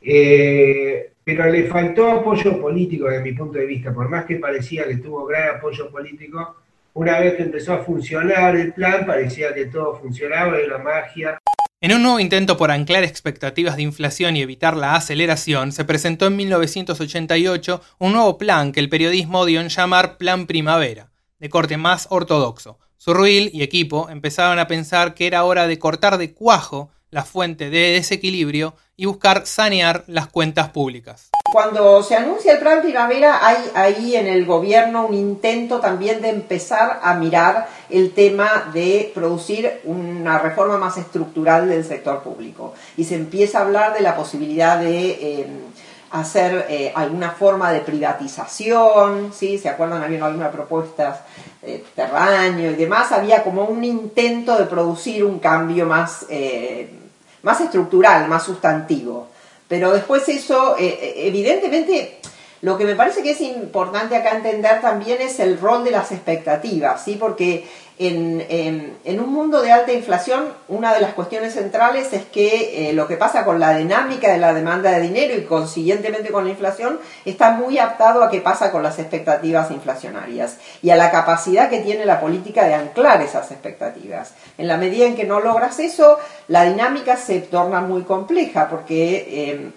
Eh, 0.02 1.11
pero 1.24 1.50
le 1.50 1.68
faltó 1.68 2.12
apoyo 2.12 2.60
político 2.60 3.08
desde 3.08 3.24
mi 3.24 3.34
punto 3.34 3.58
de 3.58 3.66
vista, 3.66 3.94
por 3.94 4.10
más 4.10 4.26
que 4.26 4.38
parecía 4.38 4.88
que 4.88 4.98
tuvo 4.98 5.26
gran 5.26 5.58
apoyo 5.58 5.90
político, 5.90 6.56
una 6.94 7.20
vez 7.20 7.36
que 7.36 7.44
empezó 7.44 7.74
a 7.74 7.84
funcionar 7.84 8.56
el 8.56 8.74
plan, 8.74 9.06
parecía 9.06 9.54
que 9.54 9.68
todo 9.68 9.96
funcionaba, 9.96 10.58
era 10.58 10.78
magia. 10.78 11.38
En 11.80 11.94
un 11.94 12.04
nuevo 12.04 12.20
intento 12.20 12.58
por 12.58 12.70
anclar 12.70 13.04
expectativas 13.04 13.76
de 13.76 13.84
inflación 13.84 14.36
y 14.36 14.42
evitar 14.42 14.76
la 14.76 14.96
aceleración, 14.96 15.72
se 15.72 15.86
presentó 15.86 16.28
en 16.28 16.36
1988 16.36 17.82
un 18.00 18.14
nuevo 18.14 18.38
plan 18.38 18.72
que 18.72 18.80
el 18.80 18.90
periodismo 18.90 19.46
dio 19.46 19.62
en 19.62 19.70
llamar 19.70 20.18
Plan 20.18 20.48
Primavera, 20.48 21.12
de 21.40 21.50
corte 21.50 21.78
más 21.78 22.08
ortodoxo. 22.10 22.78
Zurruil 23.00 23.50
y 23.52 23.64
equipo 23.64 24.10
empezaron 24.10 24.60
a 24.60 24.68
pensar 24.68 25.16
que 25.16 25.26
era 25.26 25.44
hora 25.44 25.66
de 25.66 25.80
cortar 25.80 26.20
de 26.20 26.34
cuajo 26.34 26.92
la 27.12 27.24
fuente 27.24 27.70
de 27.70 27.92
desequilibrio 27.92 28.74
y 28.96 29.06
buscar 29.06 29.46
sanear 29.46 30.04
las 30.08 30.28
cuentas 30.28 30.70
públicas. 30.70 31.30
Cuando 31.52 32.02
se 32.02 32.16
anuncia 32.16 32.54
el 32.54 32.60
plan 32.60 32.82
primavera 32.82 33.46
hay 33.46 33.58
ahí 33.76 34.16
en 34.16 34.28
el 34.28 34.46
gobierno 34.46 35.06
un 35.06 35.14
intento 35.14 35.82
también 35.82 36.22
de 36.22 36.30
empezar 36.30 37.02
a 37.04 37.14
mirar 37.16 37.68
el 37.90 38.14
tema 38.14 38.72
de 38.74 39.12
producir 39.14 39.82
una 39.84 40.40
reforma 40.40 40.78
más 40.78 40.98
estructural 40.98 41.68
del 41.68 41.84
sector 41.84 42.24
público 42.24 42.74
y 42.96 43.04
se 43.04 43.16
empieza 43.16 43.60
a 43.60 43.64
hablar 43.64 43.94
de 43.94 44.02
la 44.02 44.16
posibilidad 44.16 44.80
de... 44.80 45.42
Em, 45.42 45.72
hacer 46.12 46.66
eh, 46.70 46.92
alguna 46.94 47.32
forma 47.32 47.72
de 47.72 47.80
privatización, 47.80 49.32
¿sí? 49.34 49.58
¿Se 49.58 49.70
acuerdan? 49.70 50.04
Había 50.04 50.26
algunas 50.26 50.52
propuestas 50.52 51.22
de 51.62 51.84
terráneo 51.96 52.72
y 52.72 52.76
demás. 52.76 53.12
Había 53.12 53.44
como 53.44 53.64
un 53.64 53.84
intento 53.84 54.58
de 54.58 54.66
producir 54.66 55.24
un 55.24 55.40
cambio 55.40 55.86
más 55.86 56.26
eh, 56.30 57.01
más 57.44 57.62
estructural, 57.62 58.28
más 58.28 58.44
sustantivo. 58.44 59.28
Pero 59.68 59.92
después 59.92 60.28
eso, 60.28 60.76
eh, 60.78 61.00
eh, 61.02 61.14
evidentemente, 61.28 62.20
lo 62.62 62.78
que 62.78 62.86
me 62.86 62.96
parece 62.96 63.24
que 63.24 63.32
es 63.32 63.42
importante 63.42 64.16
acá 64.16 64.36
entender 64.36 64.82
también 64.82 65.22
es 65.22 65.40
el 65.40 65.60
rol 65.60 65.84
de 65.84 65.92
las 65.92 66.12
expectativas, 66.12 67.04
¿sí? 67.04 67.16
Porque 67.20 67.68
en, 68.08 69.20
un 69.20 69.34
mundo 69.34 69.62
de 69.62 69.72
alta 69.72 69.94
inflación, 69.94 70.46
una 70.68 70.94
de 70.94 71.02
las 71.02 71.14
cuestiones 71.14 71.54
centrales 71.54 72.14
es 72.14 72.26
que 72.26 72.90
eh, 72.90 72.94
lo 72.94 73.08
que 73.08 73.18
pasa 73.18 73.46
con 73.46 73.60
la 73.60 73.76
dinámica 73.76 74.32
de 74.32 74.40
la 74.40 74.54
demanda 74.54 74.92
de 74.92 75.02
dinero 75.02 75.36
y 75.36 75.44
consiguientemente 75.44 76.32
con 76.32 76.46
la 76.46 76.52
inflación 76.52 77.00
está 77.26 77.52
muy 77.52 77.78
adaptado 77.78 78.24
a 78.24 78.32
qué 78.32 78.42
pasa 78.42 78.72
con 78.72 78.82
las 78.82 78.98
expectativas 78.98 79.70
inflacionarias 79.70 80.58
y 80.82 80.90
a 80.90 80.96
la 80.96 81.12
capacidad 81.12 81.70
que 81.70 81.82
tiene 81.82 82.06
la 82.06 82.20
política 82.20 82.66
de 82.66 82.74
anclar 82.74 83.22
esas 83.22 83.52
expectativas. 83.52 84.34
En 84.58 84.68
la 84.68 84.78
medida 84.78 85.06
en 85.06 85.16
que 85.16 85.26
no 85.26 85.40
logras 85.40 85.80
eso, 85.80 86.18
la 86.48 86.64
dinámica 86.64 87.18
se 87.18 87.40
torna 87.42 87.82
muy 87.82 88.02
compleja 88.02 88.68
porque 88.68 89.28
eh, 89.30 89.72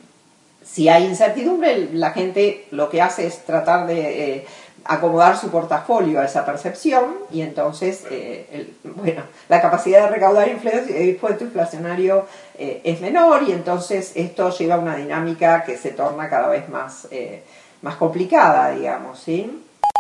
si 0.65 0.89
hay 0.89 1.05
incertidumbre, 1.05 1.91
la 1.93 2.13
gente 2.13 2.67
lo 2.71 2.89
que 2.89 3.03
hace 3.03 3.27
es 3.27 3.45
tratar 3.45 3.87
de... 3.87 4.37
Eh, 4.37 4.47
acomodar 4.85 5.39
su 5.39 5.51
portafolio 5.51 6.21
a 6.21 6.25
esa 6.25 6.45
percepción 6.45 7.05
y 7.33 7.41
entonces, 7.41 8.05
eh, 8.11 8.75
bueno, 8.85 9.23
la 9.49 9.61
capacidad 9.61 10.05
de 10.05 10.15
recaudar 10.15 10.49
impuesto 10.49 11.45
inflacionario 11.45 12.27
eh, 12.59 12.81
es 12.85 13.01
menor 13.01 13.43
y 13.45 13.53
entonces 13.53 14.13
esto 14.15 14.51
lleva 14.57 14.75
a 14.75 14.79
una 14.79 14.97
dinámica 14.97 15.65
que 15.65 15.77
se 15.77 15.91
torna 15.91 16.29
cada 16.29 16.49
vez 16.49 16.69
más, 16.69 17.09
eh, 17.11 17.43
más 17.83 17.97
complicada, 17.97 18.71
digamos. 18.71 19.25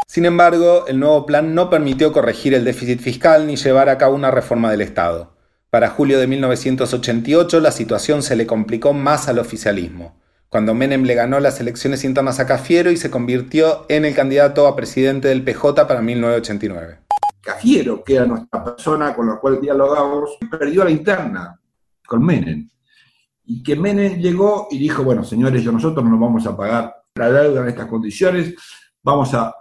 Sin 0.06 0.24
embargo, 0.24 0.86
el 0.86 1.00
nuevo 1.00 1.24
plan 1.24 1.54
no 1.54 1.70
permitió 1.70 2.12
corregir 2.12 2.54
el 2.54 2.64
déficit 2.64 3.00
fiscal 3.00 3.46
ni 3.46 3.56
llevar 3.56 3.88
a 3.88 3.98
cabo 3.98 4.14
una 4.14 4.30
reforma 4.30 4.70
del 4.70 4.82
Estado. 4.82 5.32
Para 5.70 5.90
julio 5.90 6.20
de 6.20 6.26
1988 6.26 7.58
la 7.60 7.72
situación 7.72 8.22
se 8.22 8.36
le 8.36 8.46
complicó 8.46 8.92
más 8.92 9.28
al 9.28 9.38
oficialismo 9.38 10.14
cuando 10.54 10.72
Menem 10.72 11.02
le 11.02 11.16
ganó 11.16 11.40
las 11.40 11.58
elecciones 11.58 12.04
internas 12.04 12.38
a 12.38 12.46
Cafiero 12.46 12.92
y 12.92 12.96
se 12.96 13.10
convirtió 13.10 13.86
en 13.88 14.04
el 14.04 14.14
candidato 14.14 14.68
a 14.68 14.76
presidente 14.76 15.26
del 15.26 15.42
PJ 15.42 15.88
para 15.88 16.00
1989. 16.00 17.00
Cafiero, 17.40 18.04
que 18.04 18.14
era 18.14 18.24
nuestra 18.24 18.62
persona 18.62 19.12
con 19.16 19.26
la 19.26 19.40
cual 19.40 19.60
dialogamos, 19.60 20.38
perdió 20.48 20.84
la 20.84 20.92
interna 20.92 21.60
con 22.06 22.24
Menem. 22.24 22.70
Y 23.46 23.64
que 23.64 23.74
Menem 23.74 24.20
llegó 24.20 24.68
y 24.70 24.78
dijo, 24.78 25.02
bueno, 25.02 25.24
señores, 25.24 25.60
yo 25.60 25.72
nosotros 25.72 26.04
no 26.04 26.12
nos 26.12 26.20
vamos 26.20 26.46
a 26.46 26.56
pagar 26.56 27.02
la 27.16 27.32
deuda 27.32 27.62
en 27.62 27.68
estas 27.70 27.88
condiciones, 27.88 28.54
vamos 29.02 29.34
a, 29.34 29.52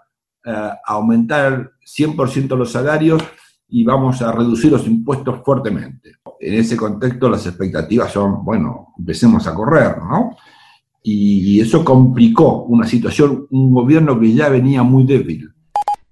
eh, 0.46 0.70
aumentar 0.86 1.72
100% 1.84 2.56
los 2.56 2.72
salarios 2.72 3.24
y 3.68 3.84
vamos 3.84 4.22
a 4.22 4.32
reducir 4.32 4.72
los 4.72 4.86
impuestos 4.86 5.42
fuertemente. 5.44 6.18
En 6.40 6.54
ese 6.54 6.78
contexto 6.78 7.28
las 7.30 7.48
expectativas 7.48 8.12
son, 8.12 8.46
bueno, 8.46 8.94
empecemos 9.00 9.48
a 9.48 9.56
correr, 9.56 9.98
¿no? 9.98 10.38
Y 11.04 11.60
eso 11.60 11.84
complicó 11.84 12.64
una 12.64 12.88
situación, 12.88 13.46
un 13.52 13.74
gobierno 13.74 14.20
que 14.20 14.34
ya 14.34 14.50
venía 14.50 14.84
muy 14.84 15.04
débil. 15.04 15.54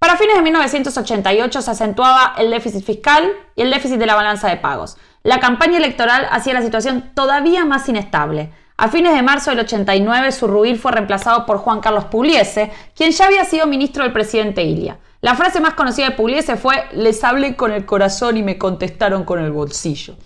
Para 0.02 0.16
fines 0.16 0.34
de 0.34 0.42
1988 0.42 1.62
se 1.62 1.70
acentuaba 1.70 2.34
el 2.36 2.50
déficit 2.50 2.84
fiscal 2.84 3.30
y 3.54 3.62
el 3.62 3.70
déficit 3.70 3.98
de 3.98 4.06
la 4.06 4.16
balanza 4.16 4.48
de 4.48 4.56
pagos. 4.56 4.96
La 5.22 5.38
campaña 5.38 5.78
electoral 5.78 6.26
hacía 6.28 6.54
la 6.54 6.62
situación 6.62 7.12
todavía 7.14 7.64
más 7.64 7.88
inestable. 7.88 8.50
A 8.76 8.88
fines 8.88 9.14
de 9.14 9.22
marzo 9.22 9.50
del 9.50 9.60
89, 9.60 10.32
Surruil 10.32 10.76
fue 10.76 10.90
reemplazado 10.90 11.46
por 11.46 11.58
Juan 11.58 11.78
Carlos 11.78 12.06
Pugliese, 12.06 12.72
quien 12.96 13.12
ya 13.12 13.26
había 13.26 13.44
sido 13.44 13.68
ministro 13.68 14.02
del 14.02 14.12
presidente 14.12 14.64
Ilia. 14.64 14.98
La 15.20 15.36
frase 15.36 15.60
más 15.60 15.74
conocida 15.74 16.08
de 16.10 16.16
Pugliese 16.16 16.56
fue: 16.56 16.86
Les 16.94 17.22
hablé 17.22 17.54
con 17.54 17.70
el 17.70 17.86
corazón 17.86 18.36
y 18.36 18.42
me 18.42 18.58
contestaron 18.58 19.22
con 19.22 19.38
el 19.38 19.52
bolsillo. 19.52 20.16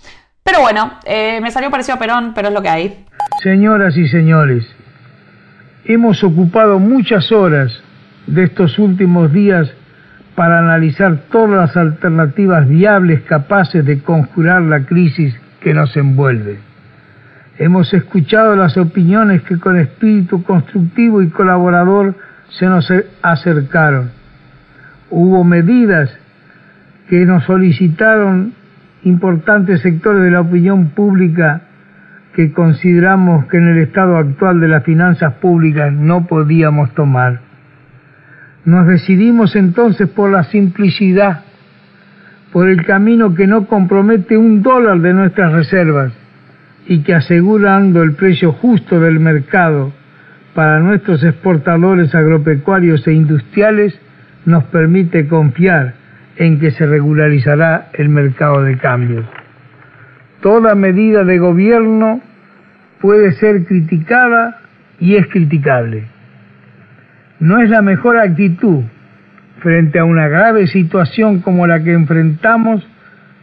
Pero 0.43 0.62
bueno, 0.62 0.99
eh, 1.05 1.39
me 1.43 1.51
salió 1.51 1.71
parecido 1.71 1.97
a 1.97 1.99
Perón, 1.99 2.33
pero 2.33 2.49
es 2.49 2.55
lo 2.55 2.62
que 2.62 2.69
hay. 2.71 3.06
Señoras 3.47 3.97
y 3.97 4.09
señores, 4.09 4.67
hemos 5.85 6.25
ocupado 6.25 6.81
muchas 6.81 7.31
horas 7.31 7.81
de 8.27 8.43
estos 8.43 8.77
últimos 8.77 9.33
días 9.33 9.73
para 10.35 10.59
analizar 10.59 11.17
todas 11.31 11.57
las 11.57 11.77
alternativas 11.77 12.69
viables 12.69 13.21
capaces 13.21 13.85
de 13.85 14.01
conjurar 14.01 14.63
la 14.63 14.85
crisis 14.85 15.33
que 15.61 15.75
nos 15.75 15.97
envuelve. 15.97 16.59
Hemos 17.57 17.95
escuchado 17.95 18.57
las 18.57 18.77
opiniones 18.77 19.43
que 19.43 19.61
con 19.61 19.79
espíritu 19.79 20.43
constructivo 20.43 21.23
y 21.23 21.29
colaborador 21.29 22.17
se 22.49 22.67
nos 22.67 22.93
acercaron. 23.23 24.11
Hubo 25.09 25.45
medidas 25.45 26.11
que 27.09 27.25
nos 27.25 27.45
solicitaron 27.45 28.55
importantes 29.05 29.83
sectores 29.83 30.23
de 30.23 30.33
la 30.33 30.41
opinión 30.41 30.89
pública 30.89 31.63
que 32.37 32.53
consideramos 32.53 33.47
que 33.47 33.57
en 33.57 33.68
el 33.68 33.78
estado 33.78 34.18
actual 34.18 34.61
de 34.61 34.68
las 34.68 34.84
finanzas 34.84 35.32
públicas 35.37 35.91
no 35.91 36.26
podíamos 36.26 36.93
tomar. 36.95 37.41
Nos 38.66 38.87
decidimos 38.87 39.57
entonces 39.57 40.07
por 40.11 40.30
la 40.30 40.45
simplicidad, 40.45 41.45
por 42.53 42.68
el 42.68 42.84
camino 42.84 43.34
que 43.34 43.47
no 43.47 43.66
compromete 43.66 44.37
un 44.37 44.62
dólar 44.62 45.01
de 45.01 45.14
nuestras 45.14 45.51
reservas 45.51 46.12
y 46.87 46.99
que 47.05 47.14
asegurando 47.14 48.03
el 48.03 48.12
precio 48.12 48.53
justo 48.53 49.01
del 49.01 49.18
mercado 49.18 49.95
para 50.55 50.78
nuestros 50.80 51.24
exportadores 51.24 52.14
agropecuarios 52.14 53.07
e 53.07 53.14
industriales, 53.14 53.99
nos 54.45 54.64
permite 54.64 55.26
confiar 55.26 55.95
en 56.37 56.61
que 56.61 56.70
se 56.72 56.84
regularizará 56.84 57.89
el 57.95 58.11
mercado 58.11 58.62
de 58.62 58.76
cambios. 58.76 59.24
Toda 60.43 60.74
medida 60.74 61.24
de 61.24 61.39
gobierno 61.39 62.20
puede 63.01 63.33
ser 63.33 63.65
criticada 63.65 64.61
y 64.99 65.17
es 65.17 65.27
criticable. 65.27 66.05
No 67.39 67.61
es 67.61 67.69
la 67.69 67.83
mejor 67.83 68.19
actitud 68.19 68.83
frente 69.61 69.99
a 69.99 70.05
una 70.05 70.29
grave 70.29 70.67
situación 70.67 71.41
como 71.41 71.67
la 71.67 71.83
que 71.83 71.93
enfrentamos 71.93 72.87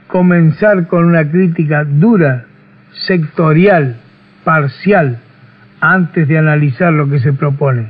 comenzar 0.08 0.88
con 0.88 1.06
una 1.06 1.30
crítica 1.30 1.84
dura, 1.84 2.45
sectorial, 3.08 3.97
parcial, 4.43 5.20
antes 5.80 6.28
de 6.28 6.38
analizar 6.38 6.93
lo 6.93 7.10
que 7.10 7.20
se 7.20 7.34
propone. 7.34 7.88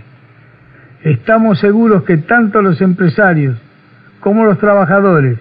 Estamos 1.03 1.59
seguros 1.59 2.03
que 2.03 2.17
tanto 2.17 2.61
los 2.61 2.81
empresarios 2.81 3.57
como 4.19 4.45
los 4.45 4.57
trabajadores 4.57 5.37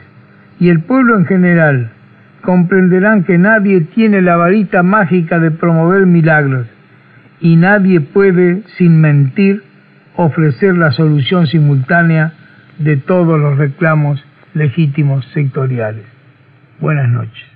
y 0.59 0.69
el 0.69 0.81
pueblo 0.81 1.17
en 1.17 1.27
general 1.27 1.91
comprenderán 2.43 3.25
que 3.25 3.39
nadie 3.39 3.81
tiene 3.81 4.21
la 4.21 4.37
varita 4.37 4.83
mágica 4.83 5.39
de 5.39 5.51
promover 5.51 6.07
milagros 6.07 6.67
y 7.41 7.57
nadie 7.57 8.01
puede, 8.01 8.63
sin 8.79 9.01
mentir, 9.01 9.63
ofrecer 10.17 10.75
la 10.75 10.93
solución 10.93 11.47
simultánea 11.47 12.35
de 12.79 12.97
todos 12.97 13.39
los 13.39 13.59
reclamos 13.59 14.23
legítimos 14.55 15.25
sectoriales. 15.33 16.05
Buenas 16.81 17.09
noches. 17.09 17.53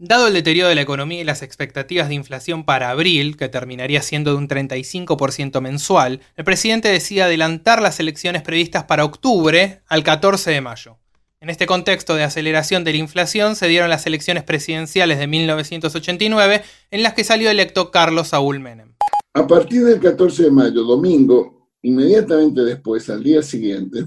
Dado 0.00 0.28
el 0.28 0.34
deterioro 0.34 0.68
de 0.68 0.76
la 0.76 0.82
economía 0.82 1.20
y 1.20 1.24
las 1.24 1.42
expectativas 1.42 2.08
de 2.08 2.14
inflación 2.14 2.64
para 2.64 2.90
abril, 2.90 3.36
que 3.36 3.48
terminaría 3.48 4.00
siendo 4.00 4.30
de 4.30 4.38
un 4.38 4.48
35% 4.48 5.60
mensual, 5.60 6.20
el 6.36 6.44
presidente 6.44 6.88
decide 6.88 7.22
adelantar 7.22 7.82
las 7.82 7.98
elecciones 7.98 8.42
previstas 8.42 8.84
para 8.84 9.04
octubre 9.04 9.80
al 9.88 10.04
14 10.04 10.52
de 10.52 10.60
mayo. 10.60 10.98
En 11.40 11.50
este 11.50 11.66
contexto 11.66 12.16
de 12.16 12.24
aceleración 12.24 12.82
de 12.82 12.90
la 12.90 12.98
inflación 12.98 13.54
se 13.54 13.68
dieron 13.68 13.90
las 13.90 14.04
elecciones 14.06 14.42
presidenciales 14.42 15.20
de 15.20 15.28
1989 15.28 16.62
en 16.90 17.02
las 17.04 17.14
que 17.14 17.22
salió 17.22 17.48
electo 17.48 17.92
Carlos 17.92 18.28
Saúl 18.28 18.58
Menem. 18.58 18.94
A 19.34 19.46
partir 19.46 19.84
del 19.84 20.00
14 20.00 20.44
de 20.44 20.50
mayo, 20.50 20.82
domingo, 20.82 21.70
inmediatamente 21.82 22.62
después, 22.62 23.08
al 23.08 23.22
día 23.22 23.40
siguiente, 23.40 24.06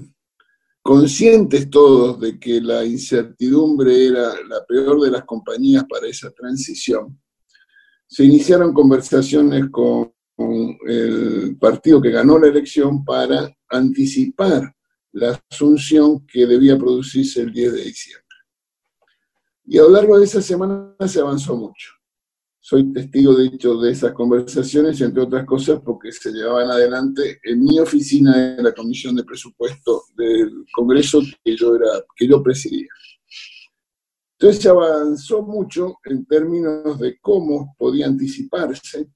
conscientes 0.82 1.70
todos 1.70 2.20
de 2.20 2.38
que 2.38 2.60
la 2.60 2.84
incertidumbre 2.84 4.08
era 4.08 4.34
la 4.46 4.62
peor 4.68 5.00
de 5.00 5.10
las 5.12 5.24
compañías 5.24 5.84
para 5.88 6.06
esa 6.08 6.30
transición, 6.32 7.18
se 8.06 8.24
iniciaron 8.24 8.74
conversaciones 8.74 9.70
con, 9.70 10.12
el 10.86 11.56
partido 11.58 12.02
que 12.02 12.10
ganó 12.10 12.38
la 12.38 12.48
elección 12.48 13.04
para 13.04 13.54
anticipar 13.68 14.74
la 15.12 15.40
asunción 15.50 16.26
que 16.26 16.46
debía 16.46 16.78
producirse 16.78 17.42
el 17.42 17.52
10 17.52 17.72
de 17.72 17.82
diciembre. 17.82 18.36
Y 19.64 19.78
a 19.78 19.82
lo 19.82 19.90
largo 19.90 20.18
de 20.18 20.24
esa 20.24 20.42
semana 20.42 20.96
se 21.06 21.20
avanzó 21.20 21.56
mucho 21.56 21.92
soy 22.64 22.92
testigo, 22.92 23.34
de 23.34 23.46
hecho, 23.46 23.76
de 23.78 23.90
esas 23.90 24.12
conversaciones, 24.12 25.00
entre 25.00 25.24
otras 25.24 25.44
cosas, 25.44 25.80
porque 25.84 26.12
se 26.12 26.30
llevaban 26.30 26.70
adelante 26.70 27.40
en 27.42 27.64
mi 27.64 27.80
oficina 27.80 28.54
de 28.54 28.62
la 28.62 28.72
Comisión 28.72 29.16
de 29.16 29.24
Presupuesto 29.24 30.04
del 30.16 30.64
Congreso 30.72 31.20
que 31.44 31.56
yo, 31.56 31.74
era, 31.74 31.88
que 32.16 32.28
yo 32.28 32.40
presidía. 32.40 32.86
Entonces 34.38 34.62
se 34.62 34.68
avanzó 34.68 35.42
mucho 35.42 35.96
en 36.04 36.24
términos 36.24 37.00
de 37.00 37.18
cómo 37.20 37.74
podía 37.76 38.06
anticiparse, 38.06 39.08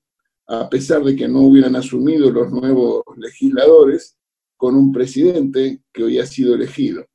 a 0.49 0.69
pesar 0.69 1.05
de 1.05 1.15
que 1.15 1.29
no 1.29 1.43
hubieran 1.43 1.77
asumido 1.77 2.29
los 2.33 2.51
nuevos 2.51 3.05
legisladores, 3.17 4.19
con 4.57 4.75
un 4.75 4.93
presidente 4.93 5.83
que 5.93 6.05
hoy 6.05 6.19
ha 6.19 6.27
sido 6.27 6.55
elegido. 6.55 7.07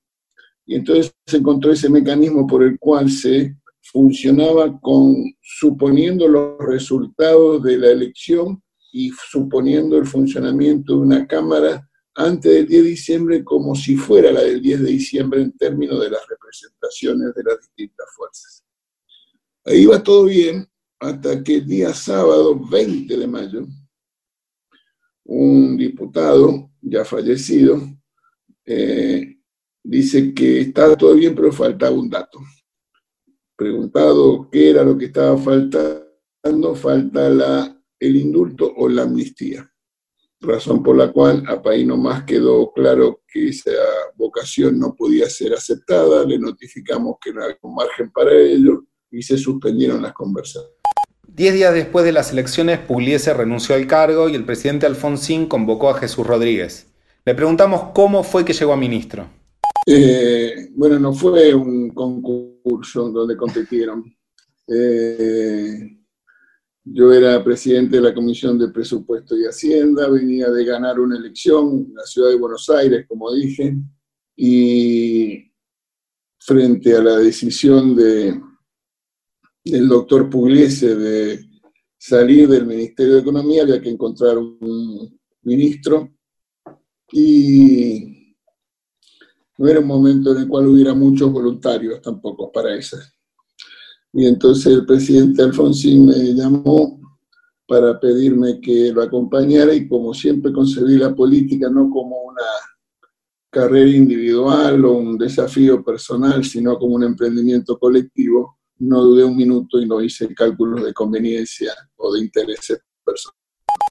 Y 0.66 0.76
entonces 0.76 1.14
se 1.26 1.38
encontró 1.38 1.72
ese 1.72 1.89
mecanismo 1.89 2.46
por 2.48 2.64
el 2.64 2.78
cual 2.80 3.10
se 3.10 3.58
funcionaba 3.82 4.80
con 4.80 5.16
suponiendo 5.42 6.28
los 6.28 6.58
resultados 6.60 7.64
de 7.64 7.78
la 7.78 7.92
elección 7.92 8.62
y 8.92 9.12
suponiendo 9.30 9.98
el 9.98 10.06
funcionamiento 10.06 10.94
de 10.94 11.00
una 11.00 11.28
Cámara 11.28 11.88
antes 12.16 12.52
del 12.52 12.68
10 12.68 12.84
de 12.84 12.89
diciembre 12.89 13.44
como 13.44 13.76
si 13.76 13.96
fuera 13.96 14.32
la 14.32 14.42
del 14.42 14.62
10 14.62 14.84
de 14.84 14.92
diciembre 14.92 15.42
en 15.42 15.52
términos 15.58 16.00
de 16.02 16.10
las 16.10 16.22
representaciones 16.28 17.34
de 17.34 17.44
las 17.44 17.60
distintas 17.62 18.08
fuerzas. 18.16 18.64
Ahí 19.66 19.86
va 19.86 20.02
todo 20.02 20.26
bien 20.26 20.68
hasta 21.00 21.44
que 21.44 21.56
el 21.56 21.68
día 21.68 21.94
sábado 21.94 22.60
20 22.70 23.18
de 23.18 23.28
mayo, 23.28 23.66
un 25.34 25.78
diputado 25.78 26.72
ya 26.82 27.06
fallecido 27.06 27.80
eh, 28.66 29.38
dice 29.84 30.34
que 30.34 30.62
está 30.62 30.96
todo 30.98 31.16
bien 31.16 31.34
pero 31.34 31.52
faltaba 31.52 31.96
un 31.96 32.10
dato 32.10 32.40
preguntado 33.62 34.50
qué 34.52 34.72
era 34.72 34.84
lo 34.84 34.98
que 34.98 35.06
estaba 35.06 35.38
faltando, 35.38 36.74
falta 36.74 37.78
el 38.00 38.16
indulto 38.16 38.74
o 38.76 38.90
la 38.90 39.04
amnistía. 39.04 39.72
Razón 40.40 40.82
por 40.82 40.98
la 40.98 41.12
cual 41.12 41.44
a 41.48 41.62
País 41.62 41.86
nomás 41.86 42.24
quedó 42.24 42.72
claro 42.74 43.22
que 43.32 43.50
esa 43.50 43.70
vocación 44.16 44.80
no 44.80 44.96
podía 44.96 45.30
ser 45.30 45.54
aceptada, 45.54 46.26
le 46.26 46.40
notificamos 46.40 47.18
que 47.22 47.32
no 47.32 47.44
había 47.44 47.60
margen 47.62 48.12
para 48.12 48.36
ello 48.36 48.84
y 49.12 49.22
se 49.22 49.38
suspendieron 49.38 50.02
las 50.02 50.14
conversaciones. 50.14 50.81
Diez 51.28 51.53
días 51.53 51.74
después 51.74 52.03
de 52.03 52.11
las 52.11 52.32
elecciones, 52.32 52.80
Pugliese 52.80 53.34
renunció 53.34 53.76
al 53.76 53.88
cargo 53.88 54.28
y 54.30 54.36
el 54.36 54.43
presidente 54.43 54.86
Alfonsín 54.86 55.47
convocó 55.47 55.89
a 55.89 55.97
Jesús 55.97 56.28
Rodríguez. 56.28 56.88
Le 57.26 57.36
preguntamos 57.36 57.91
cómo 57.93 58.24
fue 58.24 58.43
que 58.43 58.53
llegó 58.53 58.74
a 58.74 58.78
ministro. 58.78 59.30
Eh, 59.86 60.69
bueno, 60.76 60.99
no 60.99 61.13
fue 61.13 61.53
un 61.53 61.89
concurso 61.91 63.09
donde 63.09 63.38
competieron. 63.38 64.15
Eh, 64.67 65.97
yo 66.84 67.13
era 67.13 67.43
presidente 67.43 67.97
de 67.97 68.01
la 68.01 68.13
Comisión 68.13 68.57
de 68.57 68.69
Presupuesto 68.69 69.38
y 69.38 69.45
Hacienda, 69.45 70.09
venía 70.09 70.49
de 70.49 70.65
ganar 70.65 70.99
una 70.99 71.17
elección 71.17 71.86
en 71.89 71.95
la 71.95 72.03
ciudad 72.03 72.30
de 72.30 72.38
Buenos 72.38 72.69
Aires, 72.69 73.05
como 73.07 73.32
dije, 73.34 73.76
y 74.36 75.51
frente 76.39 76.95
a 76.95 77.01
la 77.01 77.17
decisión 77.17 77.95
de, 77.95 78.39
del 79.64 79.88
doctor 79.88 80.30
Pugliese 80.30 80.95
de 80.95 81.45
salir 81.97 82.47
del 82.47 82.66
Ministerio 82.66 83.16
de 83.16 83.22
Economía, 83.22 83.64
había 83.64 83.82
que 83.82 83.89
encontrar 83.89 84.38
un 84.38 85.20
ministro 85.43 86.09
y 87.12 88.36
no 89.57 89.68
era 89.68 89.80
un 89.80 89.88
momento 89.88 90.32
en 90.32 90.43
el 90.43 90.47
cual 90.47 90.68
hubiera 90.68 90.93
muchos 90.93 91.32
voluntarios 91.32 92.01
tampoco 92.01 92.51
para 92.51 92.76
eso. 92.76 92.97
Y 94.14 94.26
entonces 94.26 94.74
el 94.74 94.86
presidente 94.86 95.43
Alfonsín 95.43 96.07
me 96.07 96.34
llamó 96.34 96.99
para 97.68 97.99
pedirme 97.99 98.59
que 98.59 98.91
lo 98.91 99.01
acompañara 99.03 99.74
y 99.74 99.88
como 99.88 100.14
siempre 100.14 100.51
concebí 100.51 100.97
la 100.97 101.16
política 101.16 101.70
no 101.70 101.89
como 101.89 102.22
una 102.24 102.41
carrera 103.49 103.89
individual 103.89 104.84
o 104.86 104.93
un 104.93 105.18
desafío 105.18 105.84
personal, 105.84 106.43
sino 106.43 106.78
como 106.78 106.95
un 106.95 107.03
emprendimiento 107.03 107.78
colectivo, 107.78 108.57
no 108.82 109.02
dudé 109.02 109.24
un 109.24 109.38
minuto 109.38 109.80
y 109.80 109.88
no 109.88 110.02
hice 110.02 110.34
cálculos 110.34 110.84
de 110.84 110.94
conveniencia 110.94 111.72
o 111.98 112.14
de 112.14 112.22
intereses 112.22 112.80
personales. 113.06 113.40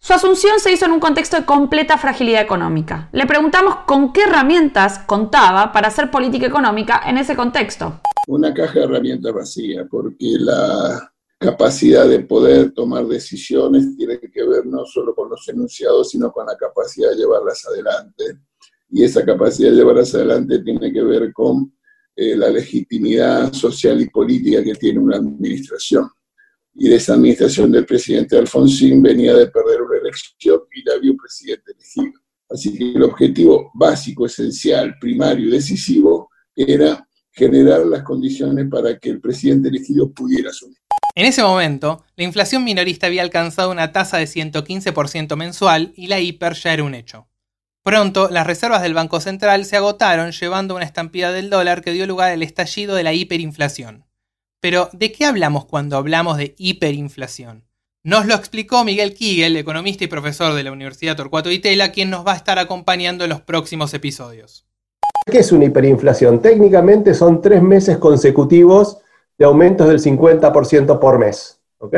Su 0.03 0.15
asunción 0.15 0.59
se 0.59 0.73
hizo 0.73 0.87
en 0.87 0.93
un 0.93 1.01
contexto 1.01 1.37
de 1.37 1.45
completa 1.45 1.97
fragilidad 1.97 2.43
económica. 2.43 3.09
Le 3.13 3.27
preguntamos 3.27 3.77
con 3.87 4.13
qué 4.13 4.23
herramientas 4.23 4.99
contaba 5.01 5.73
para 5.73 5.89
hacer 5.89 6.11
política 6.11 6.47
económica 6.47 7.03
en 7.07 7.19
ese 7.19 7.37
contexto. 7.37 8.01
Una 8.27 8.53
caja 8.53 8.81
de 8.81 8.85
herramientas 8.87 9.33
vacía, 9.33 9.87
porque 9.89 10.37
la 10.39 11.13
capacidad 11.39 12.09
de 12.09 12.21
poder 12.21 12.73
tomar 12.73 13.07
decisiones 13.07 13.97
tiene 13.97 14.19
que 14.19 14.45
ver 14.45 14.67
no 14.67 14.85
solo 14.85 15.15
con 15.15 15.31
los 15.31 15.47
enunciados, 15.49 16.11
sino 16.11 16.33
con 16.33 16.47
la 16.47 16.57
capacidad 16.57 17.11
de 17.11 17.17
llevarlas 17.17 17.65
adelante. 17.67 18.41
Y 18.91 19.05
esa 19.05 19.25
capacidad 19.25 19.71
de 19.71 19.77
llevarlas 19.77 20.15
adelante 20.15 20.59
tiene 20.61 20.93
que 20.93 21.03
ver 21.03 21.33
con 21.33 21.73
eh, 22.17 22.37
la 22.37 22.51
legitimidad 22.51 23.53
social 23.53 24.01
y 24.01 24.09
política 24.09 24.63
que 24.63 24.75
tiene 24.75 24.99
una 24.99 25.17
administración 25.17 26.09
y 26.75 26.89
de 26.89 26.97
esa 26.97 27.15
administración 27.15 27.73
del 27.73 27.85
presidente 27.85 28.39
Alfonsín 28.39 29.03
venía 29.03 29.35
de 29.35 29.49
perder 29.49 29.83
una 29.83 29.99
elección 29.99 30.61
y 30.73 30.91
había 30.91 31.11
un 31.11 31.17
presidente 31.17 31.73
elegido. 31.73 32.21
Así 32.49 32.77
que 32.77 32.93
el 32.93 33.03
objetivo 33.03 33.71
básico, 33.75 34.27
esencial, 34.27 34.97
primario 35.01 35.49
y 35.49 35.51
decisivo 35.51 36.31
era 36.55 37.07
generar 37.33 37.87
las 37.87 38.03
condiciones 38.03 38.67
para 38.71 38.99
que 38.99 39.11
el 39.11 39.21
presidente 39.21 39.69
elegido 39.69 40.11
pudiera 40.13 40.51
asumir. 40.51 40.79
En 41.15 41.27
ese 41.27 41.43
momento, 41.43 42.05
la 42.17 42.25
inflación 42.25 42.65
minorista 42.65 43.07
había 43.07 43.23
alcanzado 43.23 43.71
una 43.71 43.93
tasa 43.93 44.19
de 44.19 44.25
115% 44.25 45.37
mensual 45.37 45.93
y 45.97 46.07
la 46.07 46.21
hiper 46.21 46.55
ya 46.55 46.73
era 46.73 46.85
un 46.85 46.95
hecho. 46.95 47.27
Pronto, 47.83 48.29
las 48.31 48.47
reservas 48.47 48.83
del 48.83 48.93
Banco 48.93 49.21
Central 49.21 49.65
se 49.65 49.77
agotaron 49.77 50.33
llevando 50.33 50.75
una 50.77 50.85
estampida 50.85 51.33
del 51.33 51.49
dólar 51.49 51.81
que 51.83 51.93
dio 51.93 52.07
lugar 52.07 52.31
al 52.31 52.43
estallido 52.43 52.95
de 52.95 53.05
la 53.05 53.15
hiperinflación. 53.15 54.05
Pero, 54.61 54.91
¿de 54.93 55.11
qué 55.13 55.25
hablamos 55.25 55.65
cuando 55.65 55.97
hablamos 55.97 56.37
de 56.37 56.55
hiperinflación? 56.59 57.65
Nos 58.03 58.27
lo 58.27 58.35
explicó 58.35 58.85
Miguel 58.85 59.15
Kigel, 59.15 59.57
economista 59.57 60.05
y 60.05 60.09
profesor 60.09 60.55
de 60.55 60.63
la 60.63 60.73
Universidad 60.73 61.17
Torcuato 61.17 61.51
Itela, 61.51 61.93
quien 61.93 62.11
nos 62.11 62.27
va 62.27 62.33
a 62.33 62.37
estar 62.37 62.59
acompañando 62.59 63.25
en 63.25 63.31
los 63.31 63.41
próximos 63.41 63.95
episodios. 63.95 64.67
¿Qué 65.31 65.39
es 65.39 65.53
una 65.53 65.67
hiperinflación? 65.67 66.41
Técnicamente 66.41 67.15
son 67.15 67.41
tres 67.41 67.63
meses 67.63 67.97
consecutivos 67.97 68.99
de 69.39 69.47
aumentos 69.47 69.89
del 69.89 70.01
50% 70.01 70.99
por 70.99 71.19
mes. 71.19 71.61
¿Ok? 71.79 71.97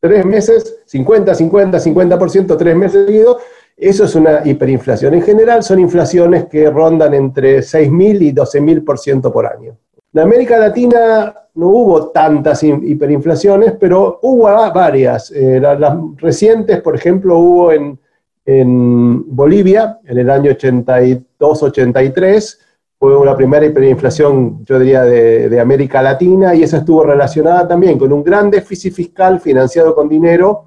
Tres 0.00 0.24
meses, 0.24 0.82
50, 0.86 1.32
50, 1.34 1.78
50%, 1.78 2.56
tres 2.58 2.76
meses 2.76 3.06
seguidos. 3.06 3.36
Eso 3.76 4.04
es 4.04 4.14
una 4.14 4.42
hiperinflación. 4.44 5.14
En 5.14 5.22
general 5.22 5.62
son 5.62 5.80
inflaciones 5.80 6.46
que 6.46 6.70
rondan 6.70 7.14
entre 7.14 7.60
6.000 7.60 8.22
y 8.22 8.32
12.000% 8.32 9.32
por 9.32 9.46
año. 9.46 9.76
En 10.14 10.20
América 10.20 10.58
Latina 10.58 11.34
no 11.54 11.68
hubo 11.68 12.08
tantas 12.08 12.62
hiperinflaciones, 12.62 13.72
pero 13.78 14.18
hubo 14.22 14.44
varias. 14.72 15.30
Eh, 15.30 15.60
las 15.60 15.94
recientes, 16.16 16.80
por 16.80 16.94
ejemplo, 16.94 17.38
hubo 17.38 17.72
en, 17.72 17.98
Bolivia 18.44 20.00
en 20.04 20.18
el 20.18 20.28
año 20.28 20.50
82-83, 20.50 22.58
fue 22.98 23.24
la 23.24 23.36
primera 23.36 23.64
hiperinflación, 23.64 24.64
yo 24.64 24.80
diría, 24.80 25.04
de, 25.04 25.60
América 25.60 26.02
Latina, 26.02 26.52
y 26.54 26.64
esa 26.64 26.78
estuvo 26.78 27.04
relacionada 27.04 27.68
también 27.68 27.96
con 27.98 28.12
un 28.12 28.24
gran 28.24 28.50
déficit 28.50 28.94
fiscal 28.94 29.38
financiado 29.40 29.94
con 29.94 30.08
dinero 30.08 30.64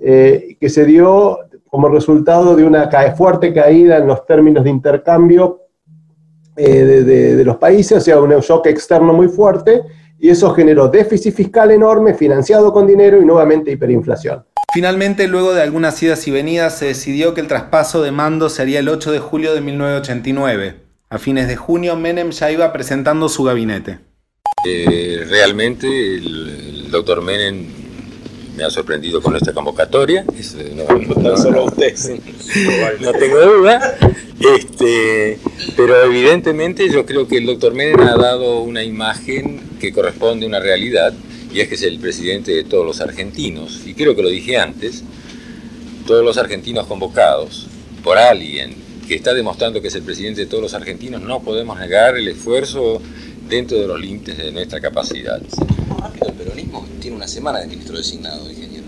eh, 0.00 0.56
que 0.60 0.68
se 0.68 0.84
dio 0.84 1.47
como 1.68 1.88
resultado 1.88 2.56
de 2.56 2.64
una 2.64 2.90
fuerte 3.16 3.52
caída 3.52 3.98
en 3.98 4.06
los 4.06 4.24
términos 4.26 4.64
de 4.64 4.70
intercambio 4.70 5.62
eh, 6.56 6.84
de, 6.84 7.44
los 7.44 7.56
países, 7.56 7.98
o 7.98 8.00
sea, 8.00 8.20
un 8.20 8.30
shock 8.40 8.66
externo 8.66 9.12
muy 9.12 9.28
fuerte, 9.28 9.82
y 10.18 10.30
eso 10.30 10.50
generó 10.52 10.88
déficit 10.88 11.34
fiscal 11.34 11.70
enorme, 11.70 12.14
financiado 12.14 12.72
con 12.72 12.86
dinero 12.86 13.22
y 13.22 13.24
nuevamente 13.24 13.70
hiperinflación. 13.70 14.44
Finalmente, 14.72 15.28
luego 15.28 15.54
de 15.54 15.62
algunas 15.62 16.02
idas 16.02 16.26
y 16.26 16.30
venidas, 16.30 16.78
se 16.78 16.86
decidió 16.86 17.32
que 17.32 17.40
el 17.40 17.46
traspaso 17.46 18.02
de 18.02 18.10
mando 18.10 18.48
sería 18.48 18.80
el 18.80 18.88
8 18.88 19.12
de 19.12 19.18
julio 19.18 19.54
de 19.54 19.60
1989. 19.60 20.74
A 21.10 21.18
fines 21.18 21.48
de 21.48 21.56
junio, 21.56 21.96
Menem 21.96 22.30
ya 22.30 22.50
iba 22.50 22.70
presentando 22.72 23.28
su 23.28 23.44
gabinete. 23.44 24.00
Eh, 24.66 25.24
realmente 25.28 25.86
el, 25.86 26.90
doctor 26.90 27.22
Menem 27.22 27.66
me 28.58 28.64
ha 28.64 28.70
sorprendido 28.70 29.22
con 29.22 29.36
esta 29.36 29.52
convocatoria. 29.52 30.24
no, 30.24 31.36
solo 31.36 31.66
usted, 31.66 31.94
no 33.00 33.12
tengo 33.12 33.40
duda. 33.40 33.96
Este, 34.56 35.38
pero 35.76 36.04
evidentemente 36.04 36.90
yo 36.90 37.06
creo 37.06 37.28
que 37.28 37.38
el 37.38 37.46
doctor 37.46 37.72
Menem 37.74 38.00
ha 38.00 38.16
dado 38.16 38.60
una 38.62 38.82
imagen 38.82 39.60
que 39.80 39.92
corresponde 39.92 40.44
a 40.44 40.48
una 40.48 40.58
realidad, 40.58 41.14
y 41.54 41.60
es 41.60 41.68
que 41.68 41.76
es 41.76 41.82
el 41.82 42.00
presidente 42.00 42.50
de 42.50 42.64
todos 42.64 42.84
los 42.84 43.00
argentinos. 43.00 43.82
Y 43.86 43.94
creo 43.94 44.16
que 44.16 44.22
lo 44.22 44.28
dije 44.28 44.56
antes, 44.56 45.04
todos 46.04 46.24
los 46.24 46.36
argentinos 46.36 46.88
convocados 46.88 47.68
por 48.02 48.18
alguien 48.18 48.74
que 49.06 49.14
está 49.14 49.34
demostrando 49.34 49.80
que 49.80 49.88
es 49.88 49.94
el 49.94 50.02
presidente 50.02 50.40
de 50.40 50.46
todos 50.48 50.64
los 50.64 50.74
argentinos, 50.74 51.22
no 51.22 51.42
podemos 51.44 51.78
negar 51.78 52.16
el 52.16 52.26
esfuerzo 52.26 53.00
dentro 53.48 53.78
de 53.78 53.86
los 53.86 54.00
límites 54.00 54.36
de 54.36 54.50
nuestra 54.50 54.80
capacidad. 54.80 55.40
El 56.24 56.32
peronismo 56.34 56.86
tiene 57.00 57.16
una 57.16 57.26
semana 57.26 57.60
de 57.60 57.66
ministro 57.66 57.96
designado, 57.96 58.48
ingeniero. 58.48 58.84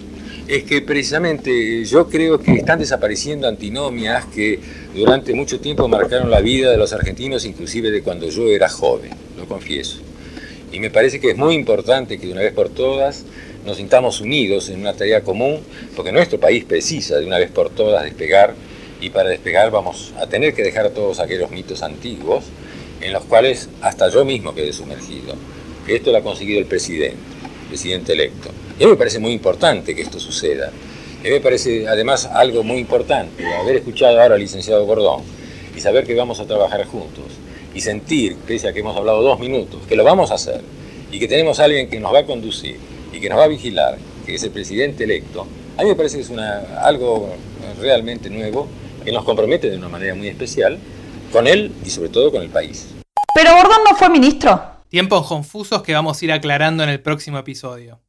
Es 0.46 0.64
que 0.64 0.80
precisamente 0.80 1.84
yo 1.84 2.08
creo 2.08 2.38
que 2.38 2.52
están 2.52 2.78
desapareciendo 2.78 3.48
antinomias 3.48 4.26
que 4.26 4.60
durante 4.94 5.34
mucho 5.34 5.60
tiempo 5.60 5.88
marcaron 5.88 6.30
la 6.30 6.40
vida 6.40 6.70
de 6.70 6.76
los 6.76 6.92
argentinos, 6.92 7.44
inclusive 7.44 7.90
de 7.90 8.02
cuando 8.02 8.28
yo 8.28 8.48
era 8.48 8.68
joven, 8.68 9.10
lo 9.36 9.46
confieso. 9.46 9.98
Y 10.72 10.78
me 10.78 10.90
parece 10.90 11.20
que 11.20 11.30
es 11.30 11.36
muy 11.36 11.54
importante 11.54 12.18
que 12.18 12.26
de 12.26 12.32
una 12.32 12.42
vez 12.42 12.52
por 12.52 12.68
todas 12.68 13.24
nos 13.66 13.78
sintamos 13.78 14.20
unidos 14.20 14.68
en 14.68 14.80
una 14.80 14.94
tarea 14.94 15.22
común, 15.22 15.60
porque 15.96 16.12
nuestro 16.12 16.38
país 16.38 16.64
precisa 16.64 17.18
de 17.18 17.26
una 17.26 17.38
vez 17.38 17.50
por 17.50 17.70
todas 17.70 18.04
despegar 18.04 18.54
y 19.00 19.10
para 19.10 19.30
despegar 19.30 19.70
vamos 19.70 20.12
a 20.20 20.26
tener 20.26 20.54
que 20.54 20.62
dejar 20.62 20.90
todos 20.90 21.18
aquellos 21.18 21.50
mitos 21.50 21.82
antiguos 21.82 22.44
en 23.00 23.12
los 23.12 23.24
cuales 23.24 23.68
hasta 23.80 24.08
yo 24.10 24.24
mismo 24.24 24.54
quedé 24.54 24.72
sumergido. 24.72 25.34
Que 25.86 25.96
esto 25.96 26.10
lo 26.12 26.18
ha 26.18 26.22
conseguido 26.22 26.58
el 26.58 26.66
presidente, 26.66 27.16
el 27.62 27.68
presidente 27.68 28.12
electo. 28.12 28.50
Y 28.78 28.82
a 28.82 28.86
mí 28.86 28.92
me 28.92 28.98
parece 28.98 29.18
muy 29.18 29.32
importante 29.32 29.94
que 29.94 30.02
esto 30.02 30.18
suceda. 30.18 30.68
A 30.68 31.22
mí 31.22 31.30
me 31.30 31.40
parece 31.40 31.86
además 31.86 32.26
algo 32.26 32.62
muy 32.62 32.78
importante 32.78 33.44
haber 33.46 33.76
escuchado 33.76 34.20
ahora 34.20 34.36
al 34.36 34.40
licenciado 34.40 34.86
Gordón 34.86 35.22
y 35.76 35.80
saber 35.80 36.06
que 36.06 36.14
vamos 36.14 36.40
a 36.40 36.46
trabajar 36.46 36.84
juntos 36.86 37.24
y 37.74 37.80
sentir, 37.80 38.36
pese 38.46 38.68
a 38.68 38.72
que 38.72 38.80
hemos 38.80 38.96
hablado 38.96 39.22
dos 39.22 39.38
minutos, 39.38 39.80
que 39.86 39.96
lo 39.96 40.04
vamos 40.04 40.30
a 40.30 40.34
hacer 40.34 40.62
y 41.12 41.18
que 41.18 41.28
tenemos 41.28 41.60
a 41.60 41.64
alguien 41.64 41.90
que 41.90 42.00
nos 42.00 42.14
va 42.14 42.20
a 42.20 42.26
conducir 42.26 42.78
y 43.12 43.20
que 43.20 43.28
nos 43.28 43.38
va 43.38 43.44
a 43.44 43.48
vigilar, 43.48 43.98
que 44.24 44.34
es 44.34 44.42
el 44.42 44.50
presidente 44.50 45.04
electo, 45.04 45.46
a 45.76 45.82
mí 45.82 45.88
me 45.88 45.94
parece 45.94 46.16
que 46.16 46.22
es 46.22 46.30
una, 46.30 46.60
algo 46.82 47.30
realmente 47.80 48.30
nuevo 48.30 48.66
que 49.04 49.12
nos 49.12 49.24
compromete 49.24 49.70
de 49.70 49.76
una 49.76 49.88
manera 49.88 50.14
muy 50.14 50.28
especial 50.28 50.78
con 51.32 51.46
él 51.46 51.72
y 51.84 51.90
sobre 51.90 52.08
todo 52.08 52.30
con 52.30 52.42
el 52.42 52.50
país. 52.50 52.88
Pero 53.34 53.54
Gordón 53.54 53.78
no 53.88 53.96
fue 53.96 54.10
ministro. 54.10 54.79
Tiempos 54.90 55.28
confusos 55.28 55.82
que 55.82 55.94
vamos 55.94 56.20
a 56.20 56.24
ir 56.24 56.32
aclarando 56.32 56.82
en 56.82 56.88
el 56.88 57.00
próximo 57.00 57.38
episodio. 57.38 58.00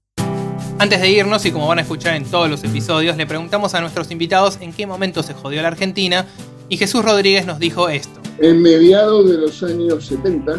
Antes 0.80 1.00
de 1.00 1.12
irnos, 1.12 1.46
y 1.46 1.52
como 1.52 1.68
van 1.68 1.78
a 1.78 1.84
escuchar 1.84 2.16
en 2.16 2.26
todos 2.26 2.50
los 2.50 2.64
episodios, 2.64 3.16
le 3.18 3.28
preguntamos 3.28 3.76
a 3.76 3.82
nuestros 3.82 4.10
invitados 4.10 4.58
en 4.62 4.74
qué 4.74 4.88
momento 4.88 5.22
se 5.22 5.36
jodió 5.36 5.62
la 5.62 5.68
Argentina 5.68 6.26
y 6.70 6.78
Jesús 6.78 7.06
Rodríguez 7.06 7.46
nos 7.46 7.60
dijo 7.60 7.88
esto. 7.88 8.20
En 8.40 8.64
mediados 8.64 9.30
de 9.30 9.38
los 9.38 9.62
años 9.62 10.08
70, 10.08 10.54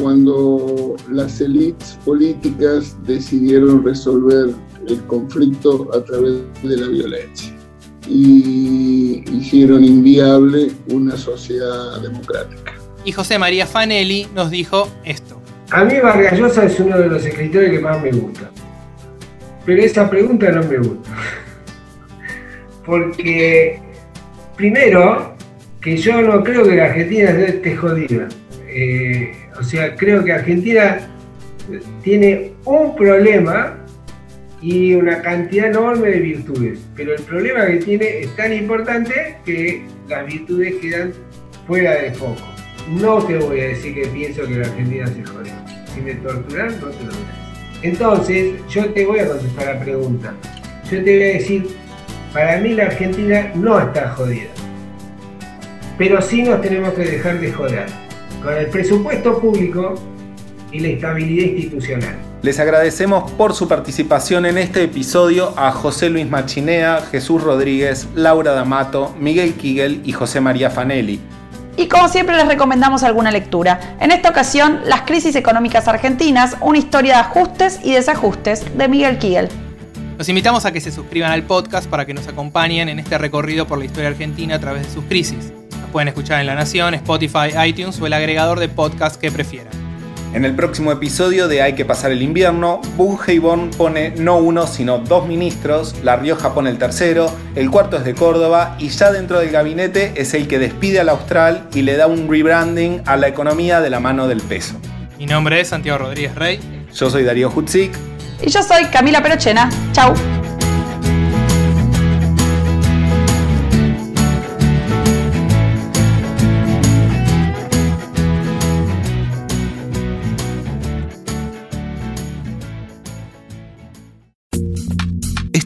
cuando 0.00 0.94
las 1.10 1.40
élites 1.40 1.98
políticas 2.04 2.96
decidieron 3.02 3.84
resolver 3.84 4.54
el 4.86 5.04
conflicto 5.06 5.90
a 5.92 6.04
través 6.04 6.36
de 6.62 6.76
la 6.76 6.86
violencia 6.86 7.52
y 8.06 9.24
hicieron 9.36 9.82
inviable 9.82 10.70
una 10.86 11.16
sociedad 11.16 12.00
democrática. 12.00 12.81
Y 13.04 13.12
José 13.12 13.38
María 13.38 13.66
Fanelli 13.66 14.28
nos 14.34 14.50
dijo 14.50 14.88
esto. 15.04 15.40
A 15.70 15.84
mí 15.84 15.98
Vargas 16.00 16.38
Llosa 16.38 16.64
es 16.64 16.78
uno 16.78 16.98
de 16.98 17.08
los 17.08 17.24
escritores 17.24 17.70
que 17.70 17.78
más 17.80 18.00
me 18.00 18.10
gusta. 18.10 18.50
Pero 19.64 19.82
esa 19.82 20.08
pregunta 20.08 20.50
no 20.52 20.62
me 20.64 20.78
gusta. 20.78 21.10
Porque, 22.84 23.80
primero, 24.56 25.34
que 25.80 25.96
yo 25.96 26.20
no 26.22 26.44
creo 26.44 26.64
que 26.64 26.76
la 26.76 26.84
Argentina 26.86 27.30
esté 27.30 27.76
jodida. 27.76 28.28
Eh, 28.68 29.32
o 29.58 29.62
sea, 29.62 29.94
creo 29.96 30.24
que 30.24 30.32
Argentina 30.32 31.00
tiene 32.02 32.52
un 32.64 32.94
problema 32.96 33.78
y 34.60 34.94
una 34.94 35.20
cantidad 35.20 35.66
enorme 35.66 36.08
de 36.08 36.20
virtudes. 36.20 36.78
Pero 36.94 37.14
el 37.14 37.22
problema 37.22 37.66
que 37.66 37.76
tiene 37.76 38.20
es 38.20 38.36
tan 38.36 38.52
importante 38.52 39.36
que 39.44 39.84
las 40.08 40.26
virtudes 40.26 40.76
quedan 40.76 41.12
fuera 41.66 41.96
de 41.96 42.12
foco. 42.12 42.42
No 42.88 43.18
te 43.18 43.38
voy 43.38 43.60
a 43.60 43.68
decir 43.68 43.94
que 43.94 44.06
pienso 44.08 44.42
que 44.42 44.56
la 44.56 44.66
Argentina 44.66 45.06
se 45.06 45.24
jode. 45.24 45.52
Si 45.94 46.00
me 46.00 46.14
torturan, 46.16 46.80
no 46.80 46.88
te 46.88 47.04
lo 47.04 47.10
voy. 47.10 47.42
Entonces, 47.82 48.54
yo 48.68 48.86
te 48.92 49.06
voy 49.06 49.20
a 49.20 49.28
contestar 49.28 49.74
la 49.74 49.80
pregunta. 49.80 50.34
Yo 50.90 51.02
te 51.02 51.16
voy 51.16 51.22
a 51.22 51.32
decir, 51.34 51.68
para 52.32 52.58
mí 52.58 52.74
la 52.74 52.84
Argentina 52.84 53.50
no 53.54 53.80
está 53.80 54.10
jodida. 54.10 54.50
Pero 55.98 56.20
sí 56.22 56.42
nos 56.42 56.60
tenemos 56.60 56.94
que 56.94 57.02
dejar 57.02 57.40
de 57.40 57.52
joder. 57.52 57.86
Con 58.42 58.54
el 58.54 58.66
presupuesto 58.66 59.38
público 59.38 59.94
y 60.72 60.80
la 60.80 60.88
estabilidad 60.88 61.46
institucional. 61.46 62.16
Les 62.42 62.58
agradecemos 62.58 63.30
por 63.32 63.54
su 63.54 63.68
participación 63.68 64.46
en 64.46 64.58
este 64.58 64.82
episodio 64.82 65.54
a 65.56 65.70
José 65.70 66.10
Luis 66.10 66.28
Machinea, 66.28 67.00
Jesús 67.02 67.40
Rodríguez, 67.42 68.08
Laura 68.16 68.52
D'Amato, 68.52 69.14
Miguel 69.20 69.54
Kigel 69.54 70.00
y 70.04 70.12
José 70.12 70.40
María 70.40 70.68
Fanelli. 70.68 71.20
Y 71.76 71.88
como 71.88 72.08
siempre 72.08 72.36
les 72.36 72.46
recomendamos 72.46 73.02
alguna 73.02 73.30
lectura. 73.30 73.96
En 74.00 74.10
esta 74.10 74.28
ocasión, 74.28 74.80
Las 74.84 75.02
crisis 75.02 75.34
económicas 75.36 75.88
argentinas, 75.88 76.56
una 76.60 76.78
historia 76.78 77.14
de 77.14 77.20
ajustes 77.20 77.80
y 77.82 77.92
desajustes 77.92 78.76
de 78.76 78.88
Miguel 78.88 79.18
Kigel. 79.18 79.48
Los 80.18 80.28
invitamos 80.28 80.66
a 80.66 80.72
que 80.72 80.80
se 80.80 80.92
suscriban 80.92 81.32
al 81.32 81.44
podcast 81.44 81.88
para 81.88 82.04
que 82.04 82.14
nos 82.14 82.28
acompañen 82.28 82.88
en 82.88 82.98
este 82.98 83.16
recorrido 83.18 83.66
por 83.66 83.78
la 83.78 83.86
historia 83.86 84.10
argentina 84.10 84.56
a 84.56 84.58
través 84.58 84.86
de 84.86 84.92
sus 84.92 85.04
crisis. 85.04 85.52
Nos 85.80 85.90
pueden 85.90 86.08
escuchar 86.08 86.40
en 86.40 86.46
La 86.46 86.54
Nación, 86.54 86.94
Spotify, 86.94 87.50
iTunes 87.66 88.00
o 88.00 88.06
el 88.06 88.12
agregador 88.12 88.60
de 88.60 88.68
podcast 88.68 89.20
que 89.20 89.32
prefieran. 89.32 89.81
En 90.34 90.46
el 90.46 90.54
próximo 90.54 90.90
episodio 90.92 91.46
de 91.46 91.60
Hay 91.60 91.74
que 91.74 91.84
pasar 91.84 92.10
el 92.10 92.22
invierno, 92.22 92.80
Bungeibon 92.96 93.70
pone 93.70 94.14
no 94.16 94.38
uno 94.38 94.66
sino 94.66 94.98
dos 94.98 95.26
ministros, 95.26 95.94
La 96.02 96.16
Rioja 96.16 96.54
pone 96.54 96.70
el 96.70 96.78
tercero, 96.78 97.30
el 97.54 97.70
cuarto 97.70 97.98
es 97.98 98.04
de 98.04 98.14
Córdoba 98.14 98.76
y 98.78 98.88
ya 98.88 99.12
dentro 99.12 99.40
del 99.40 99.50
gabinete 99.50 100.14
es 100.16 100.32
el 100.32 100.48
que 100.48 100.58
despide 100.58 101.00
al 101.00 101.10
Austral 101.10 101.68
y 101.74 101.82
le 101.82 101.96
da 101.96 102.06
un 102.06 102.30
rebranding 102.30 103.02
a 103.04 103.18
la 103.18 103.28
economía 103.28 103.82
de 103.82 103.90
la 103.90 104.00
mano 104.00 104.26
del 104.26 104.40
peso. 104.40 104.74
Mi 105.18 105.26
nombre 105.26 105.60
es 105.60 105.68
Santiago 105.68 105.98
Rodríguez 105.98 106.34
Rey. 106.34 106.58
Yo 106.94 107.10
soy 107.10 107.24
Darío 107.24 107.52
Hutzik. 107.54 107.92
Y 108.40 108.50
yo 108.50 108.62
soy 108.62 108.86
Camila 108.86 109.22
Perochena. 109.22 109.68
Chau. 109.92 110.14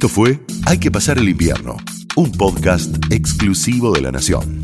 Esto 0.06 0.14
fue 0.14 0.38
Hay 0.66 0.78
que 0.78 0.92
pasar 0.92 1.18
el 1.18 1.28
invierno, 1.28 1.78
un 2.14 2.30
podcast 2.30 2.96
exclusivo 3.10 3.90
de 3.90 4.02
la 4.02 4.12
Nación. 4.12 4.62